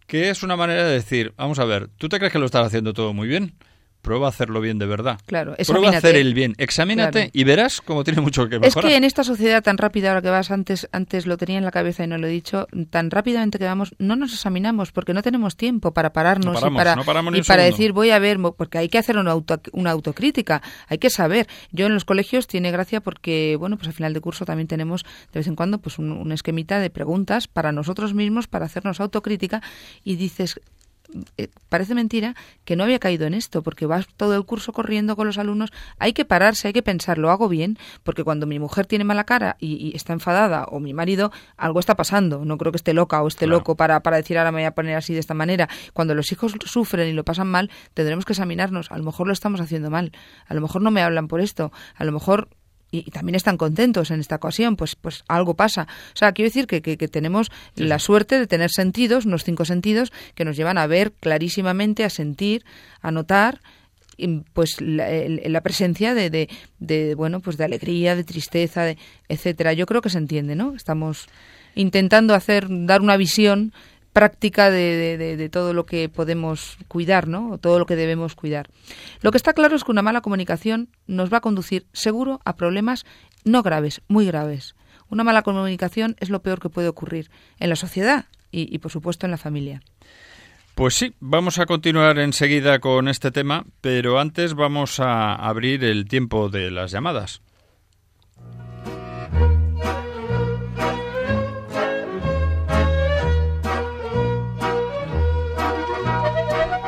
Que 0.06 0.30
es 0.30 0.42
una 0.42 0.56
manera 0.56 0.84
de 0.84 0.92
decir, 0.92 1.34
vamos 1.36 1.58
a 1.58 1.66
ver, 1.66 1.88
¿tú 1.98 2.08
te 2.08 2.16
crees 2.16 2.32
que 2.32 2.38
lo 2.38 2.46
estás 2.46 2.66
haciendo 2.66 2.94
todo 2.94 3.12
muy 3.12 3.28
bien? 3.28 3.56
Prueba 4.02 4.26
a 4.26 4.30
hacerlo 4.30 4.60
bien 4.60 4.78
de 4.78 4.86
verdad. 4.86 5.18
Claro, 5.26 5.54
Prueba 5.66 5.88
a 5.88 5.98
hacer 5.98 6.16
el 6.16 6.34
bien. 6.34 6.54
Examínate 6.58 7.30
y 7.32 7.44
verás 7.44 7.80
cómo 7.80 8.04
tiene 8.04 8.20
mucho 8.20 8.48
que 8.48 8.58
mejorar. 8.58 8.84
Es 8.84 8.90
que 8.90 8.96
en 8.96 9.04
esta 9.04 9.24
sociedad 9.24 9.62
tan 9.62 9.78
rápida, 9.78 10.08
ahora 10.08 10.22
que 10.22 10.30
vas 10.30 10.50
antes, 10.50 10.88
antes 10.92 11.26
lo 11.26 11.36
tenía 11.36 11.58
en 11.58 11.64
la 11.64 11.70
cabeza 11.70 12.04
y 12.04 12.06
no 12.06 12.18
lo 12.18 12.26
he 12.26 12.30
dicho, 12.30 12.66
tan 12.90 13.10
rápidamente 13.10 13.58
que 13.58 13.64
vamos, 13.64 13.94
no 13.98 14.16
nos 14.16 14.32
examinamos 14.32 14.92
porque 14.92 15.14
no 15.14 15.22
tenemos 15.22 15.56
tiempo 15.56 15.92
para 15.92 16.12
pararnos 16.12 16.58
y 16.58 16.70
para, 16.70 16.96
y 17.34 17.42
para 17.42 17.62
decir 17.64 17.92
voy 17.92 18.10
a 18.10 18.18
ver, 18.18 18.38
porque 18.56 18.78
hay 18.78 18.88
que 18.88 18.98
hacer 18.98 19.18
una, 19.18 19.32
auto, 19.32 19.60
una 19.72 19.90
autocrítica, 19.90 20.62
hay 20.88 20.98
que 20.98 21.10
saber. 21.10 21.46
Yo 21.72 21.86
en 21.86 21.94
los 21.94 22.04
colegios 22.04 22.46
tiene 22.46 22.70
gracia 22.70 23.00
porque, 23.00 23.56
bueno, 23.58 23.76
pues 23.76 23.88
al 23.88 23.94
final 23.94 24.14
de 24.14 24.20
curso 24.20 24.44
también 24.44 24.68
tenemos 24.68 25.04
de 25.32 25.40
vez 25.40 25.46
en 25.46 25.56
cuando 25.56 25.78
pues 25.78 25.98
un, 25.98 26.12
un 26.12 26.32
esquemita 26.32 26.78
de 26.78 26.90
preguntas 26.90 27.48
para 27.48 27.72
nosotros 27.72 28.14
mismos, 28.14 28.48
para 28.48 28.66
hacernos 28.66 29.00
autocrítica 29.00 29.62
y 30.04 30.16
dices, 30.16 30.60
parece 31.68 31.94
mentira 31.94 32.34
que 32.64 32.76
no 32.76 32.84
había 32.84 32.98
caído 32.98 33.26
en 33.26 33.34
esto, 33.34 33.62
porque 33.62 33.86
vas 33.86 34.06
todo 34.16 34.36
el 34.36 34.44
curso 34.44 34.72
corriendo 34.72 35.16
con 35.16 35.26
los 35.26 35.38
alumnos. 35.38 35.70
Hay 35.98 36.12
que 36.12 36.24
pararse, 36.24 36.68
hay 36.68 36.72
que 36.72 36.82
pensar, 36.82 37.18
¿lo 37.18 37.30
hago 37.30 37.48
bien? 37.48 37.78
Porque 38.02 38.24
cuando 38.24 38.46
mi 38.46 38.58
mujer 38.58 38.86
tiene 38.86 39.04
mala 39.04 39.24
cara 39.24 39.56
y, 39.60 39.94
está 39.94 40.12
enfadada, 40.12 40.64
o 40.64 40.80
mi 40.80 40.94
marido, 40.94 41.32
algo 41.56 41.80
está 41.80 41.96
pasando. 41.96 42.44
No 42.44 42.58
creo 42.58 42.72
que 42.72 42.76
esté 42.76 42.94
loca 42.94 43.22
o 43.22 43.28
esté 43.28 43.46
loco 43.46 43.76
para, 43.76 44.00
para 44.00 44.16
decir 44.16 44.38
ahora 44.38 44.52
me 44.52 44.60
voy 44.60 44.66
a 44.66 44.74
poner 44.74 44.96
así 44.96 45.14
de 45.14 45.20
esta 45.20 45.34
manera. 45.34 45.68
Cuando 45.92 46.14
los 46.14 46.30
hijos 46.32 46.54
sufren 46.64 47.08
y 47.08 47.12
lo 47.12 47.24
pasan 47.24 47.48
mal, 47.48 47.70
tendremos 47.94 48.24
que 48.24 48.32
examinarnos. 48.32 48.90
A 48.90 48.98
lo 48.98 49.04
mejor 49.04 49.26
lo 49.26 49.32
estamos 49.32 49.60
haciendo 49.60 49.90
mal. 49.90 50.12
A 50.46 50.54
lo 50.54 50.60
mejor 50.60 50.82
no 50.82 50.90
me 50.90 51.02
hablan 51.02 51.28
por 51.28 51.40
esto. 51.40 51.72
A 51.94 52.04
lo 52.04 52.12
mejor 52.12 52.48
y, 52.90 53.10
también 53.10 53.34
están 53.34 53.56
contentos 53.56 54.10
en 54.10 54.20
esta 54.20 54.36
ocasión, 54.36 54.76
pues, 54.76 54.96
pues 54.96 55.24
algo 55.28 55.54
pasa. 55.54 55.86
O 56.14 56.16
sea, 56.16 56.32
quiero 56.32 56.48
decir 56.48 56.66
que, 56.66 56.82
que, 56.82 57.08
tenemos 57.08 57.50
la 57.76 57.98
suerte 57.98 58.38
de 58.38 58.46
tener 58.46 58.70
sentidos, 58.70 59.26
unos 59.26 59.44
cinco 59.44 59.64
sentidos, 59.64 60.12
que 60.34 60.44
nos 60.44 60.56
llevan 60.56 60.78
a 60.78 60.86
ver 60.86 61.12
clarísimamente, 61.12 62.04
a 62.04 62.10
sentir, 62.10 62.64
a 63.00 63.10
notar 63.10 63.60
pues 64.52 64.82
la, 64.82 65.08
la 65.08 65.60
presencia 65.62 66.14
de, 66.14 66.28
de, 66.28 66.50
de, 66.78 67.14
bueno 67.14 67.40
pues 67.40 67.56
de 67.56 67.64
alegría 67.64 68.14
de 68.14 68.24
tristeza 68.24 68.82
de, 68.84 68.98
etcétera. 69.28 69.72
Yo 69.72 69.86
creo 69.86 70.02
que 70.02 70.10
se 70.10 70.18
entiende 70.18 70.54
no 70.56 70.74
estamos 70.74 71.26
intentando 71.74 72.34
hacer 72.34 72.66
dar 72.68 73.00
una 73.00 73.16
visión 73.16 73.72
práctica 74.12 74.70
de, 74.70 75.16
de, 75.16 75.48
todo 75.48 75.72
lo 75.72 75.86
que 75.86 76.08
podemos 76.08 76.78
cuidar, 76.88 77.28
¿no? 77.28 77.50
O 77.50 77.58
todo 77.58 77.78
lo 77.78 77.86
que 77.86 77.96
debemos 77.96 78.34
cuidar. 78.34 78.68
Lo 79.20 79.30
que 79.30 79.36
está 79.36 79.52
claro 79.52 79.76
es 79.76 79.84
que 79.84 79.92
una 79.92 80.02
mala 80.02 80.20
comunicación 80.20 80.88
nos 81.06 81.32
va 81.32 81.38
a 81.38 81.40
conducir 81.40 81.86
seguro 81.92 82.40
a 82.44 82.56
problemas 82.56 83.04
no 83.44 83.62
graves, 83.62 84.02
muy 84.08 84.26
graves. 84.26 84.74
Una 85.08 85.24
mala 85.24 85.42
comunicación 85.42 86.16
es 86.20 86.30
lo 86.30 86.42
peor 86.42 86.60
que 86.60 86.68
puede 86.68 86.88
ocurrir 86.88 87.30
en 87.58 87.68
la 87.68 87.76
sociedad 87.76 88.26
y, 88.50 88.74
y 88.74 88.78
por 88.78 88.90
supuesto 88.90 89.26
en 89.26 89.30
la 89.30 89.38
familia. 89.38 89.82
Pues 90.74 90.94
sí, 90.94 91.14
vamos 91.20 91.58
a 91.58 91.66
continuar 91.66 92.18
enseguida 92.18 92.78
con 92.78 93.08
este 93.08 93.30
tema, 93.30 93.64
pero 93.80 94.18
antes 94.18 94.54
vamos 94.54 94.98
a 94.98 95.34
abrir 95.34 95.84
el 95.84 96.06
tiempo 96.06 96.48
de 96.48 96.70
las 96.70 96.90
llamadas. 96.90 97.42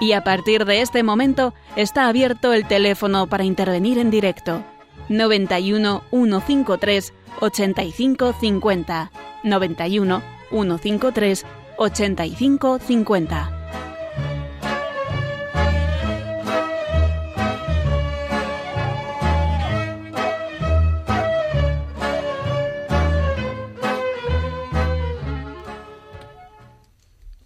Y 0.00 0.12
a 0.12 0.24
partir 0.24 0.64
de 0.64 0.80
este 0.80 1.02
momento 1.02 1.52
está 1.76 2.08
abierto 2.08 2.54
el 2.54 2.66
teléfono 2.66 3.26
para 3.26 3.44
intervenir 3.44 3.98
en 3.98 4.10
directo. 4.10 4.64
91 5.10 6.02
153 6.10 7.12
8550. 7.40 9.10
91 9.44 10.22
153 10.50 11.46
8550. 11.76 13.56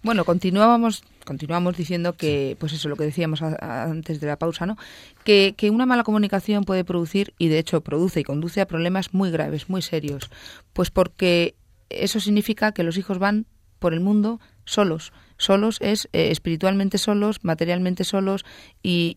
Bueno, 0.04 0.24
continuábamos 0.26 1.02
continuamos 1.24 1.76
diciendo 1.76 2.14
que, 2.14 2.56
pues 2.60 2.72
eso, 2.72 2.88
lo 2.88 2.96
que 2.96 3.04
decíamos 3.04 3.42
antes 3.42 4.20
de 4.20 4.26
la 4.26 4.36
pausa, 4.36 4.66
¿no? 4.66 4.76
Que, 5.24 5.54
que 5.56 5.70
una 5.70 5.86
mala 5.86 6.04
comunicación 6.04 6.64
puede 6.64 6.84
producir, 6.84 7.34
y 7.38 7.48
de 7.48 7.58
hecho 7.58 7.80
produce 7.80 8.20
y 8.20 8.24
conduce 8.24 8.60
a 8.60 8.66
problemas 8.66 9.14
muy 9.14 9.30
graves, 9.30 9.68
muy 9.68 9.82
serios. 9.82 10.30
Pues 10.72 10.90
porque 10.90 11.54
eso 11.90 12.20
significa 12.20 12.72
que 12.72 12.82
los 12.82 12.96
hijos 12.96 13.18
van 13.18 13.46
por 13.78 13.92
el 13.94 14.00
mundo 14.00 14.40
solos, 14.64 15.12
solos 15.36 15.78
es 15.80 16.08
eh, 16.12 16.30
espiritualmente 16.30 16.98
solos, 16.98 17.40
materialmente 17.42 18.04
solos 18.04 18.44
y, 18.82 19.14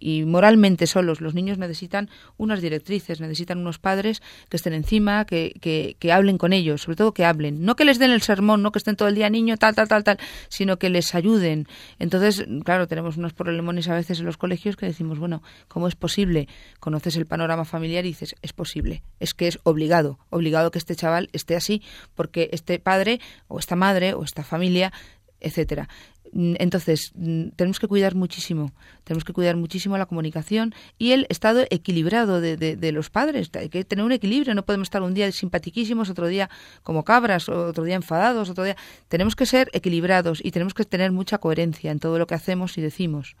y, 0.00 0.24
moralmente 0.24 0.86
solos. 0.86 1.20
Los 1.20 1.34
niños 1.34 1.58
necesitan 1.58 2.08
unas 2.36 2.60
directrices, 2.60 3.20
necesitan 3.20 3.58
unos 3.58 3.78
padres 3.78 4.22
que 4.48 4.56
estén 4.56 4.72
encima, 4.72 5.24
que, 5.24 5.54
que, 5.60 5.96
que, 5.98 6.12
hablen 6.12 6.38
con 6.38 6.52
ellos, 6.52 6.82
sobre 6.82 6.96
todo 6.96 7.12
que 7.12 7.24
hablen. 7.24 7.64
No 7.64 7.76
que 7.76 7.84
les 7.84 7.98
den 7.98 8.10
el 8.10 8.22
sermón, 8.22 8.62
no 8.62 8.72
que 8.72 8.78
estén 8.78 8.96
todo 8.96 9.08
el 9.08 9.14
día 9.14 9.30
niño, 9.30 9.56
tal, 9.56 9.74
tal, 9.74 9.88
tal, 9.88 10.04
tal, 10.04 10.18
sino 10.48 10.78
que 10.78 10.90
les 10.90 11.14
ayuden. 11.14 11.66
Entonces, 11.98 12.46
claro, 12.64 12.86
tenemos 12.86 13.16
unos 13.16 13.32
problemones 13.32 13.88
a 13.88 13.94
veces 13.94 14.20
en 14.20 14.26
los 14.26 14.36
colegios 14.36 14.76
que 14.76 14.86
decimos, 14.86 15.18
bueno, 15.18 15.42
¿cómo 15.68 15.88
es 15.88 15.94
posible? 15.94 16.48
Conoces 16.80 17.16
el 17.16 17.26
panorama 17.26 17.64
familiar 17.64 18.04
y 18.04 18.08
dices, 18.08 18.34
es 18.42 18.52
posible, 18.52 19.02
es 19.20 19.34
que 19.34 19.48
es 19.48 19.58
obligado, 19.64 20.18
obligado 20.30 20.70
que 20.70 20.78
este 20.78 20.96
chaval 20.96 21.28
esté 21.32 21.56
así, 21.56 21.82
porque 22.14 22.50
este 22.52 22.78
padre 22.78 23.20
o 23.48 23.58
esta 23.58 23.76
madre 23.76 24.14
o 24.14 24.22
esta 24.22 24.44
familia 24.44 24.85
etcétera. 25.40 25.88
Mm, 26.32 26.54
entonces, 26.58 27.12
mm, 27.14 27.50
tenemos 27.56 27.78
que 27.78 27.88
cuidar 27.88 28.14
muchísimo, 28.14 28.72
tenemos 29.04 29.24
que 29.24 29.32
cuidar 29.32 29.56
muchísimo 29.56 29.96
la 29.96 30.06
comunicación 30.06 30.74
y 30.98 31.12
el 31.12 31.26
estado 31.28 31.64
equilibrado 31.70 32.40
de, 32.40 32.56
de, 32.56 32.92
los 32.92 33.10
padres. 33.10 33.50
Hay 33.54 33.68
que 33.68 33.84
tener 33.84 34.04
un 34.04 34.12
equilibrio, 34.12 34.54
no 34.54 34.64
podemos 34.64 34.86
estar 34.86 35.02
un 35.02 35.14
día 35.14 35.30
simpatiquísimos, 35.32 36.10
otro 36.10 36.26
día 36.26 36.50
como 36.82 37.04
cabras, 37.04 37.48
otro 37.48 37.84
día 37.84 37.96
enfadados, 37.96 38.50
otro 38.50 38.64
día. 38.64 38.76
Tenemos 39.08 39.36
que 39.36 39.46
ser 39.46 39.70
equilibrados 39.72 40.44
y 40.44 40.50
tenemos 40.50 40.74
que 40.74 40.84
tener 40.84 41.12
mucha 41.12 41.38
coherencia 41.38 41.90
en 41.90 42.00
todo 42.00 42.18
lo 42.18 42.26
que 42.26 42.34
hacemos 42.34 42.76
y 42.78 42.82
decimos. 42.82 43.36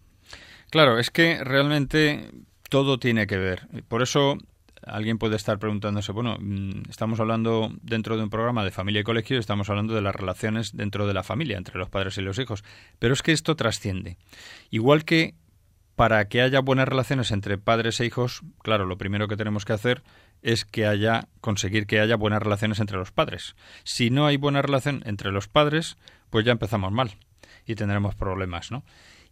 Claro, 0.70 0.98
es 0.98 1.10
que 1.10 1.42
realmente 1.44 2.30
todo 2.68 2.98
tiene 2.98 3.26
que 3.26 3.36
ver. 3.36 3.68
Por 3.88 4.02
eso 4.02 4.38
alguien 4.84 5.18
puede 5.18 5.36
estar 5.36 5.58
preguntándose, 5.58 6.12
bueno, 6.12 6.36
mm, 6.38 6.90
estamos 6.90 7.20
hablando 7.20 7.70
dentro 7.82 8.16
de 8.16 8.22
un 8.22 8.30
programa 8.30 8.64
de 8.64 8.70
familia 8.70 9.00
y 9.00 9.04
colegio, 9.04 9.38
estamos 9.38 9.70
hablando 9.70 9.94
de 9.94 10.02
las 10.02 10.14
relaciones 10.14 10.76
dentro 10.76 11.06
de 11.06 11.14
la 11.14 11.22
familia, 11.22 11.58
entre 11.58 11.78
los 11.78 11.88
padres 11.88 12.18
y 12.18 12.22
los 12.22 12.38
hijos, 12.38 12.64
pero 12.98 13.14
es 13.14 13.22
que 13.22 13.32
esto 13.32 13.56
trasciende. 13.56 14.16
Igual 14.70 15.04
que 15.04 15.34
para 15.96 16.28
que 16.28 16.42
haya 16.42 16.60
buenas 16.60 16.86
relaciones 16.86 17.30
entre 17.30 17.56
padres 17.56 18.00
e 18.00 18.06
hijos, 18.06 18.42
claro, 18.62 18.84
lo 18.84 18.98
primero 18.98 19.28
que 19.28 19.36
tenemos 19.36 19.64
que 19.64 19.72
hacer 19.72 20.02
es 20.42 20.66
que 20.66 20.86
haya 20.86 21.28
conseguir 21.40 21.86
que 21.86 22.00
haya 22.00 22.16
buenas 22.16 22.42
relaciones 22.42 22.80
entre 22.80 22.98
los 22.98 23.12
padres. 23.12 23.56
Si 23.82 24.10
no 24.10 24.26
hay 24.26 24.36
buena 24.36 24.60
relación 24.60 25.02
entre 25.06 25.32
los 25.32 25.48
padres, 25.48 25.96
pues 26.28 26.44
ya 26.44 26.52
empezamos 26.52 26.92
mal 26.92 27.16
y 27.66 27.74
tendremos 27.74 28.14
problemas, 28.14 28.70
¿no? 28.70 28.84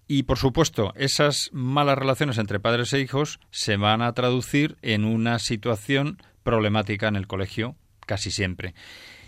Y 0.06 0.24
por 0.24 0.38
supuesto, 0.38 0.92
esas 0.96 1.50
malas 1.52 1.98
relaciones 1.98 2.38
entre 2.38 2.60
padres 2.60 2.92
e 2.92 3.00
hijos 3.00 3.40
se 3.50 3.76
van 3.76 4.02
a 4.02 4.12
traducir 4.12 4.76
en 4.82 5.04
una 5.04 5.38
situación 5.38 6.18
problemática 6.42 7.08
en 7.08 7.16
el 7.16 7.26
colegio 7.26 7.76
casi 8.06 8.30
siempre. 8.30 8.74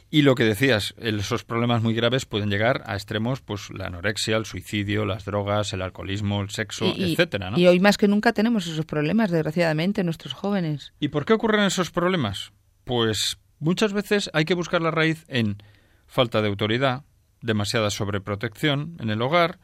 Y 0.08 0.22
lo 0.22 0.36
que 0.36 0.44
decías, 0.44 0.94
esos 0.98 1.44
problemas 1.44 1.82
muy 1.82 1.92
graves 1.92 2.26
pueden 2.26 2.48
llegar 2.48 2.82
a 2.86 2.94
extremos, 2.94 3.40
pues 3.40 3.70
la 3.70 3.86
anorexia, 3.86 4.36
el 4.36 4.44
suicidio, 4.44 5.04
las 5.04 5.24
drogas, 5.24 5.72
el 5.72 5.82
alcoholismo, 5.82 6.40
el 6.42 6.50
sexo, 6.50 6.94
etcétera. 6.96 7.52
Y 7.56 7.66
hoy 7.66 7.80
más 7.80 7.98
que 7.98 8.06
nunca 8.06 8.32
tenemos 8.32 8.66
esos 8.68 8.84
problemas, 8.86 9.30
desgraciadamente, 9.32 10.04
nuestros 10.04 10.32
jóvenes. 10.32 10.92
¿Y 11.00 11.08
por 11.08 11.24
qué 11.24 11.32
ocurren 11.32 11.64
esos 11.64 11.90
problemas? 11.90 12.52
Pues 12.84 13.38
muchas 13.58 13.92
veces 13.92 14.30
hay 14.32 14.44
que 14.44 14.54
buscar 14.54 14.80
la 14.80 14.92
raíz 14.92 15.24
en 15.26 15.56
falta 16.06 16.40
de 16.40 16.48
autoridad, 16.48 17.02
demasiada 17.40 17.90
sobreprotección 17.90 18.96
en 19.00 19.10
el 19.10 19.20
hogar, 19.22 19.58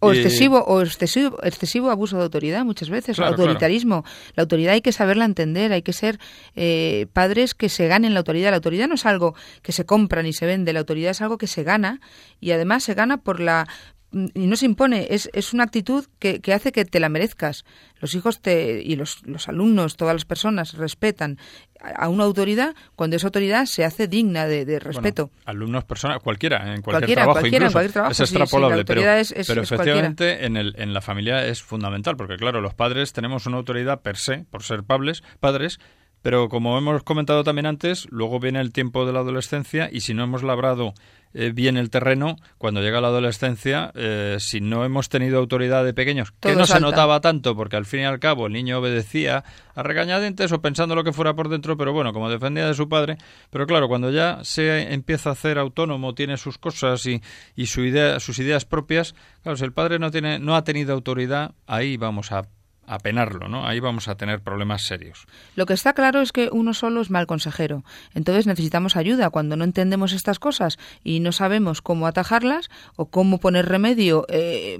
o 0.00 0.12
excesivo, 0.12 0.64
o 0.64 0.82
excesivo, 0.82 1.38
excesivo 1.42 1.90
abuso 1.90 2.16
de 2.16 2.22
autoridad 2.24 2.64
muchas 2.64 2.90
veces, 2.90 3.18
autoritarismo. 3.18 4.04
La 4.34 4.42
autoridad 4.42 4.74
hay 4.74 4.80
que 4.80 4.92
saberla 4.92 5.24
entender, 5.24 5.72
hay 5.72 5.82
que 5.82 5.92
ser 5.92 6.18
eh, 6.54 7.06
padres 7.12 7.54
que 7.54 7.68
se 7.68 7.88
ganen 7.88 8.14
la 8.14 8.20
autoridad. 8.20 8.50
La 8.50 8.56
autoridad 8.56 8.88
no 8.88 8.94
es 8.94 9.06
algo 9.06 9.34
que 9.62 9.72
se 9.72 9.84
compra 9.84 10.22
ni 10.22 10.32
se 10.32 10.46
vende, 10.46 10.72
la 10.72 10.80
autoridad 10.80 11.10
es 11.10 11.20
algo 11.20 11.38
que 11.38 11.46
se 11.46 11.64
gana 11.64 12.00
y 12.40 12.52
además 12.52 12.84
se 12.84 12.94
gana 12.94 13.18
por 13.18 13.40
la 13.40 13.66
y 14.10 14.46
no 14.46 14.56
se 14.56 14.64
impone, 14.64 15.08
es, 15.10 15.28
es 15.34 15.52
una 15.52 15.64
actitud 15.64 16.06
que, 16.18 16.40
que, 16.40 16.54
hace 16.54 16.72
que 16.72 16.86
te 16.86 16.98
la 16.98 17.10
merezcas. 17.10 17.64
Los 18.00 18.14
hijos 18.14 18.40
te, 18.40 18.82
y 18.82 18.96
los, 18.96 19.26
los 19.26 19.48
alumnos, 19.48 19.96
todas 19.96 20.14
las 20.14 20.24
personas 20.24 20.74
respetan 20.74 21.38
a 21.80 22.08
una 22.08 22.24
autoridad 22.24 22.74
cuando 22.96 23.16
esa 23.16 23.26
autoridad 23.26 23.66
se 23.66 23.84
hace 23.84 24.08
digna 24.08 24.46
de, 24.46 24.78
respeto. 24.80 25.30
alumnos, 25.44 25.84
personas, 25.84 26.20
cualquiera, 26.22 26.74
en 26.74 26.82
cualquier 26.82 27.18
trabajo, 27.18 27.46
incluso, 27.46 27.80
es 27.80 28.20
extrapolable, 28.20 28.84
pero, 28.84 29.02
pero 29.46 29.62
efectivamente 29.62 30.46
en, 30.46 30.56
el, 30.56 30.74
en 30.78 30.94
la 30.94 31.00
familia 31.00 31.46
es 31.46 31.62
fundamental, 31.62 32.16
porque 32.16 32.36
claro, 32.36 32.60
los 32.60 32.74
padres 32.74 33.12
tenemos 33.12 33.46
una 33.46 33.58
autoridad 33.58 34.00
per 34.00 34.16
se, 34.16 34.44
por 34.50 34.62
ser 34.62 34.84
padres, 34.84 35.22
padres 35.38 35.78
pero 36.22 36.48
como 36.48 36.76
hemos 36.76 37.02
comentado 37.04 37.44
también 37.44 37.66
antes, 37.66 38.06
luego 38.10 38.40
viene 38.40 38.60
el 38.60 38.72
tiempo 38.72 39.06
de 39.06 39.12
la 39.12 39.20
adolescencia 39.20 39.88
y 39.90 40.00
si 40.00 40.14
no 40.14 40.24
hemos 40.24 40.42
labrado 40.42 40.94
eh, 41.34 41.52
bien 41.54 41.76
el 41.76 41.90
terreno, 41.90 42.36
cuando 42.58 42.80
llega 42.80 43.00
la 43.00 43.08
adolescencia, 43.08 43.92
eh, 43.94 44.36
si 44.40 44.60
no 44.60 44.84
hemos 44.84 45.08
tenido 45.08 45.38
autoridad 45.38 45.84
de 45.84 45.94
pequeños, 45.94 46.32
que 46.32 46.54
no 46.54 46.66
se 46.66 46.80
notaba 46.80 47.20
tanto, 47.20 47.54
porque 47.56 47.76
al 47.76 47.86
fin 47.86 48.00
y 48.00 48.04
al 48.04 48.18
cabo 48.18 48.46
el 48.46 48.52
niño 48.52 48.78
obedecía 48.78 49.44
a 49.74 49.82
regañadientes 49.82 50.50
o 50.52 50.60
pensando 50.60 50.94
lo 50.94 51.04
que 51.04 51.12
fuera 51.12 51.34
por 51.34 51.48
dentro, 51.48 51.76
pero 51.76 51.92
bueno, 51.92 52.12
como 52.12 52.30
defendía 52.30 52.66
de 52.66 52.74
su 52.74 52.88
padre, 52.88 53.18
pero 53.50 53.66
claro, 53.66 53.88
cuando 53.88 54.10
ya 54.10 54.40
se 54.42 54.92
empieza 54.92 55.30
a 55.30 55.32
hacer 55.32 55.58
autónomo, 55.58 56.14
tiene 56.14 56.36
sus 56.36 56.58
cosas 56.58 57.04
y, 57.06 57.22
y 57.54 57.66
su 57.66 57.82
idea, 57.82 58.20
sus 58.20 58.38
ideas 58.38 58.64
propias, 58.64 59.14
claro, 59.42 59.56
si 59.56 59.64
el 59.64 59.72
padre 59.72 59.98
no, 59.98 60.10
tiene, 60.10 60.38
no 60.38 60.56
ha 60.56 60.64
tenido 60.64 60.94
autoridad, 60.94 61.52
ahí 61.66 61.96
vamos 61.96 62.32
a 62.32 62.48
a 62.88 62.98
penarlo, 62.98 63.48
¿no? 63.48 63.66
Ahí 63.66 63.80
vamos 63.80 64.08
a 64.08 64.16
tener 64.16 64.40
problemas 64.40 64.82
serios. 64.82 65.26
Lo 65.54 65.66
que 65.66 65.74
está 65.74 65.92
claro 65.92 66.20
es 66.22 66.32
que 66.32 66.48
uno 66.50 66.72
solo 66.72 67.00
es 67.00 67.10
mal 67.10 67.26
consejero. 67.26 67.84
Entonces 68.14 68.46
necesitamos 68.46 68.96
ayuda 68.96 69.30
cuando 69.30 69.56
no 69.56 69.64
entendemos 69.64 70.12
estas 70.12 70.38
cosas 70.38 70.78
y 71.04 71.20
no 71.20 71.32
sabemos 71.32 71.82
cómo 71.82 72.06
atajarlas 72.06 72.70
o 72.96 73.06
cómo 73.06 73.38
poner 73.38 73.66
remedio 73.66 74.24
eh, 74.28 74.78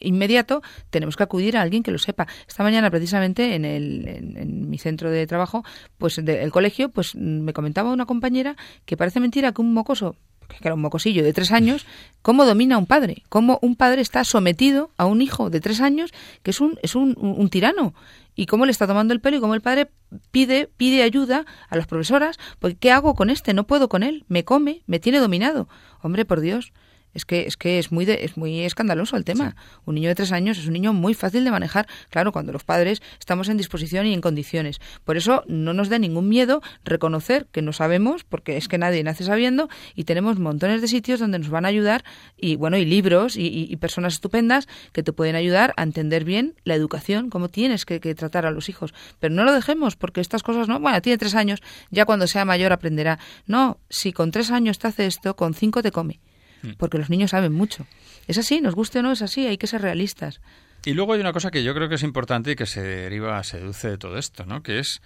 inmediato, 0.00 0.62
tenemos 0.90 1.16
que 1.16 1.22
acudir 1.22 1.56
a 1.56 1.62
alguien 1.62 1.82
que 1.82 1.90
lo 1.90 1.98
sepa. 1.98 2.26
Esta 2.48 2.62
mañana 2.62 2.90
precisamente 2.90 3.54
en, 3.54 3.64
el, 3.64 4.08
en, 4.08 4.70
mi 4.70 4.78
centro 4.78 5.10
de 5.10 5.26
trabajo, 5.26 5.64
pues 5.98 6.24
del 6.24 6.50
colegio, 6.50 6.88
pues 6.88 7.14
me 7.14 7.52
comentaba 7.52 7.92
una 7.92 8.06
compañera 8.06 8.56
que 8.86 8.96
parece 8.96 9.20
mentira 9.20 9.52
que 9.52 9.60
un 9.60 9.74
mocoso 9.74 10.16
que 10.48 10.68
era 10.68 10.74
un 10.74 10.80
mocosillo 10.80 11.22
de 11.22 11.32
tres 11.32 11.52
años, 11.52 11.86
cómo 12.22 12.44
domina 12.44 12.78
un 12.78 12.86
padre, 12.86 13.22
cómo 13.28 13.58
un 13.62 13.76
padre 13.76 14.02
está 14.02 14.24
sometido 14.24 14.90
a 14.96 15.06
un 15.06 15.22
hijo 15.22 15.50
de 15.50 15.60
tres 15.60 15.80
años 15.80 16.12
que 16.42 16.50
es 16.50 16.60
un, 16.60 16.78
es 16.82 16.94
un, 16.94 17.14
un, 17.18 17.48
tirano 17.50 17.94
y 18.34 18.46
cómo 18.46 18.66
le 18.66 18.72
está 18.72 18.86
tomando 18.86 19.14
el 19.14 19.20
pelo 19.20 19.36
y 19.36 19.40
cómo 19.40 19.54
el 19.54 19.60
padre 19.60 19.90
pide, 20.30 20.68
pide 20.76 21.02
ayuda 21.02 21.44
a 21.68 21.76
las 21.76 21.86
profesoras, 21.86 22.38
porque 22.58 22.76
¿qué 22.76 22.92
hago 22.92 23.14
con 23.14 23.30
este? 23.30 23.54
No 23.54 23.66
puedo 23.66 23.88
con 23.88 24.02
él, 24.02 24.24
me 24.28 24.44
come, 24.44 24.82
me 24.86 24.98
tiene 24.98 25.18
dominado. 25.18 25.68
Hombre, 26.02 26.24
por 26.24 26.40
Dios, 26.40 26.72
es 27.14 27.24
que 27.24 27.46
es 27.46 27.56
que 27.56 27.78
es 27.78 27.92
muy 27.92 28.04
es 28.04 28.36
muy 28.36 28.60
escandaloso 28.60 29.16
el 29.16 29.24
tema. 29.24 29.56
Un 29.84 29.94
niño 29.94 30.08
de 30.08 30.14
tres 30.14 30.32
años 30.32 30.58
es 30.58 30.66
un 30.66 30.72
niño 30.72 30.92
muy 30.92 31.14
fácil 31.14 31.44
de 31.44 31.50
manejar, 31.50 31.86
claro, 32.10 32.32
cuando 32.32 32.52
los 32.52 32.64
padres 32.64 33.02
estamos 33.18 33.48
en 33.48 33.56
disposición 33.56 34.06
y 34.06 34.12
en 34.12 34.20
condiciones. 34.20 34.80
Por 35.04 35.16
eso 35.16 35.42
no 35.46 35.72
nos 35.72 35.88
da 35.88 35.98
ningún 35.98 36.28
miedo 36.28 36.62
reconocer 36.84 37.46
que 37.52 37.62
no 37.62 37.72
sabemos, 37.72 38.24
porque 38.24 38.56
es 38.56 38.68
que 38.68 38.78
nadie 38.78 39.02
nace 39.02 39.24
sabiendo 39.24 39.68
y 39.94 40.04
tenemos 40.04 40.38
montones 40.38 40.82
de 40.82 40.88
sitios 40.88 41.20
donde 41.20 41.38
nos 41.38 41.48
van 41.48 41.64
a 41.64 41.68
ayudar 41.68 42.04
y 42.36 42.56
bueno 42.56 42.76
y 42.76 42.84
libros 42.84 43.36
y, 43.36 43.74
personas 43.84 44.14
estupendas 44.14 44.66
que 44.92 45.02
te 45.02 45.12
pueden 45.12 45.36
ayudar 45.36 45.74
a 45.76 45.82
entender 45.82 46.24
bien 46.24 46.54
la 46.64 46.74
educación, 46.74 47.28
cómo 47.28 47.48
tienes 47.48 47.84
que, 47.84 48.00
que 48.00 48.14
tratar 48.14 48.46
a 48.46 48.50
los 48.50 48.68
hijos. 48.68 48.94
Pero 49.20 49.34
no 49.34 49.44
lo 49.44 49.52
dejemos 49.52 49.96
porque 49.96 50.20
estas 50.20 50.42
cosas 50.42 50.68
no. 50.68 50.80
Bueno, 50.80 51.02
tiene 51.02 51.18
tres 51.18 51.34
años, 51.34 51.60
ya 51.90 52.06
cuando 52.06 52.26
sea 52.26 52.44
mayor 52.44 52.72
aprenderá. 52.72 53.18
No, 53.46 53.78
si 53.90 54.12
con 54.12 54.30
tres 54.30 54.50
años 54.50 54.78
te 54.78 54.88
hace 54.88 55.06
esto, 55.06 55.36
con 55.36 55.54
cinco 55.54 55.82
te 55.82 55.92
come. 55.92 56.20
Mm. 56.64 56.72
porque 56.78 56.98
los 56.98 57.10
niños 57.10 57.30
saben 57.30 57.52
mucho. 57.52 57.86
Es 58.26 58.38
así, 58.38 58.60
nos 58.60 58.74
guste 58.74 59.00
o 59.00 59.02
no, 59.02 59.12
es 59.12 59.22
así, 59.22 59.46
hay 59.46 59.58
que 59.58 59.66
ser 59.66 59.82
realistas. 59.82 60.40
Y 60.84 60.94
luego 60.94 61.12
hay 61.12 61.20
una 61.20 61.32
cosa 61.32 61.50
que 61.50 61.62
yo 61.62 61.74
creo 61.74 61.88
que 61.88 61.94
es 61.94 62.02
importante 62.02 62.52
y 62.52 62.56
que 62.56 62.66
se 62.66 62.82
deriva, 62.82 63.42
se 63.44 63.58
deduce 63.58 63.88
de 63.90 63.98
todo 63.98 64.18
esto, 64.18 64.44
¿no? 64.46 64.62
Que 64.62 64.78
es 64.78 65.02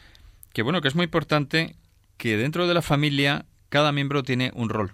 que 0.52 0.62
bueno, 0.62 0.80
que 0.80 0.88
es 0.88 0.94
muy 0.94 1.04
importante 1.04 1.76
que 2.16 2.36
dentro 2.36 2.66
de 2.66 2.74
la 2.74 2.82
familia 2.82 3.46
cada 3.68 3.92
miembro 3.92 4.22
tiene 4.22 4.50
un 4.54 4.68
rol, 4.68 4.92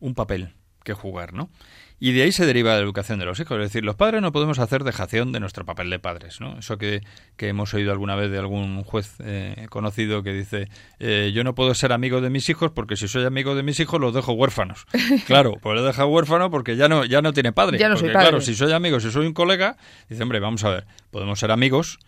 un 0.00 0.14
papel 0.14 0.54
que 0.84 0.94
jugar, 0.94 1.32
¿no? 1.32 1.50
Y 1.98 2.12
de 2.12 2.22
ahí 2.22 2.32
se 2.32 2.44
deriva 2.44 2.74
la 2.74 2.78
educación 2.78 3.18
de 3.18 3.24
los 3.24 3.40
hijos. 3.40 3.56
Es 3.58 3.64
decir, 3.64 3.84
los 3.84 3.96
padres 3.96 4.20
no 4.20 4.30
podemos 4.32 4.58
hacer 4.58 4.84
dejación 4.84 5.32
de 5.32 5.40
nuestro 5.40 5.64
papel 5.64 5.88
de 5.88 5.98
padres. 5.98 6.40
¿no? 6.40 6.58
Eso 6.58 6.76
que, 6.76 7.00
que 7.36 7.48
hemos 7.48 7.72
oído 7.72 7.90
alguna 7.90 8.16
vez 8.16 8.30
de 8.30 8.38
algún 8.38 8.84
juez 8.84 9.14
eh, 9.20 9.66
conocido 9.70 10.22
que 10.22 10.32
dice, 10.32 10.68
eh, 10.98 11.32
yo 11.34 11.42
no 11.42 11.54
puedo 11.54 11.74
ser 11.74 11.92
amigo 11.92 12.20
de 12.20 12.28
mis 12.28 12.48
hijos 12.50 12.70
porque 12.70 12.96
si 12.96 13.08
soy 13.08 13.24
amigo 13.24 13.54
de 13.54 13.62
mis 13.62 13.80
hijos 13.80 14.00
los 14.00 14.12
dejo 14.12 14.32
huérfanos. 14.32 14.86
claro, 15.26 15.54
pues 15.62 15.74
lo 15.74 15.84
deja 15.84 16.04
huérfano 16.04 16.50
porque 16.50 16.76
ya 16.76 16.88
no, 16.88 17.04
ya 17.04 17.22
no 17.22 17.32
tiene 17.32 17.52
padre. 17.52 17.78
Ya 17.78 17.88
no 17.88 17.96
soy 17.96 18.10
padre. 18.10 18.28
Claro, 18.28 18.40
si 18.42 18.54
soy 18.54 18.72
amigo, 18.72 19.00
si 19.00 19.10
soy 19.10 19.26
un 19.26 19.32
colega, 19.32 19.76
dice, 20.08 20.22
hombre, 20.22 20.38
vamos 20.40 20.64
a 20.64 20.70
ver, 20.70 20.86
podemos 21.10 21.38
ser 21.38 21.50
amigos 21.50 21.98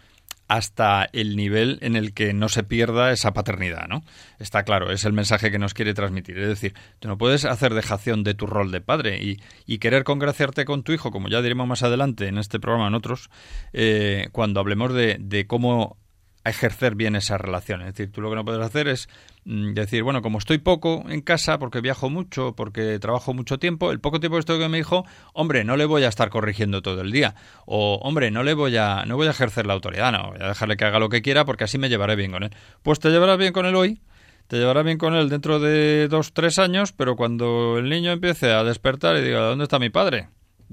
hasta 0.49 1.07
el 1.13 1.37
nivel 1.37 1.79
en 1.83 1.95
el 1.95 2.15
que 2.15 2.33
no 2.33 2.49
se 2.49 2.63
pierda 2.63 3.13
esa 3.13 3.33
paternidad, 3.35 3.87
¿no? 3.87 4.03
Está 4.39 4.65
claro, 4.65 4.91
es 4.91 5.05
el 5.05 5.13
mensaje 5.13 5.51
que 5.51 5.59
nos 5.59 5.75
quiere 5.75 5.93
transmitir. 5.93 6.39
Es 6.39 6.49
decir, 6.49 6.75
tú 6.99 7.09
no 7.09 7.19
puedes 7.19 7.45
hacer 7.45 7.75
dejación 7.75 8.25
de 8.25 8.35
tu 8.35 8.47
rol 8.47 8.71
de 8.71 8.81
padre 8.81 9.21
y, 9.23 9.79
querer 9.79 10.03
congraciarte 10.03 10.65
con 10.65 10.83
tu 10.83 10.93
hijo, 10.93 11.13
como 11.13 11.29
ya 11.29 11.41
diremos 11.41 11.69
más 11.69 11.85
adelante 11.85 12.27
en 12.27 12.39
este 12.39 12.59
programa, 12.59 12.89
en 12.89 12.95
otros, 12.95 13.31
eh, 13.73 14.29
cuando 14.33 14.59
hablemos 14.59 14.93
de, 14.93 15.19
de 15.21 15.47
cómo 15.47 15.97
ejercer 16.45 16.95
bien 16.95 17.15
esa 17.15 17.39
relación. 17.39 17.83
Es 17.83 17.95
decir, 17.95 18.11
tú 18.11 18.21
lo 18.21 18.31
que 18.31 18.37
no 18.37 18.45
puedes 18.45 18.65
hacer 18.65 18.89
es 18.89 19.09
decir, 19.49 20.03
bueno, 20.03 20.21
como 20.21 20.37
estoy 20.37 20.59
poco 20.59 21.07
en 21.09 21.23
casa, 21.23 21.59
porque 21.59 21.81
viajo 21.81 22.11
mucho, 22.11 22.55
porque 22.55 22.99
trabajo 22.99 23.33
mucho 23.33 23.59
tiempo, 23.59 23.91
el 23.93 23.99
poco 23.99 24.21
tiempo 24.21 24.37
que 24.37 24.41
estoy 24.41 24.61
con 24.61 24.71
mi 24.71 24.79
hijo, 24.79 25.07
hombre, 25.33 25.65
no 25.65 25.77
le 25.79 25.87
voy 25.87 26.05
a 26.05 26.09
estar 26.09 26.29
corrigiendo 26.29 26.83
todo 26.83 27.01
el 27.01 27.11
día. 27.11 27.35
O, 27.65 27.99
hombre, 28.03 28.31
no 28.31 28.43
le 28.43 28.53
voy 28.53 28.77
a, 28.77 29.07
no 29.07 29.17
voy 29.17 29.27
a 29.27 29.31
ejercer 29.31 29.67
la 29.67 29.73
autoridad, 29.73 30.13
no, 30.13 30.33
voy 30.33 30.39
a 30.43 30.49
dejarle 30.49 30.77
que 30.77 30.85
haga 30.85 30.99
lo 30.99 31.09
que 31.09 31.23
quiera 31.23 31.47
porque 31.47 31.65
así 31.65 31.79
me 31.79 31.89
llevaré 31.89 32.15
bien 32.15 32.31
con 32.31 32.43
él. 32.43 32.51
Pues 32.83 33.01
te 33.01 33.09
llevarás 33.09 33.39
bien 33.39 33.55
con 33.55 33.65
él 33.65 33.75
hoy, 33.75 34.03
te 34.49 34.59
llevarás 34.59 34.85
bien 34.85 34.99
con 34.99 35.15
él 35.15 35.31
dentro 35.31 35.59
de 35.61 36.09
dos, 36.09 36.35
tres 36.35 36.59
años, 36.59 36.93
pero 36.93 37.17
cuando 37.17 37.79
el 37.79 37.89
niño 37.89 38.13
empiece 38.13 38.53
a 38.53 38.65
despertar 38.65 39.17
y 39.17 39.23
diga, 39.23 39.41
¿dónde 39.41 39.65
está 39.65 39.79
mi 39.79 39.89
padre? 39.89 40.29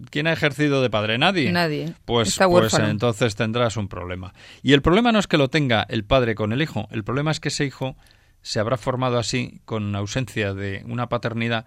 ¿Quién 0.10 0.28
ha 0.28 0.34
ejercido 0.34 0.82
de 0.82 0.90
padre? 0.90 1.18
Nadie. 1.18 1.50
Nadie. 1.54 1.94
Pues, 2.04 2.38
pues 2.38 2.74
entonces 2.74 3.38
tendrás 3.38 3.78
un 3.78 3.88
problema. 3.88 4.34
Y 4.62 4.74
el 4.74 4.82
problema 4.82 5.14
no 5.14 5.20
es 5.20 5.28
que 5.28 5.38
lo 5.38 5.48
tenga 5.48 5.86
el 5.88 6.04
padre 6.04 6.36
con 6.36 6.52
el 6.52 6.62
hijo, 6.62 6.90
el 6.92 7.06
problema 7.06 7.32
es 7.32 7.40
que 7.40 7.48
ese 7.48 7.64
hijo 7.64 7.96
se 8.46 8.60
habrá 8.60 8.78
formado 8.78 9.18
así, 9.18 9.60
con 9.66 9.96
ausencia 9.96 10.54
de 10.54 10.84
una 10.88 11.10
paternidad, 11.10 11.66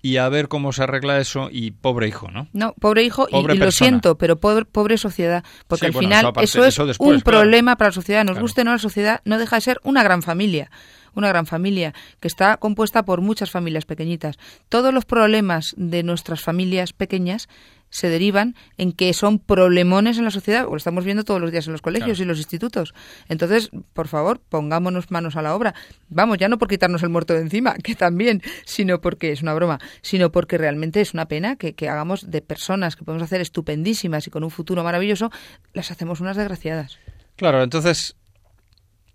y 0.00 0.18
a 0.18 0.28
ver 0.28 0.46
cómo 0.48 0.72
se 0.72 0.84
arregla 0.84 1.18
eso, 1.18 1.48
y 1.50 1.72
pobre 1.72 2.06
hijo, 2.08 2.30
¿no? 2.30 2.46
No, 2.52 2.74
pobre 2.80 3.02
hijo, 3.02 3.26
y- 3.28 3.32
Pobre 3.32 3.54
y, 3.54 3.58
lo 3.58 3.70
siento, 3.72 4.16
pero 4.16 4.38
pobre, 4.38 4.64
pobre 4.64 4.98
sociedad, 4.98 5.44
porque 5.66 5.80
Sí, 5.80 5.86
al 5.86 5.92
bueno, 5.92 6.06
final 6.08 6.20
eso 6.20 6.28
aparte- 6.28 6.44
eso 6.44 6.60
es 6.64 6.74
eso 6.74 6.86
después, 6.86 7.10
un 7.16 7.20
claro. 7.20 7.40
problema 7.40 7.76
para 7.76 7.88
la 7.88 7.92
sociedad. 7.94 8.24
Nos 8.24 8.34
Claro. 8.34 8.42
guste 8.44 8.60
o 8.60 8.64
no, 8.64 8.70
la 8.72 8.78
sociedad 8.78 9.20
no 9.24 9.38
deja 9.38 9.56
de 9.56 9.62
ser 9.62 9.80
una 9.82 10.02
gran 10.04 10.22
familia, 10.22 10.70
una 11.14 11.28
gran 11.28 11.46
familia 11.46 11.92
que 12.20 12.28
está 12.28 12.56
compuesta 12.56 13.04
por 13.04 13.20
muchas 13.20 13.50
familias 13.50 13.84
pequeñitas. 13.84 14.38
Todos 14.68 14.94
los 14.94 15.04
problemas 15.04 15.74
de 15.76 16.02
nuestras 16.04 16.40
familias 16.40 16.92
pequeñas 16.92 17.48
se 17.92 18.08
derivan 18.08 18.56
en 18.78 18.90
que 18.92 19.12
son 19.12 19.38
problemones 19.38 20.18
en 20.18 20.24
la 20.24 20.30
sociedad, 20.32 20.66
o 20.66 20.70
lo 20.70 20.76
estamos 20.76 21.04
viendo 21.04 21.22
todos 21.22 21.40
los 21.40 21.52
días 21.52 21.66
en 21.66 21.72
los 21.72 21.82
colegios 21.82 22.16
Claro. 22.16 22.24
y 22.24 22.26
los 22.26 22.38
institutos. 22.38 22.94
Entonces, 23.28 23.70
por 23.92 24.08
favor, 24.08 24.40
pongámonos 24.48 25.10
manos 25.12 25.36
a 25.36 25.42
la 25.42 25.54
obra. 25.54 25.74
Vamos, 26.08 26.38
ya 26.38 26.48
no 26.48 26.58
por 26.58 26.68
quitarnos 26.68 27.02
el 27.04 27.10
muerto 27.10 27.34
de 27.34 27.42
encima, 27.42 27.74
que 27.84 27.94
también, 27.94 28.42
sino 28.64 29.00
porque 29.00 29.30
es 29.30 29.42
una 29.42 29.54
broma, 29.54 29.78
sino 30.00 30.32
porque 30.32 30.58
realmente 30.58 31.00
es 31.00 31.14
una 31.14 31.26
pena 31.28 31.54
que, 31.54 31.74
que 31.74 31.88
hagamos 31.88 32.30
de 32.30 32.40
personas 32.42 32.96
que 32.96 33.04
podemos 33.04 33.22
hacer 33.22 33.40
estupendísimas 33.40 34.26
y 34.26 34.30
con 34.30 34.42
un 34.42 34.50
futuro 34.50 34.82
maravilloso, 34.82 35.30
las 35.74 35.90
hacemos 35.92 36.20
unas 36.20 36.36
desgraciadas. 36.36 36.98
Claro, 37.36 37.62
entonces 37.62 38.16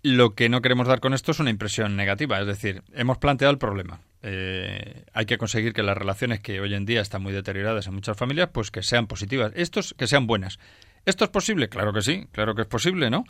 lo 0.02 0.34
que 0.36 0.48
no 0.48 0.62
queremos 0.62 0.86
dar 0.86 1.00
con 1.00 1.12
esto 1.14 1.32
es 1.32 1.40
una 1.40 1.50
impresión 1.50 1.96
negativa, 1.96 2.40
es 2.40 2.46
decir, 2.46 2.82
hemos 2.94 3.18
planteado 3.18 3.50
el 3.52 3.58
problema. 3.58 4.00
Eh, 4.22 5.04
hay 5.12 5.26
que 5.26 5.38
conseguir 5.38 5.72
que 5.72 5.82
las 5.82 5.96
relaciones 5.96 6.40
que 6.40 6.60
hoy 6.60 6.74
en 6.74 6.86
día 6.86 7.00
están 7.00 7.22
muy 7.22 7.32
deterioradas 7.32 7.86
en 7.86 7.94
muchas 7.94 8.16
familias, 8.16 8.50
pues 8.52 8.70
que 8.70 8.82
sean 8.82 9.06
positivas, 9.06 9.52
estos 9.54 9.94
que 9.96 10.06
sean 10.06 10.26
buenas. 10.26 10.58
¿Esto 11.04 11.24
es 11.24 11.30
posible? 11.30 11.68
Claro 11.68 11.92
que 11.92 12.02
sí, 12.02 12.26
claro 12.32 12.54
que 12.54 12.62
es 12.62 12.68
posible, 12.68 13.08
¿no? 13.08 13.24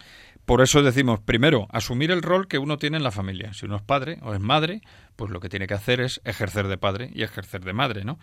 Por 0.44 0.62
eso 0.62 0.82
decimos, 0.82 1.20
primero, 1.20 1.68
asumir 1.70 2.10
el 2.10 2.22
rol 2.22 2.48
que 2.48 2.58
uno 2.58 2.78
tiene 2.78 2.96
en 2.96 3.04
la 3.04 3.12
familia. 3.12 3.52
Si 3.52 3.66
uno 3.66 3.76
es 3.76 3.82
padre 3.82 4.18
o 4.22 4.34
es 4.34 4.40
madre, 4.40 4.80
pues 5.14 5.30
lo 5.30 5.38
que 5.40 5.48
tiene 5.48 5.66
que 5.66 5.74
hacer 5.74 6.00
es 6.00 6.20
ejercer 6.24 6.66
de 6.66 6.78
padre 6.78 7.10
y 7.14 7.22
ejercer 7.22 7.62
de 7.64 7.72
madre, 7.74 8.04
¿no? 8.04 8.18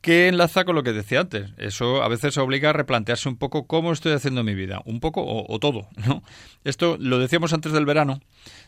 Que 0.00 0.28
enlaza 0.28 0.64
con 0.64 0.74
lo 0.74 0.82
que 0.82 0.92
decía 0.92 1.20
antes. 1.20 1.52
Eso 1.58 2.02
a 2.02 2.08
veces 2.08 2.38
obliga 2.38 2.70
a 2.70 2.72
replantearse 2.72 3.28
un 3.28 3.36
poco 3.36 3.66
cómo 3.66 3.92
estoy 3.92 4.12
haciendo 4.12 4.42
mi 4.42 4.54
vida, 4.54 4.80
un 4.84 5.00
poco 5.00 5.22
o, 5.24 5.58
todo, 5.58 5.88
¿no? 6.06 6.22
Esto 6.64 6.96
lo 6.98 7.18
decíamos 7.18 7.52
antes 7.52 7.72
del 7.72 7.86
verano. 7.86 8.20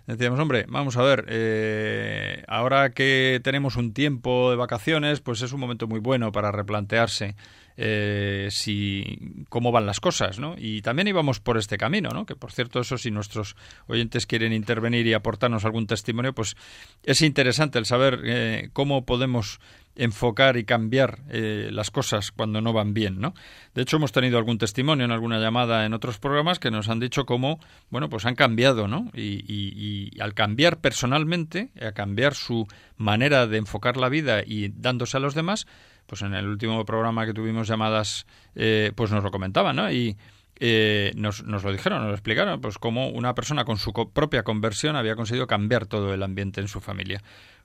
Decíamos, 0.06 0.38
hombre, 0.40 0.66
vamos 0.68 0.96
a 0.96 1.02
ver, 1.02 1.26
eh, 1.28 2.42
ahora 2.48 2.90
que 2.90 3.40
tenemos 3.42 3.76
un 3.76 3.92
tiempo 3.92 4.50
de 4.50 4.56
vacaciones, 4.56 5.20
pues 5.20 5.42
es 5.42 5.52
un 5.52 5.60
momento 5.60 5.86
muy 5.86 6.00
bueno 6.00 6.32
para 6.32 6.52
replantearse 6.52 7.36
eh, 7.76 8.48
si 8.50 9.44
cómo 9.48 9.72
van 9.72 9.86
las 9.86 10.00
cosas, 10.00 10.38
¿no? 10.38 10.54
Y 10.58 10.82
también 10.82 11.08
íbamos 11.08 11.40
por 11.40 11.58
este 11.58 11.76
camino, 11.78 12.10
¿no? 12.10 12.26
Que 12.26 12.36
por 12.36 12.52
cierto, 12.52 12.80
eso 12.80 12.98
si 12.98 13.10
nuestros 13.10 13.56
oyentes 13.86 14.26
quieren 14.26 14.52
intervenir 14.52 15.06
y 15.06 15.14
aportarnos 15.14 15.64
algún 15.64 15.86
testimonio, 15.86 16.32
pues 16.34 16.56
es 17.02 17.22
interesante 17.22 17.78
el 17.78 17.86
saber 17.86 18.20
eh, 18.24 18.70
cómo 18.72 19.04
podemos 19.04 19.60
enfocar 19.94 20.56
y 20.56 20.64
cambiar 20.64 21.18
eh, 21.28 21.68
las 21.70 21.90
cosas 21.90 22.30
cuando 22.32 22.62
no 22.62 22.72
van 22.72 22.94
bien, 22.94 23.20
¿no? 23.20 23.34
De 23.74 23.82
hecho, 23.82 23.96
hemos 23.98 24.10
tenido 24.10 24.38
algún 24.38 24.56
testimonio 24.56 25.04
en 25.04 25.10
alguna 25.10 25.38
llamada 25.38 25.84
en 25.84 25.92
otros 25.92 26.18
programas 26.18 26.58
que 26.58 26.70
nos 26.70 26.88
han 26.88 26.98
dicho 26.98 27.26
cómo, 27.26 27.60
bueno, 27.90 28.08
pues 28.08 28.24
han 28.24 28.34
cambiado, 28.34 28.88
¿no? 28.88 29.10
Y, 29.14 29.44
y- 29.46 30.10
y 30.16 30.20
al 30.20 30.32
cambiar 30.32 30.80
personalmente, 30.80 31.70
a 31.80 31.92
cambiar 31.92 32.34
su 32.34 32.66
manera 32.96 33.46
de 33.46 33.58
enfocar 33.58 33.98
la 33.98 34.08
vida 34.08 34.42
y 34.46 34.68
dándose 34.68 35.18
a 35.18 35.20
los 35.20 35.34
demás, 35.34 35.66
pues 36.12 36.20
en 36.20 36.34
el 36.34 36.46
último 36.46 36.84
programa 36.84 37.24
que 37.24 37.32
tuvimos 37.32 37.66
llamadas, 37.66 38.26
eh, 38.54 38.92
pues 38.94 39.10
nos 39.10 39.24
lo 39.24 39.30
comentaban, 39.30 39.76
¿no? 39.76 39.90
Y 39.90 40.18
eh, 40.60 41.10
nos, 41.16 41.42
nos 41.44 41.64
lo 41.64 41.72
dijeron, 41.72 42.00
nos 42.00 42.08
lo 42.08 42.12
explicaron, 42.12 42.60
pues 42.60 42.76
cómo 42.76 43.08
una 43.08 43.34
persona 43.34 43.64
con 43.64 43.78
su 43.78 43.94
propia 44.12 44.42
conversión 44.42 44.94
había 44.94 45.16
conseguido 45.16 45.46
cambiar 45.46 45.86
todo 45.86 46.12
el 46.12 46.22
ambiente 46.22 46.60
en 46.60 46.68
su 46.68 46.82
familia. 46.82 47.22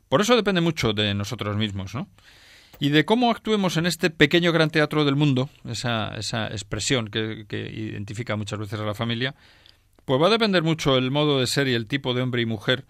Por 0.07 0.21
eso 0.21 0.33
depende 0.37 0.61
mucho 0.61 0.93
de 0.93 1.13
nosotros 1.13 1.57
mismos, 1.57 1.93
¿no? 1.93 2.07
Y 2.79 2.87
de 2.87 3.03
cómo 3.03 3.31
actuemos 3.31 3.75
en 3.75 3.85
este 3.85 4.11
pequeño 4.11 4.53
gran 4.53 4.69
teatro 4.69 5.03
del 5.03 5.17
mundo, 5.17 5.49
esa, 5.65 6.15
esa 6.15 6.47
expresión 6.47 7.09
que, 7.09 7.43
que 7.49 7.69
identifica 7.69 8.37
muchas 8.37 8.59
veces 8.59 8.79
a 8.79 8.85
la 8.85 8.93
familia, 8.93 9.35
pues 10.05 10.21
va 10.21 10.27
a 10.27 10.29
depender 10.29 10.63
mucho 10.63 10.95
el 10.95 11.11
modo 11.11 11.41
de 11.41 11.47
ser 11.47 11.67
y 11.67 11.73
el 11.73 11.85
tipo 11.85 12.13
de 12.13 12.21
hombre 12.21 12.43
y 12.43 12.45
mujer 12.45 12.85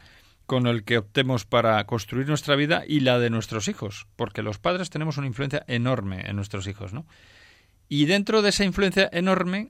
con 0.48 0.66
el 0.66 0.84
que 0.84 0.98
optemos 0.98 1.46
para 1.46 1.84
construir 1.86 2.28
nuestra 2.28 2.56
vida 2.56 2.84
y 2.88 3.02
la 3.02 3.20
de 3.20 3.30
nuestros 3.30 3.68
hijos, 3.68 4.08
porque 4.16 4.42
los 4.42 4.58
padres 4.58 4.90
tenemos 4.90 5.18
una 5.18 5.28
influencia 5.28 5.64
enorme 5.68 6.24
en 6.26 6.38
nuestros 6.38 6.66
hijos, 6.68 6.94
¿no? 6.94 7.06
Y 7.90 8.06
dentro 8.06 8.42
de 8.42 8.50
esa 8.50 8.64
influencia 8.64 9.10
enorme 9.12 9.70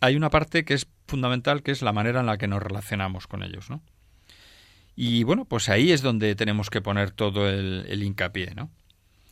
hay 0.00 0.16
una 0.16 0.30
parte 0.30 0.64
que 0.64 0.74
es 0.74 0.88
fundamental, 1.06 1.62
que 1.62 1.72
es 1.72 1.82
la 1.82 1.92
manera 1.92 2.20
en 2.20 2.26
la 2.26 2.38
que 2.38 2.48
nos 2.48 2.62
relacionamos 2.62 3.26
con 3.26 3.42
ellos, 3.42 3.68
¿no? 3.70 3.82
Y 4.96 5.22
bueno, 5.24 5.44
pues 5.44 5.68
ahí 5.68 5.92
es 5.92 6.02
donde 6.02 6.34
tenemos 6.34 6.70
que 6.70 6.80
poner 6.80 7.10
todo 7.10 7.48
el, 7.48 7.84
el 7.88 8.02
hincapié, 8.02 8.54
¿no? 8.54 8.70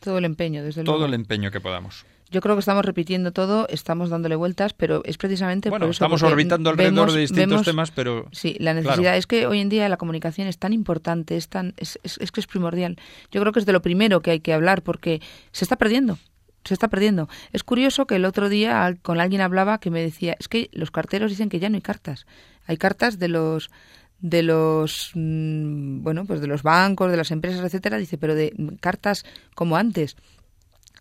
Todo 0.00 0.18
el 0.18 0.26
empeño, 0.26 0.62
desde 0.62 0.84
luego. 0.84 0.98
Todo 0.98 1.06
el 1.06 1.14
empeño 1.14 1.50
que 1.50 1.60
podamos. 1.60 2.04
Yo 2.30 2.40
creo 2.40 2.56
que 2.56 2.60
estamos 2.60 2.84
repitiendo 2.84 3.32
todo, 3.32 3.68
estamos 3.68 4.10
dándole 4.10 4.34
vueltas, 4.34 4.72
pero 4.72 5.00
es 5.04 5.16
precisamente 5.16 5.70
Bueno, 5.70 5.84
por 5.84 5.90
eso. 5.90 6.04
estamos 6.04 6.22
orbitando 6.24 6.70
alrededor 6.70 6.94
vemos- 7.06 7.14
de 7.14 7.20
distintos 7.20 7.48
vemos- 7.50 7.64
temas, 7.64 7.90
pero 7.92 8.26
Sí, 8.32 8.56
la 8.58 8.74
necesidad 8.74 8.96
claro. 9.02 9.18
es 9.18 9.26
que 9.28 9.46
hoy 9.46 9.60
en 9.60 9.68
día 9.68 9.88
la 9.88 9.96
comunicación 9.96 10.48
es 10.48 10.58
tan 10.58 10.72
importante, 10.72 11.36
es, 11.36 11.48
tan, 11.48 11.74
es, 11.76 12.00
es- 12.02 12.18
es 12.18 12.32
que 12.32 12.40
es 12.40 12.48
primordial. 12.48 12.96
Yo 13.30 13.40
creo 13.40 13.52
que 13.52 13.60
es 13.60 13.66
de 13.66 13.72
lo 13.72 13.80
primero 13.80 14.22
que 14.22 14.32
hay 14.32 14.40
que 14.40 14.52
hablar 14.52 14.82
porque 14.82 15.20
se 15.52 15.64
está 15.64 15.76
perdiendo. 15.76 16.18
Se 16.64 16.74
está 16.74 16.88
perdiendo. 16.88 17.28
Es 17.52 17.62
curioso 17.62 18.08
que 18.08 18.16
el 18.16 18.24
otro 18.24 18.48
día 18.48 18.96
con 19.02 19.20
alguien 19.20 19.40
hablaba 19.40 19.78
que 19.78 19.92
me 19.92 20.02
decía, 20.02 20.34
es 20.40 20.48
que 20.48 20.68
los 20.72 20.90
carteros 20.90 21.30
dicen 21.30 21.48
que 21.48 21.60
ya 21.60 21.68
no 21.68 21.76
hay 21.76 21.80
cartas. 21.82 22.26
Hay 22.66 22.76
cartas 22.76 23.20
de 23.20 23.28
los 23.28 23.70
de 24.18 24.42
los 24.42 25.12
mm, 25.14 26.02
bueno, 26.02 26.24
pues 26.24 26.40
de 26.40 26.46
los 26.48 26.62
bancos, 26.64 27.10
de 27.10 27.18
las 27.18 27.30
empresas, 27.30 27.62
etcétera, 27.64 27.98
dice, 27.98 28.16
pero 28.18 28.34
de 28.34 28.52
mm, 28.56 28.76
cartas 28.80 29.24
como 29.54 29.76
antes 29.76 30.16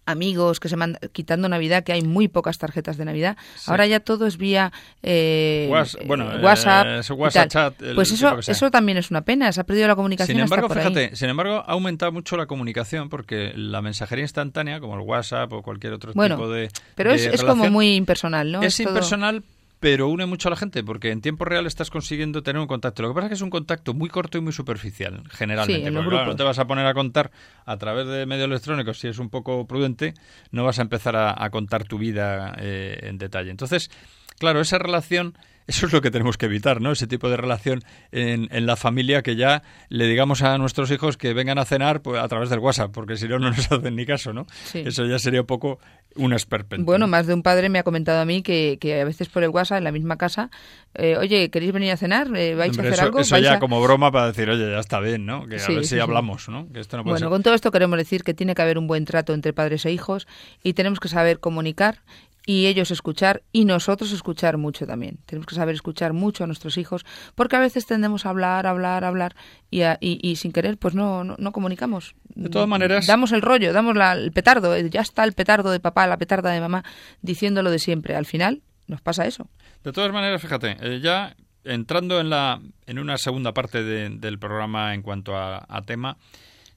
amigos 0.05 0.59
que 0.59 0.69
se 0.69 0.75
mandan 0.75 0.99
quitando 1.11 1.49
Navidad, 1.49 1.83
que 1.83 1.93
hay 1.93 2.01
muy 2.01 2.27
pocas 2.27 2.57
tarjetas 2.57 2.97
de 2.97 3.05
Navidad. 3.05 3.37
Ahora 3.67 3.85
ya 3.87 3.99
todo 3.99 4.27
es 4.27 4.37
vía 4.37 4.71
eh, 5.03 5.69
eh, 5.71 6.03
bueno, 6.05 6.31
eh, 6.31 6.41
WhatsApp. 6.41 7.01
chat, 7.47 7.81
el 7.81 7.95
pues 7.95 8.11
eso, 8.11 8.39
eso 8.39 8.71
también 8.71 8.97
es 8.97 9.11
una 9.11 9.21
pena. 9.21 9.51
Se 9.51 9.61
ha 9.61 9.63
perdido 9.63 9.87
la 9.87 9.95
comunicación. 9.95 10.35
Sin 10.35 10.43
embargo, 10.43 10.67
hasta 10.67 10.75
por 10.75 10.83
ahí. 10.83 10.93
fíjate, 10.93 11.15
sin 11.15 11.29
embargo, 11.29 11.63
ha 11.65 11.71
aumentado 11.71 12.11
mucho 12.11 12.37
la 12.37 12.45
comunicación 12.45 13.09
porque 13.09 13.53
la 13.55 13.81
mensajería 13.81 14.23
instantánea, 14.23 14.79
como 14.79 14.95
el 14.95 15.01
WhatsApp 15.01 15.51
o 15.53 15.61
cualquier 15.61 15.93
otro 15.93 16.13
Bueno, 16.13 16.35
tipo 16.35 16.49
de. 16.49 16.69
Pero 16.95 17.11
de 17.11 17.15
es, 17.17 17.25
es 17.25 17.43
como 17.43 17.69
muy 17.69 17.95
impersonal, 17.95 18.51
¿no? 18.51 18.61
Es 18.61 18.77
todo- 18.77 18.89
impersonal, 18.89 19.43
pero 19.85 20.07
une 20.07 20.25
mucho 20.25 20.49
a 20.49 20.49
la 20.49 20.55
gente 20.55 20.83
porque 20.83 21.11
en 21.11 21.21
tiempo 21.21 21.45
real 21.45 21.67
estás 21.67 21.91
consiguiendo 21.91 22.41
tener 22.41 22.59
un 22.59 22.65
contacto. 22.65 23.03
Lo 23.03 23.09
que 23.09 23.13
pasa 23.13 23.27
es 23.27 23.29
que 23.29 23.35
es 23.35 23.41
un 23.43 23.51
contacto 23.51 23.93
muy 23.93 24.09
corto 24.09 24.39
y 24.39 24.41
muy 24.41 24.51
superficial, 24.51 25.21
generalmente. 25.29 25.87
Sí, 25.87 25.95
porque, 25.95 26.09
claro, 26.09 26.25
no 26.25 26.35
te 26.35 26.41
vas 26.41 26.57
a 26.57 26.65
poner 26.65 26.87
a 26.87 26.95
contar 26.95 27.29
a 27.67 27.77
través 27.77 28.07
de 28.07 28.25
medios 28.25 28.47
electrónicos, 28.47 28.97
si 28.97 29.09
es 29.09 29.19
un 29.19 29.29
poco 29.29 29.67
prudente, 29.67 30.15
no 30.49 30.63
vas 30.63 30.79
a 30.79 30.81
empezar 30.81 31.15
a, 31.15 31.35
a 31.37 31.51
contar 31.51 31.83
tu 31.83 31.99
vida 31.99 32.55
eh, 32.57 32.97
en 33.03 33.19
detalle. 33.19 33.51
Entonces, 33.51 33.91
claro, 34.39 34.59
esa 34.59 34.79
relación. 34.79 35.37
Eso 35.67 35.87
es 35.87 35.93
lo 35.93 36.01
que 36.01 36.11
tenemos 36.11 36.37
que 36.37 36.45
evitar, 36.45 36.79
¿no? 36.79 36.91
Ese 36.91 37.07
tipo 37.07 37.27
de 37.29 37.37
relación 37.37 37.83
en, 38.11 38.47
en 38.51 38.65
la 38.67 38.75
familia 38.75 39.23
que 39.23 39.35
ya 39.35 39.63
le 39.89 40.05
digamos 40.07 40.43
a 40.43 40.57
nuestros 40.59 40.91
hijos 40.91 41.17
que 41.17 41.33
vengan 41.33 41.57
a 41.57 41.65
cenar 41.65 42.01
pues, 42.01 42.21
a 42.21 42.27
través 42.27 42.49
del 42.49 42.59
WhatsApp, 42.59 42.91
porque 42.91 43.17
si 43.17 43.27
no, 43.27 43.39
no 43.39 43.49
nos 43.49 43.59
hacen 43.71 43.95
ni 43.95 44.05
caso, 44.05 44.31
¿no? 44.31 44.45
Sí. 44.65 44.83
Eso 44.85 45.05
ya 45.05 45.17
sería 45.17 45.41
un 45.41 45.47
poco 45.47 45.79
un 46.15 46.33
esperpento. 46.33 46.85
Bueno, 46.85 47.07
más 47.07 47.25
de 47.27 47.33
un 47.33 47.41
padre 47.43 47.69
me 47.69 47.79
ha 47.79 47.83
comentado 47.83 48.21
a 48.21 48.25
mí 48.25 48.41
que, 48.43 48.77
que 48.79 49.01
a 49.01 49.05
veces 49.05 49.27
por 49.27 49.43
el 49.43 49.49
WhatsApp, 49.49 49.79
en 49.79 49.83
la 49.85 49.91
misma 49.91 50.17
casa, 50.17 50.49
eh, 50.93 51.17
oye, 51.17 51.49
¿queréis 51.49 51.73
venir 51.73 51.91
a 51.91 51.97
cenar? 51.97 52.27
Eh, 52.35 52.55
¿Vais 52.55 52.69
Hombre, 52.71 52.87
a 52.87 52.91
hacer 52.91 52.93
eso, 52.93 53.03
algo? 53.05 53.19
eso 53.19 53.35
¿Vais 53.35 53.43
ya 53.43 53.53
a-?" 53.55 53.59
como 53.59 53.81
broma 53.81 54.11
para 54.11 54.27
decir, 54.27 54.49
oye, 54.49 54.69
ya 54.71 54.79
está 54.79 54.99
bien, 54.99 55.25
¿no? 55.25 55.45
Que 55.47 55.55
a 55.55 55.59
Sí, 55.59 55.73
ver 55.75 55.83
si 55.85 55.95
sí. 55.95 55.99
hablamos, 55.99 56.47
¿no? 56.47 56.71
Que 56.71 56.79
esto 56.79 56.95
no 56.97 57.03
puede 57.03 57.13
Bueno, 57.15 57.25
ser. 57.25 57.29
con 57.29 57.43
todo 57.43 57.53
esto 57.55 57.71
queremos 57.71 57.97
decir 57.97 58.23
que 58.23 58.33
tiene 58.33 58.53
que 58.55 58.61
haber 58.61 58.77
un 58.77 58.87
buen 58.87 59.03
trato 59.03 59.33
entre 59.33 59.51
padres 59.51 59.85
e 59.85 59.91
hijos 59.91 60.27
y 60.63 60.73
tenemos 60.73 60.99
que 60.99 61.07
saber 61.09 61.39
comunicar 61.39 61.99
y 62.45 62.67
ellos 62.67 62.91
escuchar 62.91 63.43
y 63.51 63.65
nosotros 63.65 64.11
escuchar 64.11 64.57
mucho 64.57 64.85
también. 64.85 65.17
Tenemos 65.25 65.47
que 65.47 65.55
saber 65.55 65.73
escuchar 65.75 66.13
mucho 66.13 66.43
a 66.43 66.47
nuestros 66.47 66.77
hijos 66.77 67.05
porque 67.33 67.55
a 67.55 67.59
veces 67.59 67.85
tendemos 67.85 68.25
a 68.25 68.29
hablar, 68.29 68.67
hablar, 68.67 69.03
hablar 69.03 69.35
y, 69.71 69.83
y, 69.99 70.35
sin 70.35 70.51
querer 70.51 70.77
pues 70.77 70.93
no, 70.93 71.23
no, 71.23 71.51
comunicamos. 71.51 72.15
De 72.35 72.49
todas 72.49 72.67
maneras... 72.67 73.07
Damos 73.07 73.31
el 73.31 73.41
rollo, 73.41 73.73
damos 73.73 73.95
la, 73.95 74.13
el 74.13 74.31
petardo, 74.31 74.75
eh, 74.75 74.89
ya 74.89 75.01
está 75.01 75.23
el 75.23 75.33
petardo 75.33 75.71
de 75.71 75.79
papá, 75.79 76.05
la 76.07 76.17
petarda 76.17 76.51
de 76.51 76.61
mamá 76.61 76.83
diciéndolo 77.21 77.71
de 77.71 77.79
siempre. 77.79 78.15
Al 78.15 78.25
final 78.25 78.61
nos 78.87 79.01
pasa 79.01 79.25
eso. 79.25 79.47
De 79.83 79.91
todas 79.91 80.11
maneras, 80.11 80.41
fíjate, 80.41 80.77
eh, 80.81 80.99
ya 81.01 81.35
entrando 81.63 82.19
en, 82.19 82.29
la, 82.29 82.61
en 82.85 82.99
una 82.99 83.17
segunda 83.17 83.53
parte 83.53 83.83
del 83.83 84.39
programa 84.39 84.93
en 84.93 85.01
cuanto 85.01 85.35
a, 85.35 85.65
a 85.67 85.81
tema, 85.81 86.17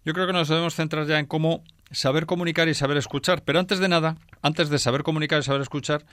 yo 0.05 0.14
creo 0.14 0.27
que 0.27 0.33
nos 0.33 0.49
debemos 0.49 0.75
centrar 0.75 1.07
ya 1.07 1.19
en 1.19 1.27
cómo 1.27 1.62
saber 1.91 2.26
comunicar 2.26 2.68
y 2.68 2.74
saber 2.74 2.97
escuchar. 2.97 3.43
Pero 3.45 3.59
antes 3.59 3.78
de 3.78 3.89
nada, 3.89 4.16
antes 4.43 4.68
de 4.68 4.78
saber 4.78 5.03
comunicar 5.03 5.41
y 5.41 5.43
saber 5.43 5.62
escuchar, 5.62 6.05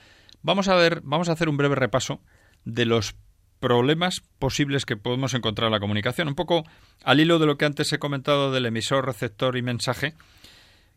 vamos 0.42 0.68
a 0.68 0.76
ver, 0.76 1.02
vamos 1.04 1.30
a 1.30 1.34
hacer 1.34 1.50
un 1.50 1.58
breve 1.58 1.76
repaso 1.76 2.22
de 2.66 2.86
los 2.86 3.16
problemas 3.60 4.22
posibles 4.40 4.86
que 4.86 4.98
podemos 4.98 5.34
encontrar 5.34 5.68
en 5.68 5.74
la 5.74 5.80
comunicación. 5.80 6.28
Un 6.28 6.36
poco 6.36 6.64
al 7.04 7.20
hilo 7.20 7.40
de 7.40 7.46
lo 7.46 7.58
que 7.58 7.66
antes 7.66 7.92
he 7.94 8.00
comentado 8.00 8.52
del 8.52 8.66
emisor, 8.66 9.06
receptor 9.06 9.58
y 9.58 9.62
mensaje. 9.62 10.14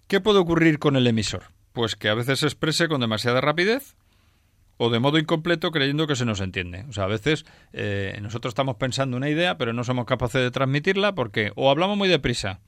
¿Qué 0.07 0.20
puede 0.20 0.39
ocurrir 0.39 0.79
con 0.79 0.97
el 0.97 1.07
emisor? 1.07 1.45
Pues 1.72 1.97
que 1.97 2.09
a 2.09 2.14
veces 2.14 2.41
se 2.41 2.47
exprese 2.47 2.89
con 2.89 3.01
demasiada 3.01 3.41
rapidez 3.41 3.95
o 4.79 4.91
de 4.91 5.01
modo 5.01 5.18
incompleto 5.18 5.70
creyendo 5.70 6.07
que 6.07 6.16
se 6.16 6.24
nos 6.24 6.41
entiende. 6.41 6.85
O 6.89 6.93
sea, 6.93 7.05
a 7.05 7.09
veces 7.09 7.45
eh, 7.72 8.18
nosotros 8.22 8.53
estamos 8.53 8.76
pensando 8.76 9.16
una 9.16 9.29
idea 9.29 9.59
pero 9.59 9.72
no 9.72 9.85
somos 9.85 10.07
capaces 10.07 10.41
de 10.41 10.51
transmitirla 10.51 11.14
porque 11.14 11.53
o 11.57 11.70
hablamos 11.70 11.99
muy 11.99 12.09
deprisa 12.09 12.61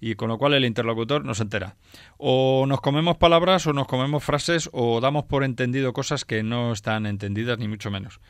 y 0.00 0.14
con 0.14 0.28
lo 0.28 0.38
cual 0.38 0.54
el 0.54 0.64
interlocutor 0.64 1.24
no 1.24 1.34
se 1.34 1.42
entera. 1.42 1.76
O 2.16 2.66
nos 2.66 2.80
comemos 2.80 3.16
palabras 3.16 3.66
o 3.66 3.72
nos 3.72 3.86
comemos 3.86 4.22
frases 4.22 4.68
o 4.72 5.00
damos 5.00 5.24
por 5.24 5.44
entendido 5.44 5.92
cosas 5.92 6.24
que 6.24 6.42
no 6.42 6.72
están 6.72 7.06
entendidas 7.06 7.58
ni 7.58 7.68
mucho 7.68 7.90
menos. 7.90 8.20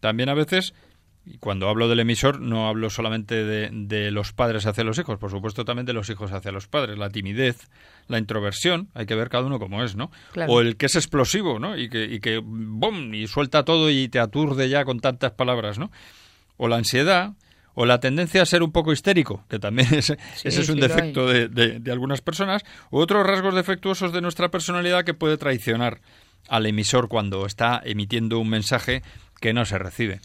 También 0.00 0.28
a 0.28 0.34
veces 0.34 0.72
y 1.26 1.38
cuando 1.38 1.68
hablo 1.68 1.88
del 1.88 2.00
emisor 2.00 2.40
no 2.40 2.68
hablo 2.68 2.88
solamente 2.88 3.44
de, 3.44 4.10
los 4.10 4.32
padres 4.32 4.66
hacia 4.66 4.84
los 4.84 4.98
hijos, 4.98 5.18
por 5.18 5.30
supuesto 5.30 5.64
también 5.64 5.86
de 5.86 5.92
los 5.92 6.08
hijos 6.08 6.32
hacia 6.32 6.50
los 6.50 6.66
padres. 6.66 6.98
La 6.98 7.10
timidez, 7.10 7.68
la 8.08 8.18
introversión, 8.18 8.88
hay 8.94 9.06
que 9.06 9.14
ver 9.14 9.28
cada 9.28 9.44
uno 9.44 9.58
como 9.58 9.84
es, 9.84 9.96
¿no? 9.96 10.10
O 10.48 10.60
el 10.60 10.76
que 10.76 10.86
es 10.86 10.96
explosivo, 10.96 11.58
¿no? 11.58 11.76
Y 11.76 11.88
que, 11.88 12.04
y 12.04 12.20
que 12.20 12.40
¡bum! 12.42 13.14
y 13.14 13.26
suelta 13.26 13.64
todo 13.64 13.90
y 13.90 14.08
te 14.08 14.18
aturde 14.18 14.68
ya 14.68 14.84
con 14.84 15.00
tantas 15.00 15.32
palabras, 15.32 15.78
¿no? 15.78 15.90
O 16.56 16.68
la 16.68 16.76
ansiedad, 16.76 17.32
o 17.74 17.86
la 17.86 18.00
tendencia 18.00 18.42
a 18.42 18.46
ser 18.46 18.62
un 18.62 18.72
poco 18.72 18.92
histérico, 18.92 19.44
que 19.48 19.58
también 19.58 19.92
es, 19.94 20.10
ese 20.44 20.60
es 20.60 20.68
un 20.68 20.80
defecto 20.80 21.26
de, 21.26 21.48
de, 21.48 21.92
algunas 21.92 22.20
personas, 22.20 22.62
u 22.90 22.98
otros 22.98 23.26
rasgos 23.26 23.54
defectuosos 23.54 24.12
de 24.12 24.20
nuestra 24.20 24.50
personalidad 24.50 25.04
que 25.04 25.14
puede 25.14 25.36
traicionar 25.36 26.00
al 26.48 26.66
emisor 26.66 27.08
cuando 27.08 27.46
está 27.46 27.80
emitiendo 27.84 28.38
un 28.38 28.48
mensaje 28.48 29.02
que 29.40 29.52
no 29.52 29.64
se 29.64 29.78
recibe. 29.78 30.20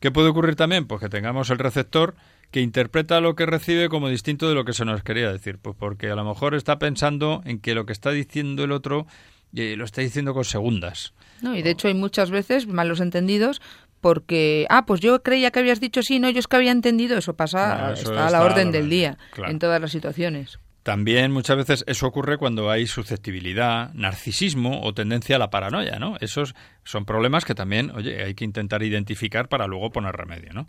¿Qué 0.00 0.10
puede 0.10 0.28
ocurrir 0.28 0.56
también? 0.56 0.86
Pues 0.86 1.00
que 1.00 1.08
tengamos 1.08 1.50
el 1.50 1.58
receptor 1.58 2.14
que 2.50 2.60
interpreta 2.60 3.20
lo 3.20 3.34
que 3.34 3.46
recibe 3.46 3.88
como 3.88 4.08
distinto 4.08 4.48
de 4.48 4.54
lo 4.54 4.64
que 4.64 4.72
se 4.72 4.84
nos 4.84 5.02
quería 5.02 5.30
decir, 5.30 5.58
pues 5.58 5.76
porque 5.78 6.10
a 6.10 6.14
lo 6.14 6.24
mejor 6.24 6.54
está 6.54 6.78
pensando 6.78 7.42
en 7.44 7.60
que 7.60 7.74
lo 7.74 7.84
que 7.84 7.92
está 7.92 8.10
diciendo 8.10 8.64
el 8.64 8.72
otro 8.72 9.06
eh, 9.54 9.76
lo 9.76 9.84
está 9.84 10.00
diciendo 10.00 10.34
con 10.34 10.44
segundas. 10.44 11.12
No, 11.42 11.56
y 11.56 11.62
de 11.62 11.70
hecho 11.70 11.88
hay 11.88 11.94
muchas 11.94 12.30
veces 12.30 12.66
malos 12.66 13.00
entendidos 13.00 13.60
porque, 14.00 14.66
ah, 14.70 14.86
pues 14.86 15.00
yo 15.00 15.22
creía 15.22 15.50
que 15.50 15.58
habías 15.60 15.80
dicho 15.80 16.02
sí, 16.02 16.18
no, 16.18 16.30
yo 16.30 16.38
es 16.38 16.46
que 16.46 16.56
había 16.56 16.72
entendido, 16.72 17.18
eso 17.18 17.34
pasa, 17.34 17.92
está, 17.92 18.26
a 18.26 18.30
la 18.30 18.42
orden 18.42 18.70
del 18.72 18.88
día 18.88 19.18
en 19.46 19.58
todas 19.58 19.80
las 19.80 19.90
situaciones. 19.90 20.58
También 20.82 21.32
muchas 21.32 21.56
veces 21.58 21.84
eso 21.86 22.06
ocurre 22.06 22.38
cuando 22.38 22.70
hay 22.70 22.86
susceptibilidad, 22.86 23.92
narcisismo 23.92 24.80
o 24.82 24.94
tendencia 24.94 25.36
a 25.36 25.38
la 25.38 25.50
paranoia, 25.50 25.98
¿no? 25.98 26.16
Esos 26.20 26.54
son 26.82 27.04
problemas 27.04 27.44
que 27.44 27.54
también, 27.54 27.90
oye, 27.90 28.22
hay 28.22 28.34
que 28.34 28.44
intentar 28.44 28.82
identificar 28.82 29.48
para 29.48 29.66
luego 29.66 29.90
poner 29.90 30.16
remedio, 30.16 30.54
¿no? 30.54 30.66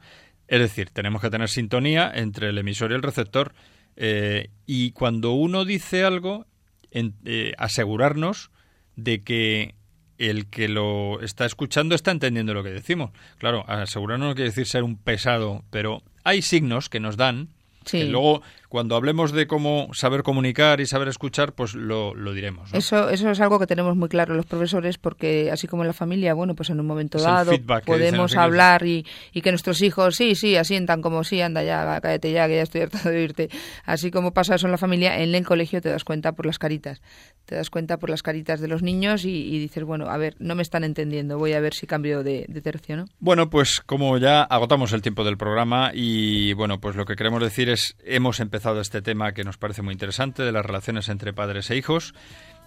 Es 0.48 0.60
decir, 0.60 0.90
tenemos 0.90 1.22
que 1.22 1.30
tener 1.30 1.48
sintonía 1.48 2.12
entre 2.14 2.50
el 2.50 2.58
emisor 2.58 2.92
y 2.92 2.96
el 2.96 3.04
receptor 3.04 3.54
eh, 3.96 4.50
y 4.66 4.92
cuando 4.92 5.32
uno 5.32 5.64
dice 5.64 6.04
algo, 6.04 6.48
eh, 6.92 7.54
asegurarnos 7.58 8.52
de 8.96 9.24
que 9.24 9.76
el 10.20 10.48
que 10.48 10.68
lo 10.68 11.22
está 11.22 11.46
escuchando 11.46 11.96
está 11.96 12.12
entendiendo 12.12 12.54
lo 12.54 12.64
que 12.64 12.70
decimos. 12.70 13.12
Claro, 13.40 13.64
asegurarnos 13.68 14.30
no 14.30 14.36
quiere 14.36 14.50
decir 14.52 14.68
ser 14.68 14.84
un 14.84 14.96
pesado, 14.98 15.64
pero 15.72 16.04
hay 16.24 16.42
signos 16.42 16.90
que 16.90 17.00
nos 17.00 17.18
dan 17.18 17.48
Sí. 17.86 18.04
luego, 18.04 18.44
cuando 18.70 18.96
hablemos 18.96 19.32
de 19.32 19.48
cómo 19.48 19.90
saber 19.94 20.22
comunicar 20.22 20.80
y 20.80 20.86
saber 20.86 21.08
escuchar, 21.08 21.54
pues 21.54 21.74
lo, 21.74 22.14
diremos. 22.34 22.72
Eso, 22.72 23.10
eso 23.10 23.32
es 23.32 23.42
algo 23.42 23.58
que 23.58 23.66
tenemos 23.66 23.96
muy 23.98 24.10
claro 24.10 24.36
los 24.36 24.46
profesores, 24.46 25.00
porque 25.00 25.50
así 25.52 25.68
como 25.68 25.82
en 25.82 25.88
la 25.88 25.94
familia, 25.94 26.36
bueno, 26.36 26.54
pues 26.54 26.70
en 26.70 26.80
un 26.80 26.86
momento 26.86 27.18
dado 27.20 27.52
podemos 27.84 28.36
hablar 28.36 28.86
y, 28.86 29.08
y, 29.34 29.42
que 29.42 29.52
nuestros 29.52 29.82
hijos, 29.82 30.16
sí, 30.16 30.36
sí, 30.36 30.56
asientan 30.56 31.02
como 31.02 31.24
sí, 31.24 31.42
anda 31.42 31.64
ya, 31.64 32.00
cállate 32.00 32.32
ya, 32.32 32.48
que 32.48 32.58
ya 32.58 32.62
estoy 32.62 32.82
harta 32.84 33.10
de 33.10 33.18
oírte. 33.18 33.50
Así 33.86 34.12
como 34.12 34.34
pasa 34.34 34.56
eso 34.56 34.68
en 34.68 34.72
la 34.72 34.78
familia, 34.78 35.20
en 35.20 35.34
el 35.34 35.46
colegio 35.46 35.82
te 35.82 35.90
das 35.90 36.04
cuenta 36.04 36.34
por 36.34 36.46
las 36.46 36.60
caritas. 36.60 37.02
Te 37.46 37.56
das 37.56 37.72
cuenta 37.72 37.98
por 37.98 38.12
las 38.12 38.22
caritas 38.22 38.62
de 38.62 38.68
los 38.68 38.84
niños 38.84 39.26
y, 39.26 39.58
dices, 39.58 39.84
bueno, 39.84 40.06
a 40.10 40.18
ver, 40.18 40.36
no 40.38 40.54
me 40.54 40.62
están 40.62 40.84
entendiendo, 40.84 41.40
voy 41.40 41.54
a 41.54 41.60
ver 41.60 41.74
si 41.74 41.88
cambio 41.88 42.22
de, 42.22 42.46
de 42.48 42.62
tercio, 42.62 42.98
¿no? 42.98 43.06
Bueno, 43.20 43.50
pues 43.50 43.82
como 43.82 44.16
ya 44.20 44.44
agotamos 44.44 44.94
el 44.94 45.02
tiempo 45.02 45.24
del 45.24 45.38
programa 45.38 45.90
y, 45.92 46.54
bueno, 46.54 46.80
pues 46.80 46.96
lo 46.96 47.06
que 47.06 47.16
queremos 47.16 47.42
decir 47.42 47.70
es, 47.70 47.96
hemos 48.04 48.40
empezado 48.40 48.59
este 48.82 49.02
tema 49.02 49.34
que 49.34 49.44
nos 49.44 49.58
parece 49.58 49.82
muy 49.82 49.94
interesante 49.94 50.44
de 50.44 50.52
las 50.52 50.66
relaciones 50.66 51.10
entre 51.10 51.34
padres 51.34 51.70
e 51.72 51.78
hijos 51.78 52.14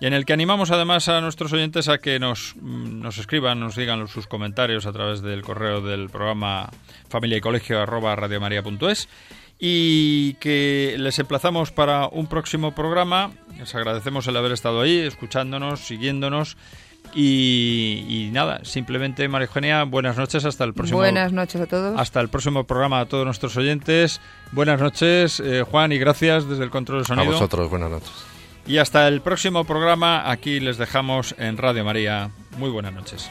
y 0.00 0.06
en 0.06 0.14
el 0.14 0.24
que 0.24 0.32
animamos 0.32 0.70
además 0.70 1.08
a 1.08 1.20
nuestros 1.20 1.52
oyentes 1.52 1.88
a 1.88 1.98
que 1.98 2.18
nos, 2.18 2.56
mm, 2.60 3.00
nos 3.00 3.18
escriban, 3.18 3.60
nos 3.60 3.76
digan 3.76 4.08
sus 4.08 4.26
comentarios 4.26 4.86
a 4.86 4.92
través 4.92 5.22
del 5.22 5.42
correo 5.42 5.80
del 5.80 6.10
programa 6.10 6.70
familia 7.08 7.38
y 7.38 7.40
colegio 7.40 7.80
arroba 7.80 8.16
radiomaria.es 8.16 9.08
y 9.60 10.34
que 10.34 10.96
les 10.98 11.18
emplazamos 11.18 11.70
para 11.70 12.08
un 12.08 12.26
próximo 12.26 12.74
programa. 12.74 13.30
Les 13.58 13.72
agradecemos 13.74 14.26
el 14.26 14.36
haber 14.36 14.52
estado 14.52 14.80
ahí, 14.80 14.98
escuchándonos, 14.98 15.80
siguiéndonos 15.80 16.56
y, 17.14 18.30
nada, 18.32 18.60
simplemente 18.64 19.28
María 19.28 19.46
Eugenia, 19.46 19.84
buenas 19.84 20.16
noches 20.16 20.44
hasta 20.44 20.64
el 20.64 20.74
próximo. 20.74 20.98
Buenas 20.98 21.32
noches 21.32 21.60
a 21.60 21.66
todos. 21.66 21.98
Hasta 21.98 22.20
el 22.20 22.28
próximo 22.28 22.64
programa 22.64 23.00
a 23.00 23.06
todos 23.06 23.24
nuestros 23.24 23.56
oyentes. 23.56 24.20
Buenas 24.52 24.80
noches, 24.80 25.40
eh, 25.40 25.64
Juan, 25.68 25.92
y 25.92 25.98
gracias 25.98 26.48
desde 26.48 26.64
el 26.64 26.70
control 26.70 27.00
de 27.00 27.04
sonido. 27.06 27.30
A 27.30 27.32
vosotros, 27.32 27.70
buenas 27.70 27.90
noches. 27.90 28.12
Y 28.66 28.78
hasta 28.78 29.08
el 29.08 29.20
próximo 29.20 29.64
programa, 29.64 30.30
aquí 30.30 30.60
les 30.60 30.78
dejamos 30.78 31.34
en 31.38 31.56
Radio 31.56 31.84
María. 31.84 32.30
Muy 32.58 32.70
buenas 32.70 32.92
noches. 32.92 33.30